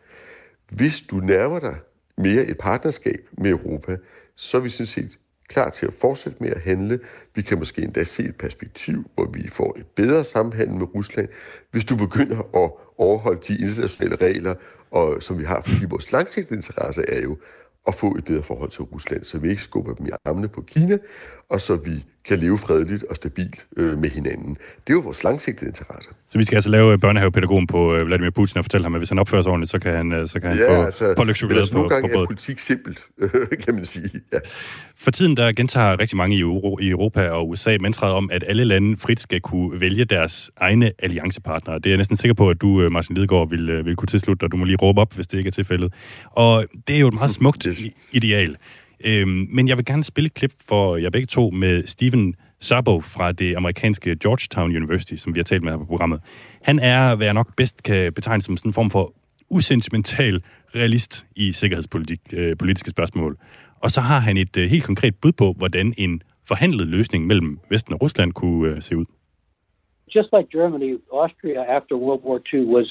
hvis 0.70 1.00
du 1.00 1.16
nærmer 1.16 1.58
dig 1.58 1.76
mere 2.18 2.44
et 2.44 2.58
partnerskab 2.58 3.28
med 3.38 3.50
Europa, 3.50 3.96
så 4.36 4.56
er 4.56 4.60
vi 4.60 4.70
sådan 4.70 4.86
set 4.86 5.18
klar 5.48 5.70
til 5.70 5.86
at 5.86 5.94
fortsætte 5.94 6.42
med 6.42 6.50
at 6.50 6.60
handle. 6.60 7.00
Vi 7.34 7.42
kan 7.42 7.58
måske 7.58 7.82
endda 7.82 8.04
se 8.04 8.22
et 8.22 8.36
perspektiv, 8.36 9.10
hvor 9.14 9.26
vi 9.32 9.48
får 9.48 9.76
et 9.78 9.86
bedre 9.86 10.24
sammenhæng 10.24 10.78
med 10.78 10.94
Rusland, 10.94 11.28
hvis 11.70 11.84
du 11.84 11.96
begynder 11.96 12.38
at 12.38 12.70
overholde 12.98 13.40
de 13.48 13.58
internationale 13.58 14.16
regler, 14.16 14.54
og, 14.90 15.22
som 15.22 15.38
vi 15.38 15.44
har, 15.44 15.62
fordi 15.62 15.86
vores 15.88 16.12
langsigtede 16.12 16.56
interesse 16.56 17.02
er 17.08 17.22
jo 17.22 17.38
at 17.86 17.94
få 17.94 18.14
et 18.14 18.24
bedre 18.24 18.42
forhold 18.42 18.70
til 18.70 18.82
Rusland, 18.82 19.24
så 19.24 19.38
vi 19.38 19.50
ikke 19.50 19.62
skubber 19.62 19.94
dem 19.94 20.06
i 20.06 20.10
armene 20.24 20.48
på 20.48 20.62
Kina, 20.62 20.98
og 21.48 21.60
så 21.60 21.76
vi 21.76 22.04
kan 22.24 22.38
leve 22.38 22.58
fredeligt 22.58 23.04
og 23.10 23.16
stabilt 23.16 23.66
øh, 23.76 23.98
med 23.98 24.10
hinanden. 24.10 24.56
Det 24.86 24.92
er 24.92 24.94
jo 24.94 25.00
vores 25.00 25.24
langsigtede 25.24 25.68
interesse. 25.68 26.10
Så 26.30 26.38
vi 26.38 26.44
skal 26.44 26.56
altså 26.56 26.70
lave 26.70 26.98
børnehavepædagogen 26.98 27.66
på 27.66 27.94
øh, 27.94 28.06
Vladimir 28.06 28.30
Putin 28.30 28.58
og 28.58 28.64
fortælle 28.64 28.84
ham, 28.84 28.94
at 28.94 29.00
hvis 29.00 29.08
han 29.08 29.18
opfører 29.18 29.42
sig 29.42 29.50
ordentligt, 29.50 29.70
så 29.70 29.78
kan 29.78 29.94
han, 29.94 30.12
øh, 30.12 30.28
så 30.28 30.40
kan 30.40 30.50
han 30.50 30.58
ja, 30.58 30.78
få 30.78 30.84
altså, 30.84 31.14
pålægtschokolade 31.16 31.60
altså, 31.60 31.74
på, 31.74 31.78
nogle 31.78 31.94
gange 31.94 32.20
er 32.20 32.24
politik 32.24 32.58
simpelt, 32.58 33.00
kan 33.64 33.74
man 33.74 33.84
sige. 33.84 34.10
Ja. 34.32 34.38
For 34.96 35.10
tiden 35.10 35.36
der 35.36 35.52
gentager 35.52 36.00
rigtig 36.00 36.16
mange 36.16 36.36
i, 36.36 36.40
Euro, 36.40 36.78
i 36.78 36.88
Europa 36.88 37.28
og 37.28 37.48
USA 37.48 37.76
mantraet 37.80 38.14
om, 38.14 38.30
at 38.32 38.44
alle 38.46 38.64
lande 38.64 38.96
frit 38.96 39.20
skal 39.20 39.40
kunne 39.40 39.80
vælge 39.80 40.04
deres 40.04 40.50
egne 40.56 40.92
alliancepartnere. 40.98 41.78
Det 41.78 41.86
er 41.86 41.90
jeg 41.90 41.96
næsten 41.96 42.16
sikker 42.16 42.34
på, 42.34 42.50
at 42.50 42.60
du, 42.60 42.82
øh, 42.82 42.92
Martin 42.92 43.16
Lidegaard, 43.16 43.50
vil, 43.50 43.84
vil 43.84 43.96
kunne 43.96 44.06
tilslutte 44.06 44.40
dig. 44.40 44.52
Du 44.52 44.56
må 44.56 44.64
lige 44.64 44.76
råbe 44.76 45.00
op, 45.00 45.14
hvis 45.14 45.26
det 45.26 45.38
ikke 45.38 45.48
er 45.48 45.52
tilfældet. 45.52 45.92
Og 46.30 46.66
det 46.88 46.96
er 46.96 47.00
jo 47.00 47.08
et 47.08 47.14
meget 47.14 47.30
smukt 47.40 47.66
ideal. 48.12 48.56
Øhm, 49.04 49.48
men 49.50 49.68
jeg 49.68 49.76
vil 49.76 49.84
gerne 49.84 50.04
spille 50.04 50.26
et 50.26 50.34
klip 50.34 50.52
for 50.68 50.96
jer 50.96 51.10
begge 51.10 51.26
to 51.26 51.50
med 51.50 51.86
Steven 51.86 52.34
Sabo 52.60 53.00
fra 53.00 53.32
det 53.32 53.56
amerikanske 53.56 54.16
Georgetown 54.16 54.76
University, 54.76 55.14
som 55.14 55.34
vi 55.34 55.38
har 55.38 55.44
talt 55.44 55.62
med 55.62 55.72
her 55.72 55.78
på 55.78 55.84
programmet. 55.84 56.20
Han 56.62 56.78
er, 56.78 57.14
hvad 57.14 57.26
jeg 57.26 57.34
nok 57.34 57.56
bedst 57.56 57.82
kan 57.82 58.12
betegne 58.12 58.42
som 58.42 58.56
sådan 58.56 58.68
en 58.68 58.72
form 58.72 58.90
for 58.90 59.14
usentimental 59.50 60.42
realist 60.74 61.26
i 61.36 61.52
sikkerhedspolitiske 61.52 62.88
øh, 62.88 62.90
spørgsmål. 62.90 63.38
Og 63.80 63.90
så 63.90 64.00
har 64.00 64.18
han 64.18 64.36
et 64.36 64.56
øh, 64.56 64.70
helt 64.70 64.84
konkret 64.84 65.14
bud 65.14 65.32
på, 65.32 65.54
hvordan 65.56 65.94
en 65.96 66.22
forhandlet 66.48 66.86
løsning 66.86 67.26
mellem 67.26 67.58
Vesten 67.70 67.94
og 67.94 68.02
Rusland 68.02 68.32
kunne 68.32 68.74
øh, 68.74 68.82
se 68.82 68.96
ud. 68.96 69.04
just 70.10 70.32
like 70.32 70.50
Germany, 70.50 70.98
Austria 71.10 71.62
after 71.62 71.96
World 71.96 72.22
War 72.22 72.40
II 72.52 72.64
was 72.64 72.86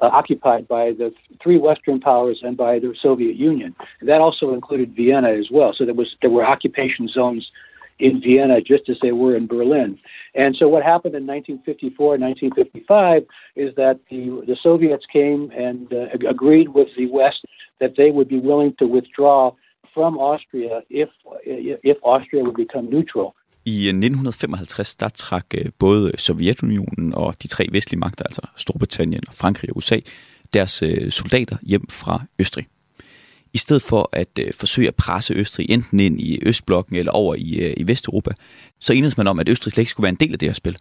uh, 0.00 0.06
occupied 0.06 0.68
by 0.68 0.92
the 0.92 1.12
three 1.42 1.58
Western 1.58 2.00
powers 2.00 2.40
and 2.42 2.56
by 2.56 2.78
the 2.78 2.94
Soviet 3.00 3.36
Union. 3.36 3.74
That 4.02 4.20
also 4.20 4.54
included 4.54 4.94
Vienna 4.94 5.30
as 5.30 5.48
well. 5.50 5.72
So 5.76 5.84
there 5.84 5.94
was 5.94 6.16
there 6.20 6.30
were 6.30 6.44
occupation 6.44 7.08
zones 7.08 7.50
in 7.98 8.20
Vienna 8.20 8.60
just 8.60 8.88
as 8.88 8.96
they 9.00 9.12
were 9.12 9.36
in 9.36 9.46
Berlin. 9.46 9.98
And 10.34 10.56
so 10.56 10.68
what 10.68 10.82
happened 10.82 11.14
in 11.14 11.26
1954 11.26 12.14
and 12.14 12.22
1955 12.24 13.24
is 13.56 13.74
that 13.76 14.00
the 14.10 14.42
the 14.46 14.56
Soviets 14.60 15.06
came 15.12 15.50
and 15.56 15.92
uh, 15.92 16.06
agreed 16.28 16.70
with 16.70 16.88
the 16.96 17.06
West 17.06 17.44
that 17.80 17.94
they 17.96 18.10
would 18.10 18.28
be 18.28 18.40
willing 18.40 18.74
to 18.78 18.86
withdraw 18.86 19.52
from 19.94 20.18
Austria 20.18 20.82
if 20.90 21.08
if 21.44 21.98
Austria 22.02 22.42
would 22.42 22.56
become 22.56 22.88
neutral. 22.88 23.34
I 23.64 23.74
øh, 23.74 23.88
1955 23.88 24.96
der 24.96 25.08
trak 25.08 25.46
øh, 25.54 25.64
både 25.78 26.08
øh, 26.08 26.18
Sovjetunionen 26.18 27.14
og 27.14 27.42
de 27.42 27.48
tre 27.48 27.66
vestlige 27.72 28.00
magter, 28.00 28.24
altså 28.24 28.42
Storbritannien, 28.56 29.22
og 29.28 29.34
Frankrig 29.34 29.70
og 29.70 29.76
USA, 29.76 29.98
deres 30.52 30.82
soldater 31.10 31.56
hjem 31.62 31.88
fra 31.90 32.22
Østrig. 32.38 32.66
I 33.54 33.58
stedet 33.58 33.82
for 33.82 34.10
at 34.12 34.40
forsøge 34.60 34.88
at 34.88 34.94
presse 34.94 35.34
Østrig 35.34 35.70
enten 35.70 36.00
ind 36.00 36.20
i 36.20 36.38
Østblokken 36.46 36.96
eller 36.96 37.12
over 37.12 37.34
i, 37.34 37.72
i 37.76 37.88
Vesteuropa, 37.88 38.30
så 38.80 38.92
enedes 38.92 39.16
man 39.16 39.26
om, 39.26 39.38
at 39.38 39.48
Østrig 39.48 39.72
slet 39.72 39.82
ikke 39.82 39.90
skulle 39.90 40.04
være 40.04 40.16
en 40.18 40.22
del 40.24 40.32
af 40.32 40.38
det 40.38 40.48
her 40.48 40.54
spil. 40.54 40.76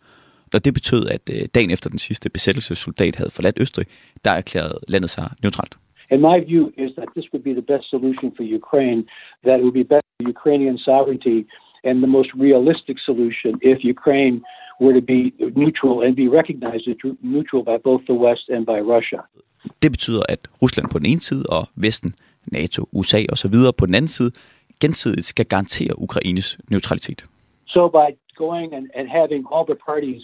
Og 0.53 0.65
det 0.65 0.73
betød, 0.73 1.07
at 1.09 1.53
dagen 1.55 1.71
efter 1.71 1.89
den 1.89 1.99
sidste 1.99 2.29
besættelsessoldat 2.29 3.15
havde 3.15 3.31
forladt 3.31 3.57
Østrig, 3.59 3.85
der 4.25 4.31
erklærede 4.31 4.79
landet 4.87 5.09
sig 5.09 5.29
neutralt. 5.43 5.77
And 6.11 6.21
my 6.21 6.37
view 6.51 6.63
is 6.77 6.91
that 6.97 7.07
this 7.15 7.27
would 7.33 7.43
be 7.49 7.53
the 7.59 7.67
best 7.73 7.85
solution 7.89 8.27
for 8.37 8.43
Ukraine, 8.61 9.01
that 9.45 9.59
it 9.59 9.63
would 9.65 9.77
be 9.81 9.87
best 9.95 10.07
for 10.17 10.29
Ukrainian 10.35 10.77
sovereignty 10.77 11.37
and 11.83 12.01
the 12.01 12.07
most 12.07 12.31
realistic 12.35 12.97
solution 12.99 13.51
if 13.61 13.77
Ukraine 13.83 14.41
were 14.81 14.93
to 14.93 15.05
be 15.13 15.21
neutral 15.55 16.01
and 16.05 16.15
be 16.15 16.27
recognized 16.27 16.87
as 16.87 16.95
neutral 17.21 17.63
by 17.63 17.77
both 17.77 18.01
the 18.11 18.17
West 18.25 18.45
and 18.49 18.65
by 18.65 18.79
Russia. 18.95 19.21
Det 19.81 19.91
betyder, 19.91 20.23
at 20.29 20.39
Rusland 20.61 20.89
på 20.89 20.99
den 20.99 21.05
ene 21.05 21.21
side 21.21 21.45
og 21.49 21.67
Vesten, 21.75 22.15
NATO, 22.45 22.89
USA 22.91 23.21
og 23.29 23.37
så 23.37 23.47
videre 23.47 23.73
på 23.73 23.85
den 23.85 23.95
anden 23.95 24.07
side 24.07 24.31
gensidigt 24.79 25.25
skal 25.25 25.45
garantere 25.45 25.99
Ukraines 25.99 26.59
neutralitet. 26.69 27.25
So 27.65 27.87
by 27.87 28.07
going 28.35 28.73
and, 28.73 28.89
and 28.95 29.07
having 29.07 29.45
all 29.53 29.65
the 29.65 29.79
parties 29.89 30.23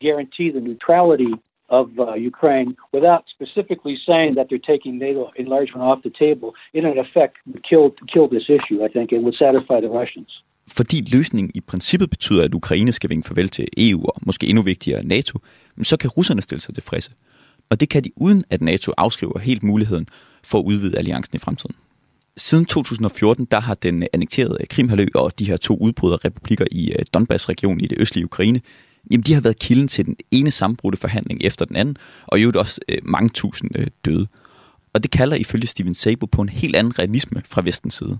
guarantee 0.00 0.50
the 0.50 0.60
neutrality 0.60 1.32
of 1.68 1.86
uh, 1.98 2.14
Ukraine 2.32 2.70
without 2.96 3.22
specifically 3.36 3.96
saying 4.08 4.34
that 4.36 4.46
they're 4.48 4.72
taking 4.72 4.98
NATO 4.98 5.22
enlargement 5.36 5.82
off 5.90 6.00
the 6.02 6.14
table, 6.26 6.50
in 6.72 6.84
an 6.86 6.98
effect, 6.98 7.34
would 7.46 7.62
kill, 7.70 7.86
kill 8.12 8.28
this 8.28 8.48
issue, 8.48 8.78
I 8.86 8.88
think, 8.94 9.12
and 9.12 9.22
would 9.24 9.38
satisfy 9.46 9.78
the 9.80 9.92
Russians 10.00 10.30
fordi 10.68 11.08
løsningen 11.12 11.50
i 11.54 11.60
princippet 11.60 12.10
betyder, 12.10 12.44
at 12.44 12.54
Ukraine 12.54 12.92
skal 12.92 13.10
vinke 13.10 13.26
farvel 13.26 13.48
til 13.48 13.68
EU 13.76 14.04
og 14.04 14.14
måske 14.26 14.46
endnu 14.46 14.62
vigtigere 14.62 15.06
NATO, 15.06 15.38
så 15.82 15.96
kan 15.96 16.10
russerne 16.10 16.42
stille 16.42 16.62
sig 16.62 16.74
tilfredse. 16.74 17.10
Og 17.70 17.80
det 17.80 17.88
kan 17.88 18.04
de 18.04 18.10
uden, 18.16 18.44
at 18.50 18.60
NATO 18.60 18.92
afskriver 18.96 19.38
helt 19.38 19.62
muligheden 19.62 20.06
for 20.44 20.58
at 20.58 20.64
udvide 20.64 20.98
alliancen 20.98 21.36
i 21.36 21.38
fremtiden. 21.38 21.74
Siden 22.36 22.64
2014, 22.64 23.44
der 23.50 23.60
har 23.60 23.74
den 23.74 24.06
annekterede 24.12 24.66
Krimhalø 24.70 25.06
og 25.14 25.38
de 25.38 25.44
her 25.44 25.56
to 25.56 25.76
udbryderrepublikker 25.76 26.64
i 26.70 26.92
øh, 26.92 27.04
Donbass-regionen 27.14 27.80
i 27.80 27.86
det 27.86 27.98
østlige 28.00 28.24
Ukraine 28.24 28.60
jamen 29.10 29.22
de 29.22 29.34
har 29.34 29.40
været 29.40 29.58
kilden 29.58 29.88
til 29.88 30.06
den 30.06 30.16
ene 30.30 30.50
sammenbrudte 30.50 30.98
forhandling 30.98 31.40
efter 31.44 31.64
den 31.64 31.76
anden, 31.76 31.96
og 32.26 32.38
i 32.38 32.42
øvrigt 32.42 32.56
også 32.56 32.80
øh, 32.88 32.98
mange 33.02 33.28
tusind 33.28 33.70
øh, 33.74 33.86
døde. 34.04 34.26
Og 34.92 35.02
det 35.02 35.10
kalder 35.10 35.36
ifølge 35.36 35.66
Steven 35.66 35.94
Sabo 35.94 36.26
på 36.26 36.42
en 36.42 36.48
helt 36.48 36.76
anden 36.76 36.98
realisme 36.98 37.42
fra 37.48 37.62
vestens 37.62 37.94
side. 37.94 38.18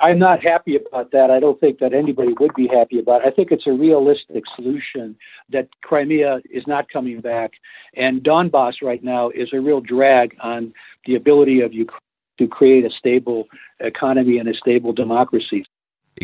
I'm 0.00 0.18
not 0.18 0.38
happy 0.52 0.74
about 0.76 1.10
that. 1.12 1.30
I 1.30 1.40
don't 1.40 1.60
think 1.60 1.78
that 1.78 1.92
anybody 1.92 2.32
would 2.40 2.54
be 2.54 2.68
happy 2.78 2.98
about 2.98 3.22
it. 3.22 3.28
I 3.28 3.30
think 3.36 3.48
it's 3.50 3.66
a 3.66 3.76
realistic 3.86 4.44
solution 4.56 5.16
that 5.54 5.66
Crimea 5.88 6.32
is 6.58 6.64
not 6.66 6.84
coming 6.92 7.20
back. 7.20 7.50
And 7.96 8.14
Donbass 8.28 8.76
right 8.82 9.02
now 9.14 9.24
is 9.42 9.48
a 9.52 9.60
real 9.68 9.80
drag 9.80 10.28
on 10.52 10.72
the 11.06 11.14
ability 11.22 11.60
of 11.66 11.72
Ukraine 11.72 12.08
to 12.40 12.46
create 12.58 12.84
a 12.90 12.92
stable 13.02 13.40
economy 13.92 14.38
and 14.40 14.48
a 14.48 14.56
stable 14.64 14.92
democracy. 15.04 15.62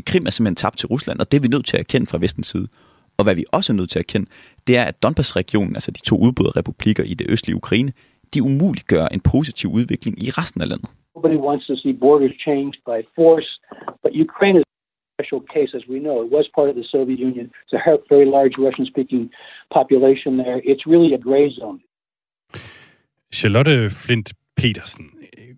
Krim 0.07 0.27
er 0.27 0.31
simpelthen 0.31 0.57
tabt 0.57 0.79
til 0.79 0.89
Rusland, 0.89 1.20
og 1.20 1.33
det 1.33 1.37
er 1.37 1.43
vi 1.43 1.49
nødt 1.49 1.66
til 1.66 1.77
at 1.77 1.81
erkende 1.81 2.07
fra 2.07 2.18
vestens 2.18 2.47
side. 2.47 2.68
Og 3.18 3.25
hvad 3.25 3.35
vi 3.35 3.45
også 3.53 3.72
er 3.72 3.77
nødt 3.77 3.91
til 3.91 3.99
at 3.99 4.05
erkende, 4.05 4.31
det 4.66 4.77
er, 4.77 4.85
at 4.85 5.03
Donbass-regionen, 5.03 5.77
altså 5.77 5.91
de 5.91 6.01
to 6.01 6.16
udbrudte 6.16 6.59
republikker 6.59 7.03
i 7.03 7.14
det 7.14 7.27
østlige 7.31 7.57
Ukraine, 7.57 7.93
de 8.35 8.43
umuliggør 8.43 9.07
en 9.07 9.20
positiv 9.20 9.70
udvikling 9.70 10.22
i 10.22 10.31
resten 10.31 10.61
af 10.62 10.68
landet. 10.68 10.89
Nobody 11.17 11.37
wants 11.37 11.67
to 11.69 11.77
see 11.77 11.93
borders 11.93 12.35
changed 12.49 12.79
by 12.87 12.99
force, 13.17 13.49
but 14.03 14.15
Ukraine 14.15 14.57
is 14.57 14.65
a 14.65 15.23
special 15.23 15.41
case, 15.55 15.71
as 15.79 15.85
we 15.93 15.99
know. 16.07 16.17
It 16.25 16.31
was 16.37 16.47
part 16.59 16.69
of 16.73 16.77
the 16.81 16.87
Soviet 16.95 17.19
Union. 17.19 17.47
It's 17.62 17.73
a 17.73 17.99
very 18.15 18.27
large 18.37 18.55
Russian-speaking 18.59 19.25
population 19.79 20.31
there. 20.43 20.59
It's 20.71 20.85
really 20.93 21.11
a 21.15 21.21
gray 21.29 21.47
zone. 21.61 21.81
Charlotte 23.33 23.93
Flint 23.93 24.33
Petersen, 24.57 25.11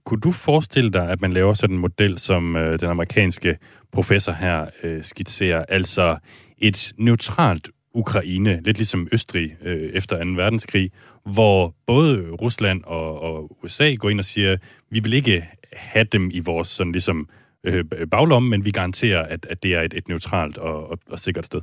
kunne 0.05 0.21
du 0.21 0.31
forestille 0.31 0.91
dig, 0.91 1.11
at 1.11 1.21
man 1.21 1.33
laver 1.33 1.53
sådan 1.53 1.75
en 1.75 1.81
model, 1.81 2.19
som 2.19 2.57
øh, 2.57 2.81
den 2.81 2.89
amerikanske 2.89 3.59
professor 3.93 4.33
her 4.33 4.67
øh, 4.83 5.03
skitserer, 5.03 5.65
altså 5.69 6.19
et 6.59 6.93
neutralt 6.99 7.71
Ukraine, 7.97 8.61
lidt 8.65 8.77
ligesom 8.77 9.09
Østrig 9.13 9.57
øh, 9.63 9.91
efter 9.93 10.25
2. 10.25 10.31
verdenskrig, 10.31 10.93
hvor 11.25 11.75
både 11.87 12.31
Rusland 12.31 12.85
og, 12.85 13.21
og 13.21 13.57
USA 13.65 13.95
går 13.95 14.11
ind 14.11 14.19
og 14.19 14.25
siger, 14.25 14.57
vi 14.91 15.01
vil 15.01 15.13
ikke 15.13 15.49
have 15.73 16.05
dem 16.05 16.31
i 16.33 16.39
vores 16.39 16.69
sådan 16.69 16.93
ligesom 16.93 17.29
øh, 17.65 17.85
baglomme, 18.11 18.49
men 18.49 18.65
vi 18.65 18.71
garanterer, 18.71 19.23
at, 19.23 19.47
at 19.51 19.63
det 19.63 19.75
er 19.75 19.83
et, 19.83 19.95
et 19.95 20.09
neutralt 20.09 20.59
og, 20.59 20.91
og, 20.91 20.99
og 21.11 21.21
sikkert 21.21 21.47
sted. 21.47 21.61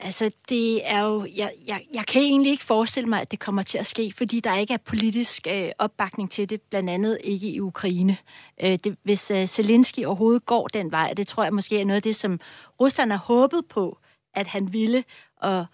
Altså, 0.00 0.30
det 0.48 0.90
er 0.90 1.00
jo... 1.04 1.26
Jeg, 1.36 1.52
jeg, 1.66 1.80
jeg 1.94 2.06
kan 2.06 2.22
egentlig 2.22 2.50
ikke 2.50 2.64
forestille 2.64 3.08
mig, 3.08 3.20
at 3.20 3.30
det 3.30 3.38
kommer 3.38 3.62
til 3.62 3.78
at 3.78 3.86
ske, 3.86 4.12
fordi 4.16 4.40
der 4.40 4.56
ikke 4.56 4.74
er 4.74 4.78
politisk 4.84 5.46
øh, 5.50 5.70
opbakning 5.78 6.30
til 6.30 6.50
det, 6.50 6.60
blandt 6.70 6.90
andet 6.90 7.18
ikke 7.24 7.50
i 7.50 7.60
Ukraine. 7.60 8.16
Øh, 8.62 8.78
det, 8.84 8.96
hvis 9.02 9.30
øh, 9.30 9.46
Zelensky 9.46 10.04
overhovedet 10.04 10.46
går 10.46 10.68
den 10.68 10.92
vej, 10.92 11.14
det 11.14 11.28
tror 11.28 11.44
jeg 11.44 11.54
måske 11.54 11.80
er 11.80 11.84
noget 11.84 11.96
af 11.96 12.02
det, 12.02 12.16
som 12.16 12.40
Rusland 12.80 13.10
har 13.10 13.18
håbet 13.18 13.62
på, 13.70 13.98
at 14.38 14.46
han 14.46 14.72
ville, 14.72 15.04
og, 15.36 15.66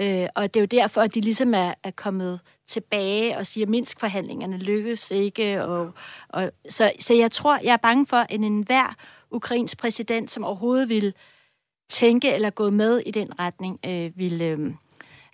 øh, 0.00 0.28
og 0.34 0.54
det 0.54 0.60
er 0.60 0.62
jo 0.62 0.82
derfor, 0.82 1.00
at 1.00 1.14
de 1.14 1.20
ligesom 1.20 1.54
er, 1.54 1.74
er 1.82 1.90
kommet 1.90 2.40
tilbage 2.66 3.38
og 3.38 3.46
siger, 3.46 3.64
at 3.64 3.70
Minsk-forhandlingerne 3.70 4.58
lykkes 4.58 5.10
ikke. 5.10 5.64
Og, 5.64 5.92
og, 6.28 6.50
så, 6.68 6.92
så 7.00 7.14
jeg 7.14 7.32
tror, 7.32 7.58
jeg 7.64 7.72
er 7.72 7.76
bange 7.76 8.06
for, 8.06 8.16
at 8.16 8.30
enhver 8.30 8.94
ukrainsk 9.30 9.78
præsident, 9.78 10.30
som 10.30 10.44
overhovedet 10.44 10.88
vil 10.88 11.14
tænke 11.88 12.32
eller 12.32 12.50
gå 12.50 12.70
med 12.70 12.98
i 12.98 13.10
den 13.10 13.38
retning, 13.38 13.78
øh, 13.86 14.18
vil 14.18 14.42
øh, 14.42 14.74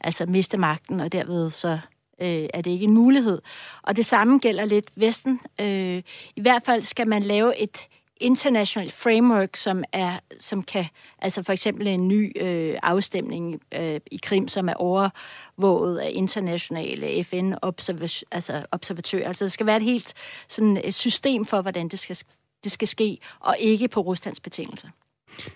altså 0.01 0.27
miste 0.27 0.59
magten, 0.59 1.01
og 1.01 1.13
derved 1.13 1.51
så 1.51 1.79
øh, 2.21 2.49
er 2.55 2.61
det 2.61 2.71
ikke 2.71 2.85
en 2.85 2.95
mulighed. 2.95 3.43
Og 3.83 3.97
det 3.97 4.07
samme 4.07 4.39
gælder 4.39 4.65
lidt 4.65 4.91
Vesten. 4.97 5.41
Øh, 5.61 6.03
I 6.37 6.41
hvert 6.41 6.63
fald 6.63 6.83
skal 6.83 7.09
man 7.09 7.23
lave 7.23 7.59
et 7.59 7.89
international 8.23 8.91
framework, 8.91 9.57
som 9.57 9.85
er 9.93 10.19
som 10.41 10.63
kan, 10.63 10.85
altså 11.19 11.43
for 11.43 11.53
eksempel 11.53 11.87
en 11.87 12.09
ny 12.09 12.33
øh, 12.43 12.75
afstemning 12.83 13.61
øh, 13.75 14.01
i 14.11 14.21
Krim, 14.23 14.49
som 14.49 14.69
er 14.69 14.75
overvåget 14.75 15.99
af 15.99 16.11
internationale 16.13 17.25
FN 17.25 17.53
observ- 17.63 18.23
altså 18.33 18.67
observatører. 18.73 19.29
Altså 19.29 19.45
der 19.45 19.49
skal 19.49 19.67
være 19.67 19.77
et 19.77 19.83
helt 19.83 20.15
sådan 20.49 20.81
et 20.85 20.95
system 20.95 21.45
for, 21.45 21.63
hvordan 21.63 21.89
det 21.89 21.99
skal, 21.99 22.17
det 22.65 22.73
skal 22.73 22.89
ske, 22.89 23.19
og 23.41 23.57
ikke 23.61 23.89
på 23.89 24.01
Ruslands 24.01 24.41
betingelser. 24.41 24.89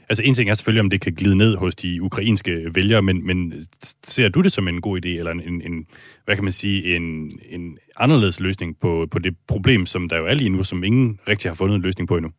Altså 0.08 0.22
en 0.22 0.34
ting 0.34 0.50
er 0.50 0.54
selvfølgelig, 0.54 0.80
om 0.80 0.90
det 0.90 1.00
kan 1.00 1.14
glide 1.14 1.36
ned 1.36 1.56
hos 1.56 1.74
de 1.74 2.02
ukrainske 2.02 2.74
vælgere, 2.74 3.02
men, 3.02 3.26
men 3.26 3.66
ser 4.04 4.28
du 4.28 4.40
det 4.40 4.52
som 4.52 4.68
en 4.68 4.80
god 4.80 5.04
idé, 5.04 5.08
eller 5.08 5.30
en, 5.30 5.62
en 5.62 5.86
hvad 6.24 6.34
kan 6.34 6.44
man 6.44 6.52
sige, 6.52 6.96
en, 6.96 7.32
en 7.48 7.78
anderledes 7.96 8.40
løsning 8.40 8.80
på, 8.80 9.06
på 9.10 9.18
det 9.18 9.36
problem, 9.46 9.86
som 9.86 10.08
der 10.08 10.16
jo 10.16 10.26
er 10.26 10.34
lige 10.34 10.50
nu, 10.50 10.64
som 10.64 10.84
ingen 10.84 11.20
rigtig 11.28 11.50
har 11.50 11.54
fundet 11.54 11.76
en 11.76 11.82
løsning 11.82 12.08
på 12.08 12.16
endnu? 12.16 12.30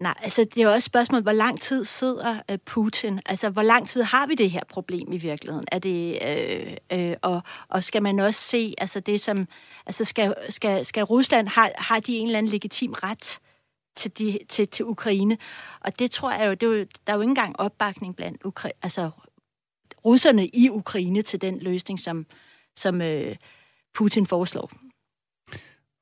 Nej, 0.00 0.14
altså 0.22 0.44
det 0.44 0.58
er 0.60 0.64
jo 0.64 0.70
også 0.70 0.76
et 0.76 0.82
spørgsmål, 0.82 1.22
hvor 1.22 1.32
lang 1.32 1.60
tid 1.60 1.84
sidder 1.84 2.40
øh, 2.50 2.58
Putin? 2.66 3.20
Altså 3.26 3.50
hvor 3.50 3.62
lang 3.62 3.88
tid 3.88 4.02
har 4.02 4.26
vi 4.26 4.34
det 4.34 4.50
her 4.50 4.64
problem 4.68 5.12
i 5.12 5.16
virkeligheden? 5.16 5.66
Er 5.72 5.78
det, 5.78 6.18
øh, 6.22 6.76
øh, 6.92 7.16
og, 7.22 7.42
og 7.68 7.84
skal 7.84 8.02
man 8.02 8.18
også 8.18 8.40
se, 8.40 8.74
altså 8.78 9.00
det 9.00 9.20
som, 9.20 9.46
altså 9.86 10.04
skal, 10.04 10.34
skal, 10.48 10.84
skal 10.84 11.04
Rusland, 11.04 11.48
har, 11.48 11.70
har 11.76 12.00
de 12.00 12.16
en 12.16 12.26
eller 12.26 12.38
anden 12.38 12.52
legitim 12.52 12.92
ret 12.92 13.40
til, 13.96 14.18
de, 14.18 14.38
til, 14.48 14.68
til 14.68 14.84
Ukraine? 14.84 15.38
Og 15.80 15.98
det 15.98 16.10
tror 16.10 16.32
jeg 16.32 16.46
jo, 16.46 16.54
det 16.54 16.62
er 16.62 16.78
jo, 16.78 16.86
der 17.06 17.12
er 17.12 17.14
jo 17.14 17.20
ikke 17.20 17.30
engang 17.30 17.60
opbakning 17.60 18.16
blandt 18.16 18.44
Ukra- 18.44 18.78
altså, 18.82 19.10
russerne 20.04 20.46
i 20.46 20.68
Ukraine 20.70 21.22
til 21.22 21.40
den 21.40 21.58
løsning, 21.58 22.00
som, 22.00 22.26
som 22.76 23.02
øh, 23.02 23.36
Putin 23.94 24.26
foreslår. 24.26 24.70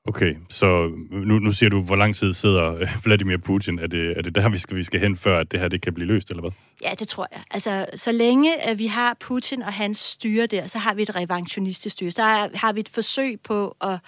Okay, 0.08 0.36
så 0.48 0.90
nu, 1.10 1.38
nu 1.38 1.52
siger 1.52 1.70
du, 1.70 1.82
hvor 1.82 1.96
lang 1.96 2.16
tid 2.16 2.34
sidder 2.34 2.86
Vladimir 3.04 3.36
Putin? 3.36 3.78
Er 3.78 3.86
det, 3.86 4.18
er 4.18 4.22
det 4.22 4.34
der, 4.34 4.48
vi 4.48 4.58
skal, 4.58 4.76
vi 4.76 4.82
skal 4.82 5.00
hen, 5.00 5.16
før 5.16 5.38
at 5.38 5.52
det 5.52 5.60
her 5.60 5.68
det 5.68 5.82
kan 5.82 5.94
blive 5.94 6.06
løst, 6.06 6.30
eller 6.30 6.40
hvad? 6.40 6.50
Ja, 6.82 6.94
det 6.98 7.08
tror 7.08 7.28
jeg. 7.32 7.42
Altså, 7.50 7.86
så 7.96 8.12
længe 8.12 8.62
at 8.62 8.78
vi 8.78 8.86
har 8.86 9.16
Putin 9.20 9.62
og 9.62 9.72
hans 9.72 9.98
styre 9.98 10.46
der, 10.46 10.66
så 10.66 10.78
har 10.78 10.94
vi 10.94 11.02
et 11.02 11.16
revanctionistisk 11.16 11.92
styre. 11.92 12.10
Så 12.10 12.22
har, 12.22 12.50
har 12.54 12.72
vi 12.72 12.80
et 12.80 12.88
forsøg 12.88 13.40
på 13.40 13.76
at, 13.80 13.98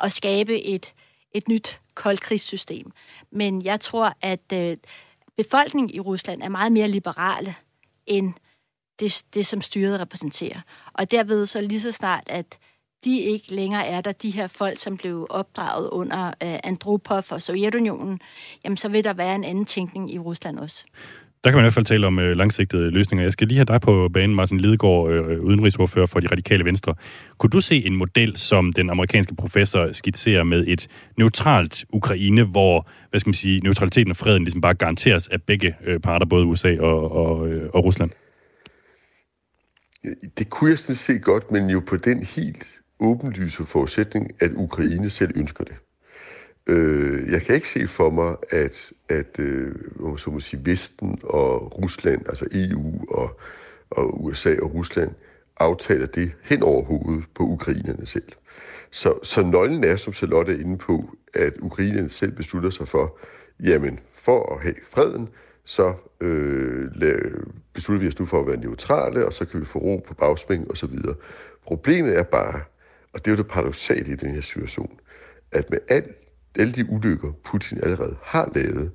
at 0.00 0.12
skabe 0.12 0.62
et, 0.62 0.92
et 1.34 1.48
nyt 1.48 1.80
koldkrigssystem. 1.94 2.90
Men 3.32 3.64
jeg 3.64 3.80
tror, 3.80 4.16
at 4.22 4.52
øh, 4.54 4.76
befolkningen 5.36 5.94
i 5.94 6.00
Rusland 6.00 6.42
er 6.42 6.48
meget 6.48 6.72
mere 6.72 6.88
liberale 6.88 7.54
end 8.06 8.32
det, 9.00 9.22
det, 9.34 9.46
som 9.46 9.60
styret 9.60 10.00
repræsenterer. 10.00 10.60
Og 10.92 11.10
derved 11.10 11.46
så 11.46 11.60
lige 11.60 11.80
så 11.80 11.92
snart, 11.92 12.24
at 12.26 12.58
de 13.04 13.20
ikke 13.20 13.54
længere 13.54 13.86
er 13.86 14.00
der, 14.00 14.12
de 14.12 14.30
her 14.30 14.46
folk, 14.46 14.78
som 14.78 14.96
blev 14.96 15.26
opdraget 15.30 15.88
under 15.92 16.26
øh, 16.26 16.58
Andropov 16.64 17.22
og 17.30 17.42
Sovjetunionen, 17.42 18.20
jamen 18.64 18.76
så 18.76 18.88
vil 18.88 19.04
der 19.04 19.12
være 19.12 19.34
en 19.34 19.44
anden 19.44 19.64
tænkning 19.64 20.14
i 20.14 20.18
Rusland 20.18 20.58
også. 20.58 20.84
Der 21.44 21.50
kan 21.50 21.56
man 21.56 21.62
i 21.62 21.66
hvert 21.66 21.74
fald 21.74 21.84
tale 21.84 22.06
om 22.06 22.18
øh, 22.18 22.36
langsigtede 22.36 22.90
løsninger. 22.90 23.24
Jeg 23.24 23.32
skal 23.32 23.48
lige 23.48 23.58
have 23.58 23.64
dig 23.64 23.80
på 23.80 24.08
banen, 24.14 24.36
Martin 24.36 24.60
Lidegaard, 24.60 25.10
øh, 25.10 25.40
udenrigsordfører 25.40 26.06
for 26.06 26.20
de 26.20 26.26
radikale 26.26 26.64
venstre. 26.64 26.94
Kunne 27.38 27.50
du 27.50 27.60
se 27.60 27.86
en 27.86 27.96
model, 27.96 28.36
som 28.36 28.72
den 28.72 28.90
amerikanske 28.90 29.34
professor 29.34 29.92
skitserer 29.92 30.44
med 30.44 30.64
et 30.66 30.88
neutralt 31.18 31.84
Ukraine, 31.92 32.42
hvor 32.42 32.88
hvad 33.10 33.20
skal 33.20 33.28
man 33.28 33.34
sige, 33.34 33.60
neutraliteten 33.60 34.10
og 34.10 34.16
freden 34.16 34.44
ligesom 34.44 34.60
bare 34.60 34.74
garanteres 34.74 35.28
af 35.28 35.42
begge 35.42 35.76
øh, 35.84 36.00
parter, 36.00 36.26
både 36.26 36.46
USA 36.46 36.76
og, 36.80 37.12
og, 37.12 37.48
øh, 37.48 37.70
og 37.74 37.84
Rusland? 37.84 38.10
Det 40.38 40.50
kunne 40.50 40.70
jeg 40.70 40.78
sådan 40.78 40.96
set 40.96 41.22
godt, 41.22 41.50
men 41.50 41.70
jo 41.70 41.82
på 41.88 41.96
den 41.96 42.22
helt 42.22 42.77
åbenlyse 43.00 43.66
forudsætning, 43.66 44.30
at 44.40 44.50
Ukraine 44.54 45.10
selv 45.10 45.32
ønsker 45.36 45.64
det. 45.64 45.74
Øh, 46.66 47.32
jeg 47.32 47.42
kan 47.42 47.54
ikke 47.54 47.68
se 47.68 47.86
for 47.86 48.10
mig, 48.10 48.36
at, 48.50 48.92
at 49.08 49.38
øh, 49.38 49.74
så 50.16 50.30
må 50.30 50.40
sige, 50.40 50.66
Vesten 50.66 51.18
og 51.24 51.78
Rusland, 51.82 52.28
altså 52.28 52.46
EU 52.52 53.04
og, 53.10 53.40
og 53.90 54.24
USA 54.24 54.56
og 54.62 54.74
Rusland, 54.74 55.10
aftaler 55.56 56.06
det 56.06 56.32
hen 56.42 56.62
over 56.62 56.84
hovedet 56.84 57.24
på 57.34 57.42
ukrainerne 57.42 58.06
selv. 58.06 58.32
Så, 58.90 59.18
så 59.22 59.42
nøglen 59.42 59.84
er, 59.84 59.96
som 59.96 60.12
Charlotte 60.12 60.52
er 60.52 60.58
inde 60.58 60.78
på, 60.78 61.10
at 61.34 61.52
ukrainerne 61.60 62.08
selv 62.08 62.32
beslutter 62.32 62.70
sig 62.70 62.88
for, 62.88 63.18
jamen, 63.60 63.98
for 64.14 64.54
at 64.54 64.62
have 64.62 64.74
freden, 64.90 65.28
så 65.64 65.94
øh, 66.20 66.90
beslutter 67.72 68.02
vi 68.02 68.08
os 68.08 68.18
nu 68.18 68.26
for 68.26 68.40
at 68.40 68.46
være 68.46 68.56
neutrale, 68.56 69.26
og 69.26 69.32
så 69.32 69.44
kan 69.44 69.60
vi 69.60 69.64
få 69.64 69.78
ro 69.78 70.04
på 70.08 70.14
bagsmæng 70.14 70.70
osv. 70.70 70.98
Problemet 71.66 72.18
er 72.18 72.22
bare, 72.22 72.60
og 73.18 73.24
det 73.24 73.30
er 73.30 73.36
jo 73.36 73.42
det 73.42 73.50
paradoxale 73.50 74.12
i 74.12 74.16
den 74.16 74.34
her 74.34 74.40
situation, 74.40 74.98
at 75.52 75.70
med 75.70 75.78
al, 75.88 76.04
alle 76.58 76.72
de 76.72 76.90
ulykker, 76.90 77.32
Putin 77.44 77.78
allerede 77.82 78.16
har 78.22 78.52
lavet, 78.54 78.90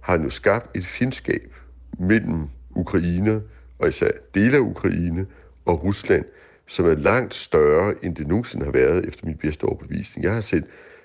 har 0.00 0.16
han 0.16 0.24
jo 0.24 0.30
skabt 0.30 0.76
et 0.76 0.86
fjendskab 0.86 1.54
mellem 1.98 2.48
Ukraine, 2.70 3.42
og 3.78 3.88
især 3.88 4.10
dele 4.34 4.56
af 4.56 4.60
Ukraine, 4.60 5.26
og 5.64 5.84
Rusland, 5.84 6.24
som 6.66 6.86
er 6.86 6.94
langt 6.94 7.34
større, 7.34 7.94
end 8.02 8.16
det 8.16 8.26
nogensinde 8.26 8.64
har 8.64 8.72
været, 8.72 9.08
efter 9.08 9.26
min 9.26 9.36
bedste 9.36 9.64
overbevisning. 9.64 10.24
Jeg 10.24 10.34
har 10.34 10.40
set 10.40 10.64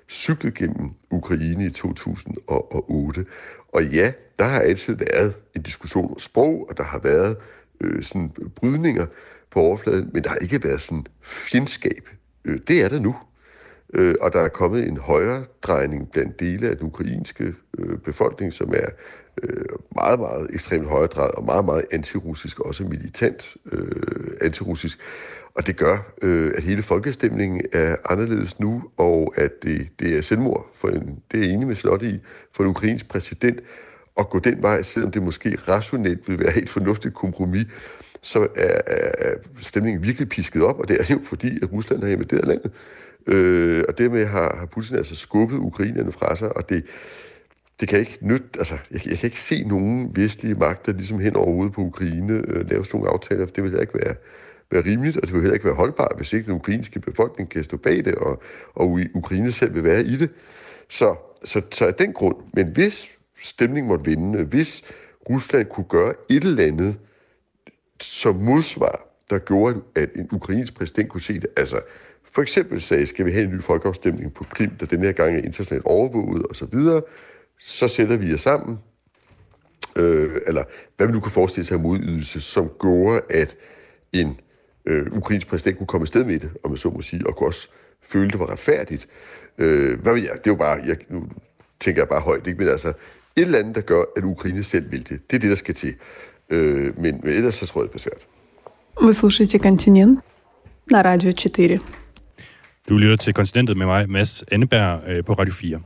cyklet 0.10 0.54
gennem 0.54 0.92
Ukraine 1.12 1.66
i 1.66 1.70
2008, 1.70 3.26
og 3.74 3.86
ja, 3.86 4.12
der 4.40 4.46
har 4.46 4.60
altid 4.60 4.96
været 4.96 5.34
en 5.56 5.62
diskussion 5.62 6.12
om 6.12 6.20
sprog, 6.20 6.70
og 6.70 6.78
der 6.78 6.84
har 6.84 7.00
været 7.00 7.38
øh, 7.82 8.04
sådan 8.04 8.32
brydninger 8.56 9.06
på 9.52 9.60
overfladen, 9.60 10.10
men 10.14 10.24
der 10.24 10.30
har 10.30 10.38
ikke 10.38 10.64
været 10.64 10.82
sådan 10.82 11.06
fjendskab 11.22 12.10
Øh, 12.46 12.60
det 12.68 12.82
er 12.82 12.90
der 12.90 13.00
nu. 13.00 13.16
Øh, 13.94 14.16
og 14.22 14.34
der 14.34 14.40
er 14.40 14.48
kommet 14.48 14.88
en 14.88 14.98
højere 14.98 15.46
drejning 15.62 16.12
blandt 16.12 16.40
dele 16.40 16.70
af 16.70 16.78
den 16.78 16.88
ukrainske 16.88 17.54
øh, 17.78 17.98
befolkning, 17.98 18.54
som 18.54 18.74
er 18.74 18.90
øh, 19.44 19.66
meget, 19.96 20.20
meget 20.20 20.48
ekstremt 20.54 20.90
højredrejet 20.90 21.32
og 21.32 21.44
meget, 21.44 21.66
meget 21.66 21.86
antirussisk, 21.92 22.60
også 22.60 22.84
militant 22.84 23.56
øh, 23.72 24.32
antirussisk. 24.42 25.00
Og 25.56 25.68
det 25.68 25.78
gør, 25.78 26.14
øh, 26.22 26.52
at 26.56 26.64
hele 26.64 26.84
folkestemningen 26.84 27.62
er 27.74 27.96
anderledes 28.06 28.60
nu, 28.60 28.84
og 28.98 29.34
at 29.36 29.64
det, 29.64 29.88
det 30.00 30.18
er 30.18 30.22
selvmord, 30.22 30.70
for 30.74 30.88
en, 30.88 31.20
det 31.32 31.40
er 31.40 31.44
jeg 31.44 31.54
enig 31.54 31.68
med 31.68 31.76
Slot 31.76 32.04
i, 32.04 32.20
for 32.52 32.64
en 32.64 32.70
ukrainsk 32.70 33.08
præsident, 33.08 33.62
at 34.20 34.30
gå 34.30 34.40
den 34.40 34.62
vej, 34.62 34.82
selvom 34.82 35.12
det 35.12 35.22
måske 35.22 35.58
rationelt 35.68 36.30
vil 36.30 36.40
være 36.40 36.58
et 36.58 36.70
fornuftigt 36.70 37.14
kompromis, 37.14 37.68
så 38.22 38.48
er, 38.56 38.82
er 39.18 39.36
stemningen 39.60 40.04
virkelig 40.04 40.30
pisket 40.30 40.64
op, 40.64 40.80
og 40.80 40.88
det 40.88 40.98
er 41.00 41.06
jo 41.10 41.20
fordi, 41.24 41.60
at 41.64 41.72
Rusland 41.72 42.04
har 42.04 42.10
invaderet 42.10 42.48
landet. 42.48 42.72
Øh, 43.28 43.84
og 43.88 43.98
dermed 43.98 44.26
har, 44.26 44.56
har 44.60 44.66
Putin 44.66 44.96
altså 44.96 45.16
skubbet 45.16 45.58
ukrainerne 45.58 46.12
fra 46.12 46.36
sig, 46.36 46.58
og 46.58 46.70
det, 46.70 46.86
det 47.80 47.88
kan 47.88 48.00
ikke 48.00 48.18
nytte, 48.22 48.46
altså, 48.58 48.78
jeg, 48.92 49.08
jeg 49.08 49.18
kan 49.18 49.28
ikke 49.28 49.42
se 49.42 49.64
nogen 49.64 50.12
vestlige 50.16 50.56
magter 50.56 50.94
ligesom 50.94 51.20
hen 51.20 51.36
overhovedet 51.36 51.74
på 51.74 51.82
Ukraine 51.82 52.34
øh, 52.34 52.70
lave 52.70 52.86
sådan 52.86 53.00
nogle 53.00 53.14
aftaler, 53.14 53.46
for 53.46 53.54
det 53.54 53.64
vil 53.64 53.82
ikke 53.82 53.94
være, 53.94 54.16
være 54.72 54.86
rimeligt, 54.86 55.18
og 55.18 55.24
det 55.24 55.34
vil 55.34 55.42
heller 55.42 55.54
ikke 55.54 55.66
være 55.66 55.76
holdbart, 55.76 56.14
hvis 56.18 56.34
ikke 56.34 56.46
den 56.46 56.54
ukrainske 56.54 57.00
befolkning 57.00 57.50
kan 57.50 57.64
stå 57.64 57.78
bag 57.78 58.06
det, 58.06 58.16
og, 58.16 58.42
og 58.74 59.00
Ukraine 59.14 59.52
selv 59.52 59.76
vil 59.76 59.84
være 59.84 60.04
i 60.04 60.16
det. 60.16 60.30
Så, 60.90 61.16
så, 61.46 61.62
så 61.72 61.88
af 61.88 61.94
den 61.94 62.14
grund, 62.14 62.36
men 62.54 62.68
hvis 62.74 63.10
stemning 63.44 63.88
måtte 63.88 64.06
vinde, 64.06 64.44
hvis 64.44 64.84
Rusland 65.30 65.66
kunne 65.66 65.86
gøre 65.90 66.14
et 66.30 66.44
eller 66.44 66.64
andet 66.64 66.96
som 68.00 68.36
modsvar, 68.36 69.08
der 69.30 69.40
gjorde, 69.40 69.82
at 69.96 70.10
en 70.16 70.30
ukrainsk 70.32 70.76
præsident 70.76 71.10
kunne 71.10 71.22
se 71.22 71.34
det, 71.34 71.48
altså 71.58 71.80
for 72.34 72.42
eksempel 72.42 72.82
sagde, 72.82 73.06
skal 73.06 73.26
vi 73.26 73.32
have 73.32 73.44
en 73.44 73.56
ny 73.56 73.62
folkeafstemning 73.62 74.34
på 74.34 74.44
Krim, 74.44 74.70
der 74.70 74.86
den 74.86 75.00
her 75.00 75.12
gang 75.12 75.36
er 75.36 75.42
internationalt 75.42 75.86
overvåget 75.86 76.46
osv., 76.50 76.72
så, 76.72 77.02
så 77.60 77.88
sætter 77.88 78.18
vi 78.18 78.34
os 78.34 78.42
sammen, 78.42 78.80
øh, 79.96 80.32
eller 80.48 80.64
hvad 80.98 81.08
man 81.08 81.14
nu 81.14 81.20
kan 81.20 81.32
forestille 81.32 81.66
sig 81.66 81.76
af 81.76 81.82
modydelse, 81.82 82.42
som 82.42 82.72
gjorde, 82.82 83.22
at 83.30 83.56
en 84.14 84.40
øh, 84.86 85.06
ukrainsk 85.12 85.48
præsident 85.48 85.78
kunne 85.78 85.88
komme 85.88 86.04
afsted 86.04 86.24
med 86.24 86.40
det, 86.40 86.50
om 86.64 86.72
man 86.72 86.78
så 86.78 86.90
må 86.90 87.02
sige, 87.02 87.28
og 87.28 87.36
kunne 87.36 87.50
også 87.50 87.70
føle, 88.02 88.30
det 88.30 88.40
var 88.40 88.52
retfærdigt. 88.52 89.08
Øh, 89.58 90.00
hvad 90.02 90.14
ved 90.14 90.22
jeg? 90.22 90.32
Det 90.32 90.48
er 90.48 90.52
jo 90.52 90.56
bare, 90.56 90.80
jeg, 90.86 90.98
nu 91.10 91.28
tænker 91.80 92.02
jeg 92.02 92.10
bare 92.10 92.22
højt, 92.22 92.48
ikke? 92.48 92.60
men 92.60 92.68
altså, 92.68 92.94
et 93.37 93.43
eller 93.43 93.59
andet, 93.59 93.75
der 93.75 93.81
gør, 93.81 94.03
at 94.17 94.25
Ukraine 94.25 94.65
selv 94.65 94.91
vil 94.91 95.09
det. 95.09 95.31
Det 95.31 95.37
er 95.37 95.41
det, 95.41 95.51
der 95.51 95.57
skal 95.57 95.75
til. 95.75 95.95
Øh, 96.51 96.99
men, 96.99 97.21
men 97.25 97.33
ellers 97.33 97.55
så 97.55 97.67
tror 97.67 97.81
jeg, 97.81 97.83
det 97.83 97.91
bliver 97.91 98.03
svært. 98.03 98.27
Вы 99.01 99.13
слушаете 99.13 99.59
«Континент» 99.59 100.21
на 100.91 101.03
Радио 101.03 101.33
4. 101.57 101.79
Du 102.89 102.97
lytter 102.97 103.17
til 103.17 103.35
Kontinentet 103.35 103.77
med 103.77 103.87
mig, 103.87 104.11
Mads 104.11 104.45
Anneberg, 104.53 105.01
øh, 105.09 105.25
på 105.25 105.33
Radio 105.33 105.55
4. 105.55 105.81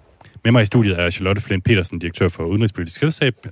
Med 0.45 0.53
mig 0.53 0.63
i 0.63 0.67
studiet 0.67 0.99
er 1.01 1.11
Charlotte 1.11 1.43
Flint 1.43 1.65
Petersen, 1.65 1.99
direktør 1.99 2.29
for 2.29 2.45
Udenrigspolitisk 2.45 3.01
Selskab, 3.01 3.47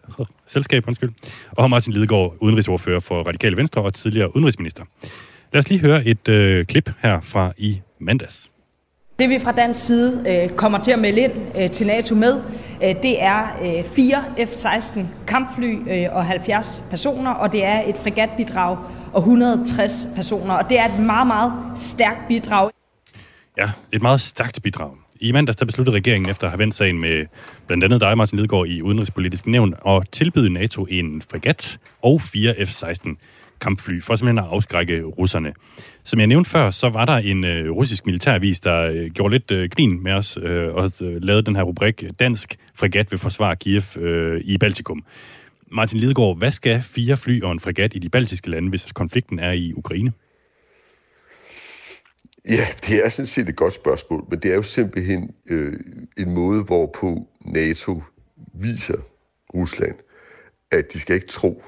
Selskab 0.46 0.88
undskyld, 0.88 1.11
og 1.51 1.70
Martin 1.70 1.92
Lidegaard, 1.92 2.36
udenrigsordfører 2.40 3.01
for 3.01 3.22
Radikale 3.22 3.57
Venstre 3.57 3.82
og 3.82 3.94
tidligere 3.94 4.36
udenrigsminister. 4.36 4.84
Lad 5.53 5.59
os 5.59 5.68
lige 5.68 5.80
høre 5.80 6.07
et 6.07 6.28
øh, 6.28 6.66
klip 6.66 6.90
her 6.98 7.20
fra 7.20 7.53
i 7.57 7.80
mandags. 8.01 8.51
Det 9.20 9.30
vi 9.30 9.39
fra 9.39 9.51
dansk 9.51 9.86
side 9.86 10.24
øh, 10.28 10.49
kommer 10.49 10.84
til 10.84 10.91
at 10.91 10.99
melde 10.99 11.22
ind 11.22 11.32
øh, 11.57 11.72
til 11.72 11.88
NATO 11.88 12.16
med, 12.16 12.41
øh, 12.84 12.95
det 13.03 13.24
er 13.24 13.57
øh, 13.61 13.84
fire 13.84 14.24
F-16 14.38 14.99
kampfly 15.28 15.78
øh, 15.89 16.16
og 16.16 16.26
70 16.26 16.82
personer, 16.89 17.32
og 17.32 17.51
det 17.51 17.66
er 17.66 17.82
et 17.89 17.97
fregatbidrag 17.97 18.78
og 19.13 19.20
160 19.20 20.07
personer, 20.16 20.53
og 20.53 20.70
det 20.70 20.80
er 20.80 20.86
et 20.86 20.99
meget, 20.99 21.28
meget 21.28 21.53
stærkt 21.76 22.28
bidrag. 22.28 22.72
Ja, 23.57 23.72
et 23.91 24.01
meget 24.01 24.22
stærkt 24.22 24.63
bidrag. 24.63 24.91
I 25.22 25.32
mandags 25.32 25.57
der 25.57 25.66
besluttede 25.66 25.95
regeringen 25.95 26.30
efter 26.30 26.47
at 26.47 26.51
have 26.51 26.59
vendt 26.59 26.76
sagen 26.76 26.99
med 26.99 27.26
blandt 27.68 27.84
andet 27.84 28.01
dig, 28.01 28.18
Martin 28.18 28.38
Lidegaard, 28.39 28.68
i 28.68 28.82
Udenrigspolitisk 28.82 29.47
Nævn, 29.47 29.74
at 29.88 30.03
tilbyde 30.11 30.49
NATO 30.49 30.86
en 30.89 31.22
fregat 31.22 31.78
og 32.01 32.22
fire 32.22 32.53
F-16 32.66 33.16
kampfly, 33.62 34.01
for 34.01 34.16
simpelthen 34.16 34.45
at 34.45 34.51
afskrække 34.51 35.03
russerne. 35.03 35.53
Som 36.03 36.20
jeg 36.20 36.28
nævnte 36.28 36.49
før, 36.49 36.72
så 36.72 36.89
var 36.89 37.06
der 37.06 37.18
en 37.18 37.43
øh, 37.43 37.72
russisk 37.72 38.06
militærvis, 38.06 38.60
der 38.60 38.82
øh, 38.82 39.10
gjorde 39.10 39.34
lidt 39.34 39.51
øh, 39.51 39.70
grin 39.70 40.03
med 40.03 40.12
os, 40.12 40.38
øh, 40.41 40.74
og 40.74 40.91
øh, 41.01 41.22
lavede 41.22 41.45
den 41.45 41.56
her 41.56 41.64
rubrik 41.64 42.03
Dansk 42.20 42.56
fregat 42.76 43.12
vil 43.12 43.20
forsvare 43.20 43.56
Kiev 43.56 43.84
øh, 43.97 44.41
i 44.43 44.58
Baltikum. 44.58 45.03
Martin 45.72 45.99
Lidegaard, 45.99 46.38
hvad 46.38 46.51
skal 46.51 46.82
fire 46.82 47.18
fly 47.18 47.41
og 47.41 47.51
en 47.51 47.60
fregat 47.60 47.91
i 47.95 47.99
de 47.99 48.10
baltiske 48.10 48.49
lande, 48.49 48.70
hvis 48.70 48.91
konflikten 48.91 49.39
er 49.39 49.51
i 49.51 49.74
Ukraine? 49.74 50.14
Ja, 52.47 52.68
det 52.88 53.06
er 53.06 53.10
sådan 53.10 53.28
set 53.28 53.49
et 53.49 53.56
godt 53.56 53.74
spørgsmål, 53.74 54.26
men 54.30 54.39
det 54.39 54.51
er 54.51 54.56
jo 54.56 54.64
simpelthen 54.64 55.36
øh, 55.49 55.74
en 56.18 56.34
måde, 56.34 56.64
hvorpå 56.64 57.28
NATO 57.45 58.03
viser 58.53 58.97
Rusland, 59.53 59.95
at 60.72 60.93
de 60.93 60.99
skal 60.99 61.16
ikke 61.16 61.28
tro, 61.28 61.64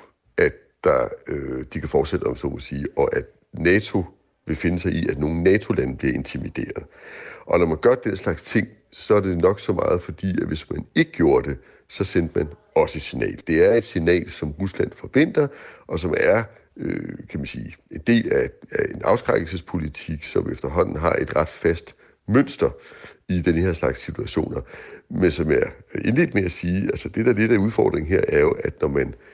der, 0.84 1.10
øh, 1.28 1.66
de 1.74 1.80
kan 1.80 1.90
fortsætte, 1.90 2.24
om 2.24 2.36
så 2.36 2.48
må 2.48 2.60
sige, 2.60 2.86
og 2.98 3.16
at 3.16 3.26
NATO 3.54 4.04
vil 4.48 4.56
finde 4.56 4.80
sig 4.80 4.92
i, 4.92 5.08
at 5.10 5.18
nogle 5.18 5.44
NATO-lande 5.44 5.98
bliver 5.98 6.14
intimideret. 6.14 6.84
Og 7.46 7.60
når 7.60 7.66
man 7.66 7.78
gør 7.78 7.96
den 7.96 8.18
slags 8.18 8.42
ting, 8.42 8.68
så 8.92 9.16
er 9.16 9.20
det 9.20 9.38
nok 9.38 9.60
så 9.60 9.74
meget 9.74 10.02
fordi, 10.02 10.42
at 10.42 10.48
hvis 10.48 10.70
man 10.70 10.86
ikke 10.96 11.12
gjorde 11.12 11.50
det, 11.50 11.58
så 11.90 12.04
sendte 12.04 12.40
man 12.40 12.48
også 12.76 12.98
et 12.98 13.02
signal. 13.02 13.40
Det 13.48 13.66
er 13.66 13.74
et 13.74 13.86
signal, 13.86 14.32
som 14.32 14.52
Rusland 14.52 14.92
forventer, 14.92 15.48
og 15.88 16.00
som 16.00 16.14
er 16.18 16.44
øh, 16.78 17.18
kan 17.30 17.40
man 17.40 17.48
sige, 17.48 17.76
en 17.92 18.02
del 18.08 18.34
af, 18.34 18.50
af 18.72 18.86
en 18.96 19.02
afskrækkelsespolitik, 19.04 20.24
som 20.24 20.52
efterhånden 20.52 20.96
har 20.96 21.14
et 21.14 21.36
ret 21.36 21.50
fast 21.50 21.96
mønster 22.28 22.70
i 23.30 23.42
den 23.42 23.56
her 23.56 23.74
slags 23.74 24.02
situationer. 24.02 24.62
Men 25.10 25.32
som 25.32 25.52
jeg 25.52 25.72
indledt 26.06 26.34
med 26.34 26.44
at 26.44 26.52
sige, 26.52 26.84
altså 26.84 27.10
det 27.10 27.26
der 27.26 27.34
lidt 27.34 27.52
af 27.52 27.58
udfordringen 27.58 28.12
her, 28.12 28.22
er 28.28 28.40
jo, 28.40 28.52
at 28.52 28.82
når 28.82 28.88
man 28.88 29.08
øh, 29.08 29.27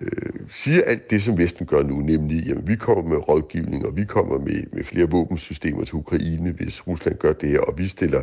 Øh, 0.00 0.40
siger 0.48 0.82
alt 0.82 1.10
det, 1.10 1.22
som 1.22 1.38
Vesten 1.38 1.66
gør 1.66 1.82
nu, 1.82 1.96
nemlig, 1.96 2.46
jamen 2.46 2.68
vi 2.68 2.76
kommer 2.76 3.04
med 3.04 3.28
rådgivning, 3.28 3.86
og 3.86 3.96
vi 3.96 4.04
kommer 4.04 4.38
med, 4.38 4.62
med 4.72 4.84
flere 4.84 5.10
våbensystemer 5.10 5.84
til 5.84 5.94
Ukraine, 5.94 6.50
hvis 6.50 6.86
Rusland 6.86 7.16
gør 7.18 7.32
det 7.32 7.48
her, 7.48 7.60
og 7.60 7.78
vi 7.78 7.86
stiller 7.86 8.22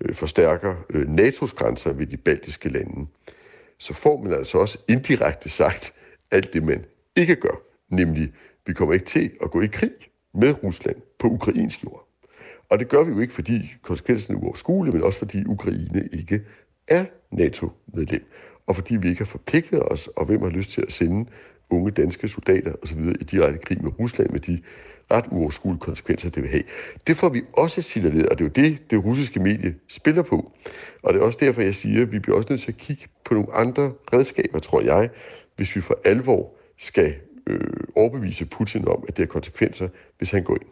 øh, 0.00 0.14
forstærker 0.14 0.74
øh, 0.90 1.02
NATO's 1.02 1.54
grænser 1.54 1.92
ved 1.92 2.06
de 2.06 2.16
baltiske 2.16 2.68
lande, 2.68 3.06
så 3.78 3.94
får 3.94 4.22
man 4.22 4.32
altså 4.32 4.58
også 4.58 4.78
indirekte 4.88 5.48
sagt 5.48 5.92
alt 6.30 6.52
det, 6.52 6.62
man 6.62 6.84
ikke 7.16 7.36
gør. 7.36 7.62
Nemlig, 7.90 8.32
vi 8.66 8.72
kommer 8.72 8.94
ikke 8.94 9.06
til 9.06 9.30
at 9.42 9.50
gå 9.50 9.60
i 9.60 9.66
krig 9.66 9.90
med 10.34 10.64
Rusland 10.64 10.96
på 11.18 11.28
ukrainsk 11.28 11.84
jord. 11.84 12.06
Og 12.70 12.78
det 12.78 12.88
gør 12.88 13.04
vi 13.04 13.12
jo 13.12 13.20
ikke, 13.20 13.34
fordi 13.34 13.74
konsekvensen 13.82 14.34
er 14.34 14.38
uoverskuelig, 14.38 14.94
men 14.94 15.02
også 15.02 15.18
fordi 15.18 15.44
Ukraine 15.46 16.08
ikke 16.12 16.40
er 16.88 17.04
NATO-medlem. 17.30 18.24
Og 18.70 18.76
fordi 18.76 18.96
vi 18.96 19.08
ikke 19.08 19.20
har 19.20 19.26
forpligtet 19.26 19.82
os, 19.82 20.06
og 20.06 20.26
hvem 20.26 20.42
har 20.42 20.50
lyst 20.50 20.70
til 20.70 20.80
at 20.80 20.92
sende 20.92 21.30
unge 21.70 21.90
danske 21.90 22.28
soldater 22.28 22.72
osv. 22.82 22.98
i 23.20 23.24
direkte 23.24 23.58
krig 23.58 23.82
med 23.82 23.98
Rusland 23.98 24.30
med 24.30 24.40
de 24.40 24.62
ret 25.10 25.24
uoverskuelige 25.30 25.80
konsekvenser, 25.80 26.30
det 26.30 26.42
vil 26.42 26.50
have. 26.50 26.62
Det 27.06 27.16
får 27.16 27.28
vi 27.28 27.42
også 27.52 27.82
signaleret, 27.82 28.28
og 28.28 28.38
det 28.38 28.44
er 28.44 28.62
jo 28.62 28.68
det, 28.68 28.90
det 28.90 29.04
russiske 29.04 29.40
medie 29.40 29.74
spiller 29.88 30.22
på. 30.22 30.52
Og 31.02 31.14
det 31.14 31.20
er 31.20 31.24
også 31.24 31.38
derfor, 31.42 31.60
jeg 31.60 31.74
siger, 31.74 32.02
at 32.02 32.12
vi 32.12 32.18
bliver 32.18 32.36
også 32.36 32.46
nødt 32.50 32.60
til 32.60 32.72
at 32.72 32.76
kigge 32.76 33.06
på 33.24 33.34
nogle 33.34 33.54
andre 33.54 33.92
redskaber, 34.14 34.58
tror 34.58 34.80
jeg, 34.80 35.10
hvis 35.56 35.76
vi 35.76 35.80
for 35.80 35.98
alvor 36.04 36.54
skal 36.78 37.14
øh, 37.46 37.60
overbevise 37.96 38.46
Putin 38.46 38.88
om, 38.88 39.04
at 39.08 39.16
det 39.16 39.22
har 39.22 39.32
konsekvenser, 39.32 39.88
hvis 40.18 40.30
han 40.30 40.42
går 40.42 40.54
ind. 40.54 40.70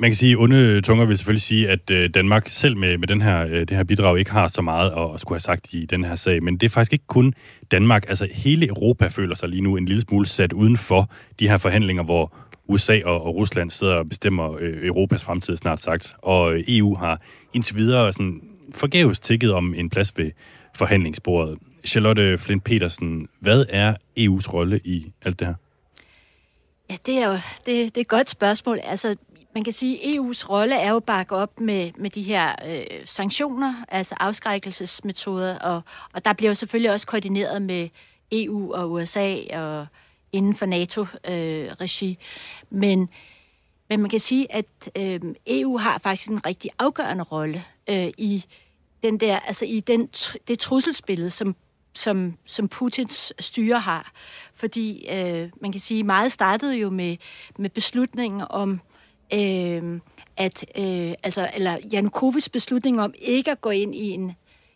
Man 0.00 0.10
kan 0.10 0.14
sige, 0.14 0.32
at 0.32 0.38
onde 0.38 0.80
tunger 0.80 1.04
vil 1.04 1.18
selvfølgelig 1.18 1.42
sige, 1.42 1.68
at 1.68 1.90
øh, 1.90 2.10
Danmark 2.14 2.48
selv 2.48 2.76
med, 2.76 2.98
med 2.98 3.08
den 3.08 3.22
her, 3.22 3.46
øh, 3.46 3.60
det 3.60 3.70
her 3.70 3.84
bidrag 3.84 4.18
ikke 4.18 4.30
har 4.30 4.48
så 4.48 4.62
meget 4.62 4.90
at, 4.90 5.14
at 5.14 5.20
skulle 5.20 5.36
have 5.36 5.40
sagt 5.40 5.72
i 5.72 5.86
den 5.86 6.04
her 6.04 6.14
sag. 6.14 6.42
Men 6.42 6.56
det 6.56 6.66
er 6.66 6.70
faktisk 6.70 6.92
ikke 6.92 7.06
kun 7.06 7.34
Danmark. 7.70 8.04
Altså 8.08 8.28
hele 8.32 8.66
Europa 8.66 9.08
føler 9.08 9.34
sig 9.34 9.48
lige 9.48 9.62
nu 9.62 9.76
en 9.76 9.86
lille 9.86 10.00
smule 10.00 10.26
sat 10.26 10.52
uden 10.52 10.76
for 10.76 11.10
de 11.38 11.48
her 11.48 11.58
forhandlinger, 11.58 12.02
hvor 12.02 12.32
USA 12.68 13.00
og, 13.04 13.22
og 13.22 13.34
Rusland 13.34 13.70
sidder 13.70 13.94
og 13.94 14.08
bestemmer 14.08 14.56
øh, 14.60 14.86
Europas 14.86 15.24
fremtid 15.24 15.56
snart 15.56 15.80
sagt. 15.80 16.14
Og 16.18 16.54
øh, 16.54 16.64
EU 16.68 16.94
har 16.94 17.20
indtil 17.52 17.76
videre 17.76 18.12
sådan 18.12 18.40
forgæves 18.74 19.20
tikket 19.20 19.52
om 19.52 19.74
en 19.74 19.90
plads 19.90 20.18
ved 20.18 20.30
forhandlingsbordet. 20.74 21.58
Charlotte 21.84 22.38
Flint 22.38 22.64
Petersen, 22.64 23.28
hvad 23.40 23.64
er 23.68 23.94
EU's 23.94 24.52
rolle 24.52 24.80
i 24.84 25.12
alt 25.24 25.38
det 25.38 25.46
her? 25.46 25.54
Ja, 26.90 26.96
det 27.06 27.14
er 27.18 27.26
jo 27.26 27.32
det, 27.32 27.66
det 27.66 27.96
er 27.96 28.00
et 28.00 28.08
godt 28.08 28.30
spørgsmål. 28.30 28.78
Altså, 28.84 29.16
man 29.54 29.64
kan 29.64 29.72
sige, 29.72 30.04
at 30.04 30.14
EU's 30.14 30.50
rolle 30.50 30.76
er 30.76 30.90
jo 30.90 30.96
at 30.96 31.04
bakke 31.04 31.36
op 31.36 31.60
med, 31.60 31.90
med 31.96 32.10
de 32.10 32.22
her 32.22 32.54
øh, 32.66 32.84
sanktioner, 33.04 33.84
altså 33.88 34.14
afskrækkelsesmetoder, 34.20 35.58
og, 35.58 35.82
og 36.12 36.24
der 36.24 36.32
bliver 36.32 36.50
jo 36.50 36.54
selvfølgelig 36.54 36.92
også 36.92 37.06
koordineret 37.06 37.62
med 37.62 37.88
EU 38.32 38.74
og 38.74 38.92
USA 38.92 39.36
og 39.52 39.86
inden 40.32 40.54
for 40.54 40.66
NATO-regi. 40.66 42.10
Øh, 42.10 42.16
men, 42.70 43.08
men 43.88 44.00
man 44.00 44.10
kan 44.10 44.20
sige, 44.20 44.52
at 44.52 44.66
øh, 44.96 45.20
EU 45.46 45.78
har 45.78 45.98
faktisk 45.98 46.30
en 46.30 46.46
rigtig 46.46 46.70
afgørende 46.78 47.24
rolle 47.24 47.64
øh, 47.88 48.08
i 48.18 48.44
den 49.02 49.20
der, 49.20 49.38
altså 49.38 49.64
i 49.64 49.80
den, 49.80 50.06
det 50.48 50.58
trusselsbillede, 50.58 51.30
som 51.30 51.56
som, 51.94 52.36
som 52.46 52.68
Putins 52.68 53.32
styre 53.40 53.80
har. 53.80 54.12
Fordi 54.54 55.08
øh, 55.08 55.50
man 55.60 55.72
kan 55.72 55.80
sige, 55.80 56.02
meget 56.04 56.32
startede 56.32 56.76
jo 56.76 56.90
med, 56.90 57.16
med 57.58 57.70
beslutningen 57.70 58.42
om, 58.50 58.80
øh, 59.34 60.00
at, 60.36 60.64
øh, 60.78 61.14
altså, 61.22 61.50
eller 61.54 61.76
Janukovics 61.92 62.48
beslutning 62.48 63.00
om 63.00 63.14
ikke 63.18 63.50
at 63.50 63.60
gå 63.60 63.70
ind 63.70 63.94
i 63.94 64.10
en, 64.10 64.32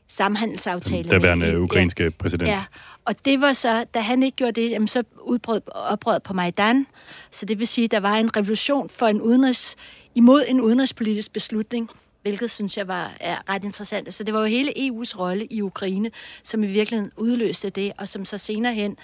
samhandelsaftale. 0.06 1.02
Den 1.02 1.10
daværende 1.10 1.46
med, 1.46 1.56
ukrainske 1.56 2.10
præsident. 2.10 2.48
Ja, 2.48 2.64
og 3.04 3.24
det 3.24 3.40
var 3.40 3.52
så, 3.52 3.84
da 3.94 4.00
han 4.00 4.22
ikke 4.22 4.36
gjorde 4.36 4.60
det, 4.60 4.70
jamen, 4.70 4.88
så 4.88 5.02
udbrød 5.22 5.60
oprøret 5.66 6.22
på 6.22 6.32
Majdan. 6.32 6.86
Så 7.30 7.46
det 7.46 7.58
vil 7.58 7.66
sige, 7.66 7.88
der 7.88 8.00
var 8.00 8.14
en 8.14 8.36
revolution 8.36 8.88
for 8.88 9.06
en 9.06 9.20
udenrigs, 9.20 9.76
imod 10.14 10.44
en 10.48 10.60
udenrigspolitisk 10.60 11.32
beslutning, 11.32 11.90
hvilket 12.22 12.50
synes 12.50 12.76
jeg 12.76 12.88
var 12.88 13.12
er 13.20 13.36
ret 13.48 13.64
interessant. 13.64 14.14
Så 14.14 14.24
det 14.24 14.34
var 14.34 14.40
jo 14.40 14.46
hele 14.46 14.70
EU's 14.70 15.18
rolle 15.18 15.46
i 15.46 15.62
Ukraine, 15.62 16.10
som 16.42 16.64
i 16.64 16.66
virkeligheden 16.66 17.12
udløste 17.16 17.70
det, 17.70 17.92
og 17.98 18.08
som 18.08 18.24
så 18.24 18.38
senere 18.38 18.74
hen, 18.74 18.96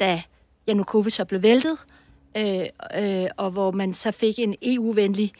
da 0.00 0.22
Janukovic 0.66 1.14
så 1.14 1.24
blev 1.24 1.42
væltet, 1.42 1.72
øh, 1.72 2.01
Øh, 2.36 2.66
øh, 2.98 3.26
og 3.36 3.50
hvor 3.50 3.70
man 3.70 3.94
så 3.94 4.10
fik 4.10 4.38
en 4.38 4.54
EU-venlig 4.62 5.32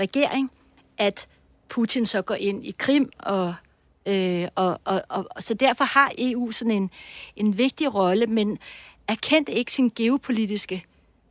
regering, 0.00 0.50
at 0.98 1.28
Putin 1.68 2.06
så 2.06 2.22
går 2.22 2.34
ind 2.34 2.66
i 2.66 2.74
Krim 2.78 3.10
og 3.18 3.54
Øh, 4.06 4.48
og, 4.54 4.80
og, 4.84 5.02
og, 5.08 5.26
og 5.30 5.42
så 5.42 5.54
derfor 5.54 5.84
har 5.84 6.12
EU 6.18 6.50
sådan 6.50 6.70
en, 6.70 6.90
en 7.36 7.58
vigtig 7.58 7.94
rolle, 7.94 8.26
men 8.26 8.58
erkendte 9.08 9.52
ikke 9.52 9.72
sin 9.72 9.92
geopolitiske 9.96 10.84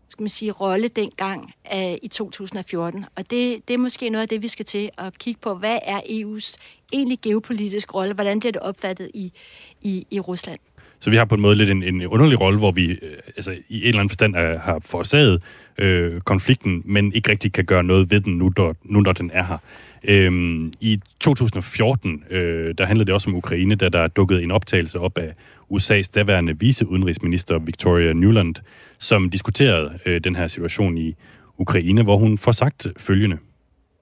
skal 0.10 0.24
man 0.24 0.30
sige, 0.30 0.52
rolle 0.52 0.88
dengang 0.88 1.54
øh, 1.74 1.98
i 2.02 2.08
2014. 2.08 3.06
Og 3.16 3.32
det, 3.32 3.68
det 3.68 3.74
er 3.74 3.78
måske 3.78 4.10
noget 4.10 4.22
af 4.22 4.30
det, 4.30 4.42
vi 4.42 4.48
skal 4.48 4.66
til 4.66 4.90
at 4.98 5.18
kigge 5.18 5.42
på. 5.42 5.56
Hvad 5.56 5.80
er 5.84 6.00
EU's 6.00 6.56
egentlig 6.94 7.20
geopolitiske 7.22 7.94
rolle? 7.94 8.14
Hvordan 8.14 8.40
bliver 8.40 8.52
det 8.52 8.62
opfattet 8.62 9.12
i, 9.14 9.34
i, 9.82 10.08
i 10.12 10.20
Rusland? 10.20 10.60
Så 11.00 11.10
vi 11.10 11.16
har 11.16 11.26
på 11.26 11.36
en 11.36 11.42
måde 11.42 11.56
lidt 11.56 11.70
en, 11.70 11.84
en 11.84 12.08
underlig 12.08 12.42
rolle, 12.42 12.60
hvor 12.60 12.72
vi 12.72 12.92
øh, 12.92 12.98
altså, 13.36 13.52
i 13.52 13.82
en 13.82 13.88
eller 13.88 14.00
anden 14.00 14.10
forstand 14.10 14.36
er, 14.36 14.60
har 14.60 14.80
forårsaget 14.86 15.42
øh, 15.78 16.22
konflikten, 16.22 16.82
men 16.86 17.14
ikke 17.14 17.32
rigtig 17.32 17.54
kan 17.54 17.66
gøre 17.66 17.84
noget 17.84 18.12
ved 18.12 18.22
den, 18.22 18.38
nu, 18.38 18.48
der, 18.48 18.74
nu 18.84 19.00
når 19.00 19.12
den 19.14 19.32
er 19.34 19.44
her. 19.44 19.58
Øhm, 20.04 20.74
I 20.80 21.00
2014, 21.20 22.24
øh, 22.30 22.74
der 22.78 22.86
handlede 22.86 23.06
det 23.06 23.14
også 23.14 23.30
om 23.30 23.36
Ukraine, 23.36 23.76
da 23.76 23.90
der 23.90 24.08
dukkede 24.08 24.44
en 24.44 24.52
optagelse 24.52 25.00
op 25.00 25.18
af 25.18 25.34
USA's 25.74 26.12
daværende 26.16 26.60
viceudenrigsminister 26.60 27.60
Victoria 27.60 28.14
Nuland, 28.14 28.56
som 29.00 29.30
diskuterede 29.30 30.00
øh, 30.06 30.22
den 30.24 30.36
her 30.36 30.48
situation 30.48 30.98
i 30.98 31.16
Ukraine, 31.58 32.04
hvor 32.04 32.18
hun 32.18 32.38
får 32.38 32.52
sagt 32.52 32.88
følgende. 32.98 33.38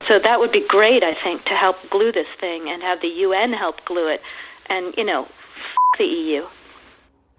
So 0.02 0.14
that 0.14 0.38
would 0.40 0.52
be 0.52 0.64
great, 0.70 1.02
I 1.12 1.16
think, 1.26 1.46
to 1.46 1.56
help 1.66 1.78
glue 1.92 2.12
this 2.12 2.32
thing 2.44 2.62
and 2.74 2.82
have 2.84 2.98
the 3.06 3.14
UN 3.28 3.50
help 3.64 3.78
glue 3.86 4.10
it. 4.16 4.22
And, 4.70 4.86
you 4.98 5.06
know, 5.12 5.22
f- 5.24 5.98
the 6.00 6.08
EU. 6.22 6.44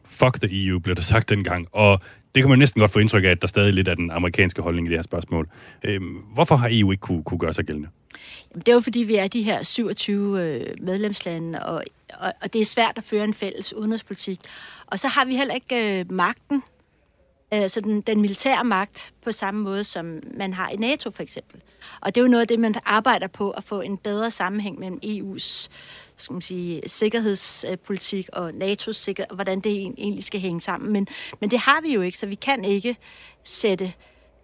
Fuck 0.08 0.40
the 0.40 0.66
EU, 0.66 0.78
blev 0.78 0.96
der 0.96 1.02
sagt 1.02 1.28
dengang. 1.28 1.68
Og 1.72 2.00
det 2.34 2.42
kan 2.42 2.50
man 2.50 2.58
næsten 2.58 2.80
godt 2.80 2.90
få 2.90 2.98
indtryk 2.98 3.24
af, 3.24 3.28
at 3.28 3.42
der 3.42 3.48
stadig 3.48 3.68
er 3.68 3.72
lidt 3.72 3.88
af 3.88 3.96
den 3.96 4.10
amerikanske 4.10 4.62
holdning 4.62 4.86
i 4.86 4.90
det 4.90 4.98
her 4.98 5.02
spørgsmål. 5.02 5.48
Øhm, 5.84 6.16
hvorfor 6.34 6.56
har 6.56 6.68
EU 6.72 6.90
ikke 6.90 7.00
kunne, 7.00 7.24
kunne 7.24 7.38
gøre 7.38 7.54
sig 7.54 7.64
gældende? 7.64 7.88
Jamen, 8.50 8.60
det 8.60 8.68
er 8.68 8.74
jo 8.74 8.80
fordi, 8.80 8.98
vi 8.98 9.16
er 9.16 9.28
de 9.28 9.42
her 9.42 9.62
27 9.62 10.42
øh, 10.42 10.66
medlemslande, 10.80 11.62
og, 11.62 11.82
og, 12.14 12.32
og 12.42 12.52
det 12.52 12.60
er 12.60 12.64
svært 12.64 12.98
at 12.98 13.04
føre 13.04 13.24
en 13.24 13.34
fælles 13.34 13.74
udenrigspolitik. 13.74 14.40
Og 14.86 14.98
så 14.98 15.08
har 15.08 15.24
vi 15.24 15.36
heller 15.36 15.54
ikke 15.54 16.00
øh, 16.00 16.12
magten, 16.12 16.62
øh, 17.54 17.60
altså 17.60 17.80
den, 17.80 18.00
den 18.00 18.20
militære 18.20 18.64
magt, 18.64 19.12
på 19.24 19.32
samme 19.32 19.62
måde, 19.62 19.84
som 19.84 20.20
man 20.36 20.52
har 20.52 20.68
i 20.68 20.76
NATO 20.76 21.10
for 21.10 21.22
eksempel. 21.22 21.60
Og 22.00 22.14
det 22.14 22.20
er 22.20 22.24
jo 22.24 22.30
noget 22.30 22.40
af 22.40 22.48
det, 22.48 22.60
man 22.60 22.74
arbejder 22.84 23.26
på, 23.26 23.50
at 23.50 23.64
få 23.64 23.80
en 23.80 23.96
bedre 23.96 24.30
sammenhæng 24.30 24.78
mellem 24.78 25.00
EU's 25.04 25.68
skal 26.20 26.32
man 26.32 26.42
sige, 26.42 26.82
sikkerhedspolitik 26.86 28.28
og 28.32 28.50
NATO's 28.50 28.92
sikkerhed, 28.92 29.30
og 29.30 29.34
hvordan 29.34 29.60
det 29.60 29.94
egentlig 29.98 30.24
skal 30.24 30.40
hænge 30.40 30.60
sammen. 30.60 30.92
Men, 30.92 31.08
men 31.40 31.50
det 31.50 31.58
har 31.58 31.80
vi 31.80 31.94
jo 31.94 32.00
ikke, 32.00 32.18
så 32.18 32.26
vi 32.26 32.34
kan 32.34 32.64
ikke 32.64 32.96
sætte 33.44 33.92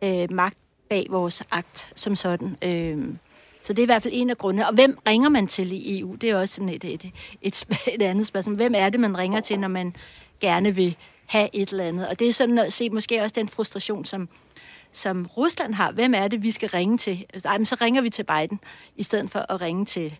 øh, 0.03 0.32
magt 0.32 0.59
bag 0.89 1.07
vores 1.11 1.43
akt 1.51 1.93
som 1.97 2.16
sådan. 2.16 2.57
Øh, 2.62 3.14
så 3.62 3.72
det 3.72 3.78
er 3.78 3.82
i 3.82 3.87
hvert 3.87 4.03
fald 4.03 4.14
en 4.16 4.30
af 4.30 4.39
grundene. 4.39 4.68
Og 4.68 4.74
hvem 4.74 4.99
ringer 5.09 5.28
man 5.28 5.47
til 5.47 5.72
i 5.72 6.01
EU? 6.01 6.14
Det 6.14 6.30
er 6.30 6.37
også 6.37 6.55
sådan 6.55 6.68
et, 6.68 6.85
et, 6.85 7.11
et, 7.43 7.64
et 7.95 8.03
andet 8.03 8.26
spørgsmål. 8.26 8.57
Hvem 8.57 8.74
er 8.76 8.89
det, 8.89 9.01
man 9.01 9.18
ringer 9.18 9.41
til, 9.41 9.61
når 9.61 9.68
man 9.68 9.97
gerne 10.41 10.74
vil 10.74 10.97
have 11.26 11.49
et 11.53 11.68
eller 11.70 11.85
andet? 11.85 12.09
Og 12.09 12.18
det 12.18 12.28
er 12.28 12.32
sådan 12.32 12.59
at 12.59 12.72
se 12.72 12.91
måske 12.91 13.22
også 13.22 13.35
den 13.37 13.49
frustration, 13.49 14.05
som, 14.05 14.28
som 14.95 15.26
Rusland 15.26 15.74
har. 15.74 15.92
Hvem 15.92 16.14
er 16.14 16.28
det, 16.28 16.42
vi 16.42 16.51
skal 16.51 16.68
ringe 16.68 16.99
til? 16.99 17.24
Ej, 17.45 17.59
men 17.59 17.66
så 17.66 17.76
ringer 17.82 18.03
vi 18.03 18.11
til 18.11 18.24
Biden, 18.24 18.61
i 18.97 19.03
stedet 19.03 19.30
for 19.30 19.53
at 19.53 19.61
ringe 19.61 19.84
til, 19.84 20.14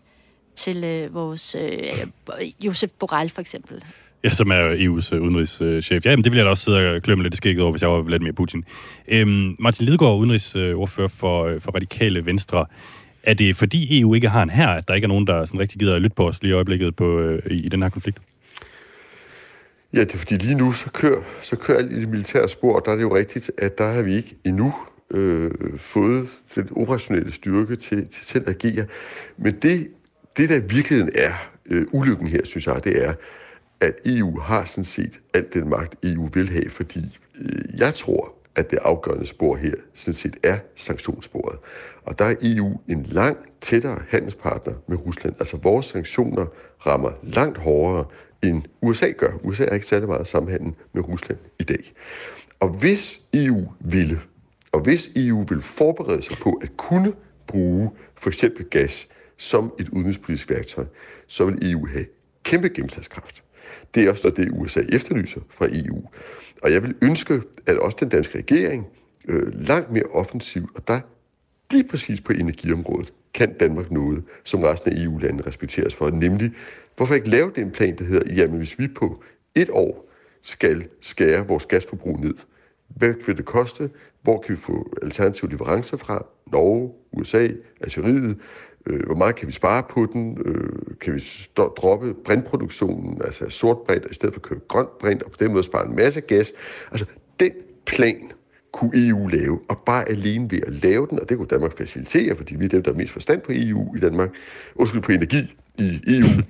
til 0.55 0.83
øh, 0.83 1.13
vores 1.13 1.55
øh, 1.59 1.79
Josef 2.59 2.91
Borrell 2.99 3.29
for 3.29 3.41
eksempel. 3.41 3.83
Ja, 4.23 4.29
som 4.29 4.51
er 4.51 4.75
EU's 4.75 5.15
øh, 5.15 5.21
udenrigschef. 5.21 6.05
Ja, 6.05 6.15
men 6.15 6.23
det 6.23 6.31
vil 6.31 6.37
jeg 6.37 6.45
da 6.45 6.49
også 6.49 6.63
sidde 6.63 6.91
og 6.91 7.01
klemme 7.01 7.23
lidt 7.23 7.37
skægget 7.37 7.63
over, 7.63 7.71
hvis 7.71 7.81
jeg 7.81 7.89
var 7.89 8.01
Vladimir 8.01 8.31
Putin. 8.31 8.65
Øhm, 9.07 9.55
Martin 9.59 9.85
Lidegaard, 9.85 10.17
udenrigsordfører 10.17 11.07
for, 11.07 11.45
øh, 11.45 11.61
for 11.61 11.71
Radikale 11.71 12.25
Venstre. 12.25 12.65
Er 13.23 13.33
det 13.33 13.55
fordi 13.55 13.99
EU 13.99 14.13
ikke 14.13 14.29
har 14.29 14.43
en 14.43 14.49
her, 14.49 14.67
at 14.67 14.87
der 14.87 14.93
ikke 14.93 15.05
er 15.05 15.09
nogen, 15.09 15.27
der 15.27 15.45
sådan 15.45 15.59
rigtig 15.59 15.79
gider 15.79 15.95
at 15.95 16.01
lytte 16.01 16.15
på 16.15 16.27
os 16.27 16.41
lige 16.41 16.49
i 16.49 16.53
øjeblikket 16.53 16.95
på, 16.95 17.19
øh, 17.19 17.51
i, 17.51 17.55
i 17.55 17.69
den 17.69 17.81
her 17.81 17.89
konflikt? 17.89 18.19
Ja, 19.95 19.99
det 19.99 20.13
er 20.13 20.17
fordi 20.17 20.37
lige 20.37 20.57
nu, 20.57 20.71
så 20.71 20.89
kører, 20.91 21.21
så 21.41 21.55
kører 21.55 21.77
alt 21.77 21.91
i 21.91 21.99
det 21.99 22.09
militære 22.09 22.49
spor, 22.49 22.75
og 22.75 22.85
der 22.85 22.91
er 22.91 22.95
det 22.95 23.03
jo 23.03 23.15
rigtigt, 23.15 23.51
at 23.57 23.77
der 23.77 23.91
har 23.91 24.01
vi 24.01 24.15
ikke 24.15 24.35
endnu 24.45 24.73
øh, 25.11 25.51
fået 25.77 26.27
den 26.55 26.69
operationelle 26.75 27.31
styrke 27.31 27.75
til, 27.75 28.07
til 28.07 28.25
selv 28.25 28.49
at 28.49 28.65
agere. 28.65 28.85
Men 29.37 29.53
det, 29.61 29.87
det 30.37 30.49
der 30.49 30.55
i 30.55 30.67
virkeligheden 30.69 31.11
er 31.15 31.31
øh, 31.65 31.85
ulykken 31.91 32.27
her, 32.27 32.45
synes 32.45 32.67
jeg, 32.67 32.83
det 32.83 33.05
er, 33.05 33.13
at 33.81 33.93
EU 34.05 34.39
har 34.39 34.65
sådan 34.65 34.85
set 34.85 35.19
alt 35.33 35.53
den 35.53 35.69
magt, 35.69 35.95
EU 36.03 36.29
vil 36.33 36.49
have, 36.49 36.69
fordi 36.69 37.19
øh, 37.41 37.79
jeg 37.79 37.95
tror, 37.95 38.33
at 38.55 38.71
det 38.71 38.79
afgørende 38.81 39.25
spor 39.25 39.55
her 39.55 39.73
sådan 39.93 40.13
set 40.13 40.35
er 40.43 40.57
sanktionssporet. 40.75 41.59
Og 42.03 42.19
der 42.19 42.25
er 42.25 42.35
EU 42.41 42.79
en 42.87 43.03
langt 43.03 43.39
tættere 43.61 43.99
handelspartner 44.09 44.73
med 44.87 45.05
Rusland. 45.05 45.35
Altså 45.39 45.57
vores 45.57 45.85
sanktioner 45.85 46.45
rammer 46.85 47.11
langt 47.23 47.57
hårdere, 47.57 48.05
end 48.49 48.63
USA 48.81 49.11
gør. 49.17 49.31
USA 49.43 49.63
er 49.63 49.73
ikke 49.73 49.85
særlig 49.85 50.07
meget 50.07 50.27
samhandel 50.27 50.73
med 50.93 51.07
Rusland 51.07 51.39
i 51.59 51.63
dag. 51.63 51.93
Og 52.59 52.69
hvis 52.69 53.19
EU 53.33 53.71
ville, 53.79 54.21
og 54.71 54.79
hvis 54.79 55.09
EU 55.15 55.45
vil 55.49 55.61
forberede 55.61 56.21
sig 56.21 56.37
på 56.37 56.59
at 56.61 56.77
kunne 56.77 57.13
bruge 57.47 57.91
for 58.15 58.29
eksempel 58.29 58.65
gas 58.65 59.07
som 59.37 59.73
et 59.79 59.89
udenrigspolitisk 59.89 60.49
værktøj, 60.49 60.85
så 61.27 61.45
vil 61.45 61.71
EU 61.71 61.87
have 61.87 62.05
kæmpe 62.43 62.69
gennemslagskraft. 62.69 63.43
Det 63.95 64.03
er 64.03 64.11
også 64.11 64.23
noget, 64.23 64.37
det 64.37 64.49
USA 64.51 64.81
efterlyser 64.89 65.41
fra 65.49 65.67
EU. 65.71 66.03
Og 66.61 66.71
jeg 66.71 66.83
vil 66.83 66.95
ønske, 67.01 67.41
at 67.65 67.77
også 67.77 67.97
den 67.99 68.09
danske 68.09 68.37
regering 68.37 68.87
øh, 69.27 69.67
langt 69.67 69.91
mere 69.91 70.03
offensiv, 70.03 70.69
og 70.75 70.87
der 70.87 70.99
lige 71.71 71.87
præcis 71.87 72.21
på 72.21 72.33
energiområdet, 72.33 73.13
kan 73.35 73.53
Danmark 73.53 73.91
noget, 73.91 74.23
som 74.43 74.63
resten 74.63 74.93
af 74.93 75.03
EU-landene 75.03 75.47
respekteres 75.47 75.95
for. 75.95 76.09
Nemlig, 76.09 76.51
hvorfor 76.95 77.15
ikke 77.15 77.29
lave 77.29 77.51
den 77.55 77.71
plan, 77.71 77.97
der 77.97 78.03
hedder, 78.03 78.33
jamen 78.33 78.57
hvis 78.57 78.79
vi 78.79 78.87
på 78.87 79.23
et 79.55 79.69
år 79.69 80.09
skal 80.41 80.87
skære 81.01 81.47
vores 81.47 81.65
gasforbrug 81.65 82.19
ned, 82.19 82.33
hvad 82.87 83.13
vil 83.25 83.37
det 83.37 83.45
koste? 83.45 83.89
Hvor 84.21 84.41
kan 84.41 84.55
vi 84.55 84.59
få 84.59 84.93
alternative 85.01 85.51
leverancer 85.51 85.97
fra? 85.97 86.25
Norge, 86.51 86.91
USA, 87.11 87.47
Algeriet. 87.81 88.37
Øh, 88.85 89.05
hvor 89.05 89.15
meget 89.15 89.35
kan 89.35 89.47
vi 89.47 89.53
spare 89.53 89.83
på 89.89 90.07
den? 90.13 90.41
Øh, 90.45 90.97
kan 91.01 91.13
vi 91.13 91.19
stå, 91.19 91.73
droppe 91.77 92.13
brintproduktionen, 92.13 93.21
altså 93.25 93.49
sort 93.49 93.77
brint, 93.77 94.05
i 94.11 94.13
stedet 94.13 94.33
for 94.33 94.39
at 94.39 94.43
køre 94.43 94.59
grønt 94.67 94.97
brint, 94.97 95.23
og 95.23 95.31
på 95.31 95.37
den 95.39 95.51
måde 95.51 95.63
spare 95.63 95.87
en 95.87 95.95
masse 95.95 96.21
gas? 96.21 96.51
Altså, 96.91 97.05
den 97.39 97.51
plan 97.85 98.31
kunne 98.75 99.07
EU 99.07 99.27
lave, 99.27 99.59
og 99.69 99.77
bare 99.85 100.09
alene 100.09 100.51
ved 100.51 100.59
at 100.67 100.73
lave 100.73 101.07
den, 101.09 101.19
og 101.19 101.29
det 101.29 101.37
kunne 101.37 101.47
Danmark 101.47 101.77
facilitere, 101.77 102.35
fordi 102.35 102.55
vi 102.55 102.65
er 102.65 102.69
dem, 102.69 102.83
der 102.83 102.91
er 102.91 102.95
mest 102.95 103.11
forstand 103.11 103.41
på 103.41 103.51
EU 103.55 103.95
i 103.95 103.99
Danmark, 103.99 104.29
undskyld, 104.75 105.01
på 105.01 105.11
energi 105.11 105.55
i 105.77 106.01
EU. 106.07 106.41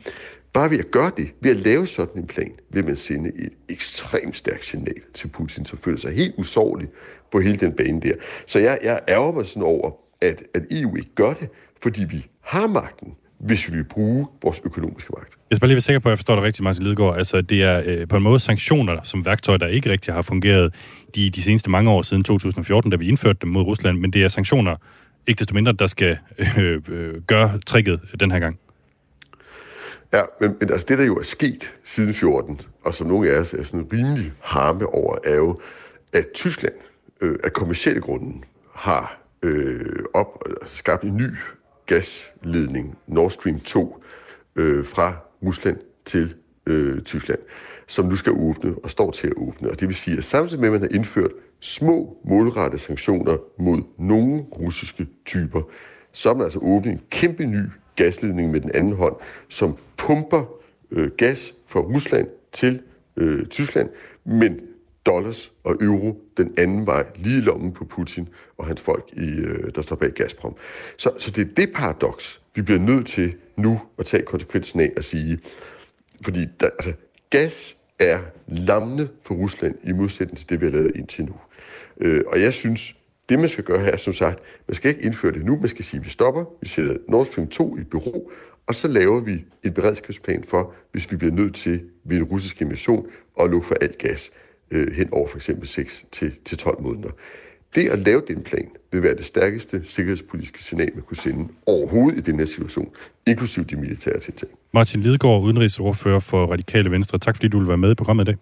Bare 0.54 0.70
ved 0.70 0.80
at 0.80 0.92
gøre 0.92 1.12
det, 1.18 1.28
ved 1.42 1.52
at 1.52 1.58
lave 1.58 1.88
sådan 1.88 2.22
en 2.22 2.28
plan, 2.28 2.52
vil 2.70 2.86
man 2.86 2.96
sende 2.96 3.32
et 3.36 3.54
ekstremt 3.70 4.38
stærkt 4.38 4.66
signal 4.66 5.02
til 5.14 5.28
Putin, 5.28 5.66
som 5.66 5.80
føler 5.80 5.98
sig 5.98 6.12
helt 6.12 6.34
usårlig 6.38 6.88
på 7.32 7.40
hele 7.40 7.58
den 7.58 7.74
bane 7.74 8.02
der. 8.02 8.14
Så 8.46 8.60
jeg, 8.60 8.80
jeg 8.84 9.00
ærger 9.08 9.32
mig 9.32 9.48
sådan 9.48 9.64
over, 9.64 9.92
at, 10.22 10.44
at 10.54 10.66
EU 10.72 10.96
ikke 10.96 11.16
gør 11.16 11.34
det, 11.34 11.50
fordi 11.82 12.06
vi 12.06 12.28
har 12.42 12.68
magten, 12.68 13.16
hvis 13.38 13.70
vi 13.72 13.76
vil 13.76 13.84
bruge 13.84 14.28
vores 14.44 14.62
økonomiske 14.66 15.14
magt. 15.18 15.38
Jeg 15.56 15.58
skal 15.58 15.62
bare 15.62 15.70
lige 15.70 15.76
være 15.76 15.82
sikker 15.82 16.00
på, 16.00 16.10
at 16.10 16.12
jeg 16.12 16.18
forstår 16.18 16.36
dig 16.36 16.44
rigtigt, 16.44 16.64
Martin 16.64 16.84
Lidegaard. 16.84 17.18
Altså, 17.18 17.42
det 17.42 17.64
er 17.64 17.82
øh, 17.86 18.08
på 18.08 18.18
en 18.18 18.24
måde 18.24 18.40
sanktioner 18.40 19.04
som 19.04 19.26
værktøj, 19.26 19.58
der 19.58 19.68
ikke 19.68 19.90
rigtig 19.90 20.14
har 20.14 20.22
fungeret 20.22 20.74
de, 21.16 21.30
de 21.30 21.42
seneste 21.42 21.70
mange 21.70 21.92
år 21.92 22.02
siden 22.02 22.24
2014, 22.24 22.92
da 22.92 22.98
vi 22.98 23.08
indførte 23.08 23.40
dem 23.42 23.50
mod 23.50 23.64
Rusland, 23.64 24.00
men 24.00 24.14
det 24.14 24.24
er 24.24 24.28
sanktioner, 24.28 24.76
ikke 25.28 25.40
desto 25.40 25.54
mindre, 25.54 25.72
der 25.72 25.88
skal 25.88 26.18
øh, 26.58 26.82
øh, 26.88 27.22
gøre 27.22 27.60
tricket 27.66 28.00
den 28.20 28.32
her 28.32 28.40
gang. 28.40 28.60
Ja, 30.14 30.22
men, 30.42 30.56
men 30.60 30.70
altså 30.72 30.86
det, 30.90 30.98
der 30.98 31.06
jo 31.06 31.16
er 31.16 31.24
sket 31.24 31.74
siden 31.84 32.14
14, 32.14 32.62
og 32.84 32.94
som 32.94 33.08
nogle 33.08 33.30
af 33.30 33.40
os 33.40 33.54
er 33.54 33.64
sådan 33.64 33.88
rimelig 33.94 34.32
harme 34.42 34.86
over, 34.86 35.18
er 35.24 35.36
jo, 35.36 35.60
at 36.14 36.26
Tyskland 36.34 36.76
øh, 37.22 37.36
af 37.44 37.54
kommersielle 37.54 38.02
grunde 38.02 38.42
har 38.74 39.20
øh, 39.44 40.04
op, 40.14 40.44
altså 40.62 40.78
skabt 40.78 41.04
en 41.04 41.18
ny 41.18 41.30
gasledning, 41.86 42.98
Nord 43.08 43.32
Stream 43.32 43.60
2, 43.60 44.04
øh, 44.56 44.86
fra 44.86 45.25
Rusland 45.44 45.78
til 46.06 46.36
øh, 46.66 47.02
Tyskland, 47.02 47.40
som 47.88 48.06
nu 48.06 48.16
skal 48.16 48.32
åbne 48.32 48.76
og 48.84 48.92
står 48.92 49.12
til 49.12 49.28
at 49.28 49.34
åbne. 49.38 49.70
Og 49.70 49.80
det 49.80 49.88
vil 49.88 49.96
sige, 49.96 50.18
at 50.18 50.24
samtidig 50.24 50.62
med, 50.62 50.68
at 50.68 50.82
man 50.82 50.82
har 50.82 50.98
indført 50.98 51.32
små 51.60 52.18
målrettede 52.26 52.82
sanktioner 52.82 53.38
mod 53.60 53.82
nogle 53.98 54.46
russiske 54.60 55.08
typer, 55.26 55.62
så 56.12 56.30
har 56.30 56.36
man 56.36 56.44
altså 56.44 56.60
åbnet 56.60 56.92
en 56.92 57.02
kæmpe 57.10 57.46
ny 57.46 57.62
gasledning 57.96 58.52
med 58.52 58.62
den 58.62 58.72
anden 58.74 58.96
hånd, 58.96 59.16
som 59.50 59.78
pumper 59.98 60.46
øh, 60.92 61.12
gas 61.18 61.54
fra 61.68 61.80
Rusland 61.80 62.28
til 62.52 62.82
øh, 63.18 63.46
Tyskland, 63.46 63.90
men 64.26 64.60
dollars 65.06 65.52
og 65.64 65.76
euro 65.82 66.22
den 66.38 66.54
anden 66.58 66.86
vej, 66.86 67.06
lige 67.16 67.38
i 67.38 67.42
lommen 67.42 67.72
på 67.72 67.86
Putin 67.86 68.30
og 68.58 68.66
hans 68.66 68.82
folk, 68.82 69.10
i, 69.14 69.26
øh, 69.26 69.72
der 69.76 69.82
står 69.82 69.96
bag 69.96 70.12
Gazprom. 70.12 70.56
Så, 70.98 71.12
så 71.18 71.32
det 71.32 71.42
er 71.42 71.54
det 71.54 71.74
paradoks, 71.74 72.42
vi 72.56 72.62
bliver 72.62 72.80
nødt 72.80 73.08
til 73.08 73.34
nu 73.58 73.82
at 73.98 74.06
tage 74.06 74.24
konsekvensen 74.24 74.80
af 74.80 74.92
at 74.98 75.06
sige, 75.06 75.40
fordi 76.22 76.46
der, 76.60 76.70
altså, 76.70 76.94
gas 77.30 77.76
er 78.00 78.20
lammende 78.48 79.08
for 79.24 79.36
Rusland 79.36 79.76
i 79.84 79.92
modsætning 79.92 80.38
til 80.38 80.50
det, 80.50 80.62
vi 80.62 80.66
har 80.66 80.74
lavet 80.74 80.96
indtil 80.96 81.26
nu. 81.26 81.36
Øh, 82.02 82.24
og 82.28 82.42
jeg 82.42 82.54
synes, 82.54 82.96
det 83.30 83.40
man 83.40 83.50
skal 83.50 83.64
gøre 83.64 83.80
her, 83.80 83.98
som 83.98 84.14
sagt, 84.14 84.40
man 84.68 84.76
skal 84.76 84.92
ikke 84.92 85.04
indføre 85.04 85.32
det 85.32 85.46
nu, 85.46 85.58
man 85.60 85.70
skal 85.70 85.86
sige, 85.86 86.00
at 86.00 86.06
vi 86.06 86.10
stopper, 86.10 86.46
vi 86.62 86.68
sætter 86.68 86.98
Nord 87.08 87.26
Stream 87.26 87.48
2 87.48 87.78
i 87.78 87.84
bureau, 87.84 88.30
og 88.68 88.76
så 88.76 88.88
laver 88.88 89.20
vi 89.20 89.46
en 89.64 89.74
beredskabsplan 89.74 90.44
for, 90.44 90.74
hvis 90.92 91.12
vi 91.12 91.18
bliver 91.18 91.34
nødt 91.34 91.56
til 91.56 91.82
ved 92.04 92.18
en 92.18 92.24
russisk 92.24 92.62
invasion 92.62 93.08
at 93.42 93.50
lukke 93.50 93.68
for 93.68 93.76
alt 93.82 93.98
gas 93.98 94.32
øh, 94.76 94.96
hen 94.96 95.10
over 95.12 95.28
for 95.28 95.38
eksempel 95.38 95.68
6 95.68 96.06
til, 96.12 96.32
til 96.46 96.58
12 96.58 96.82
måneder. 96.82 97.10
Det 97.76 97.90
at 97.90 98.00
lave 98.00 98.22
den 98.28 98.44
plan 98.44 98.70
vil 98.92 99.04
være 99.04 99.16
det 99.16 99.26
stærkeste 99.26 99.82
sikkerhedspolitiske 99.86 100.64
signal, 100.64 100.92
man 100.94 101.04
kunne 101.04 101.18
sende 101.18 101.54
overhovedet 101.68 102.18
i 102.18 102.32
den 102.32 102.40
her 102.40 102.46
situation, 102.46 102.94
inklusiv 103.28 103.64
de 103.64 103.76
militære 103.76 104.20
tiltag. 104.20 104.50
Martin 104.74 105.02
Lidegaard, 105.02 105.42
udenrigsordfører 105.42 106.20
for 106.20 106.46
Radikale 106.46 106.92
Venstre. 106.92 107.20
Tak 107.20 107.36
fordi 107.36 107.48
du 107.48 107.60
vil 107.60 107.68
være 107.68 107.78
med 107.78 107.92
i 107.92 107.96
programmet 107.96 108.24
i 108.24 108.32
dag. 108.32 108.38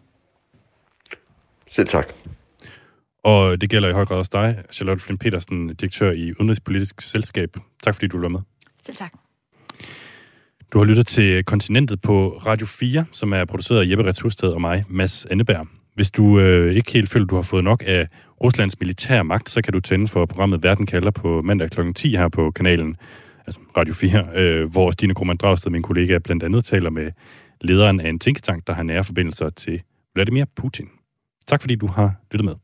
Selv 1.70 1.88
tak. 1.88 2.14
Og 3.24 3.62
det 3.62 3.70
gælder 3.70 3.90
i 3.90 3.94
høj 3.94 4.06
grad 4.06 4.18
også 4.18 4.32
dig, 4.34 4.64
Charlotte 4.72 5.04
Flint 5.04 5.20
Petersen, 5.20 5.76
direktør 5.76 6.12
i 6.12 6.32
Udenrigspolitisk 6.32 7.02
Selskab. 7.02 7.58
Tak 7.84 7.96
fordi 7.96 8.08
du 8.08 8.18
vil 8.18 8.22
være 8.22 8.30
med. 8.30 8.42
Selv 8.86 8.98
tak. 8.98 9.12
Du 10.74 10.78
har 10.78 10.86
lyttet 10.86 11.08
til 11.08 11.44
Kontinentet 11.44 12.02
på 12.02 12.42
Radio 12.46 12.68
4, 12.68 13.06
som 13.12 13.34
er 13.34 13.46
produceret 13.46 13.80
af 13.82 13.90
Jeppe 13.90 14.04
Retshusted 14.04 14.50
og 14.50 14.62
mig, 14.62 14.84
Mads 14.90 15.26
Anneberg. 15.26 15.68
Hvis 15.96 16.12
du 16.12 16.40
øh, 16.40 16.76
ikke 16.76 16.92
helt 16.92 17.10
føler, 17.10 17.26
du 17.26 17.36
har 17.36 17.42
fået 17.42 17.64
nok 17.64 17.84
af 17.88 18.08
Ruslands 18.44 18.80
militære 18.80 19.24
magt, 19.24 19.50
så 19.50 19.62
kan 19.62 19.74
du 19.74 19.80
tænde 19.80 20.08
for 20.08 20.26
programmet 20.26 20.64
Verden 20.64 20.86
kalder 20.86 21.12
på 21.12 21.42
mandag 21.42 21.72
kl. 21.72 21.92
10 21.96 22.10
her 22.16 22.30
på 22.30 22.52
kanalen, 22.52 22.98
altså 23.46 23.60
Radio 23.78 23.94
4, 23.94 24.28
øh, 24.36 24.72
hvor 24.72 24.92
Stine 24.92 25.16
Krohmann 25.16 25.38
Dragsted, 25.38 25.72
min 25.72 25.82
kollega, 25.82 26.18
blandt 26.18 26.44
andet 26.44 26.66
taler 26.66 26.90
med 26.90 27.12
lederen 27.62 28.00
af 28.00 28.10
en 28.10 28.20
tænketank, 28.20 28.68
der 28.68 28.74
har 28.74 28.84
nære 28.84 29.04
forbindelser 29.04 29.50
til 29.50 29.82
Vladimir 30.16 30.46
Putin. 30.56 30.90
Tak 31.48 31.62
fordi 31.62 31.76
du 31.76 31.88
har 31.88 32.16
lyttet 32.32 32.46
med. 32.46 32.63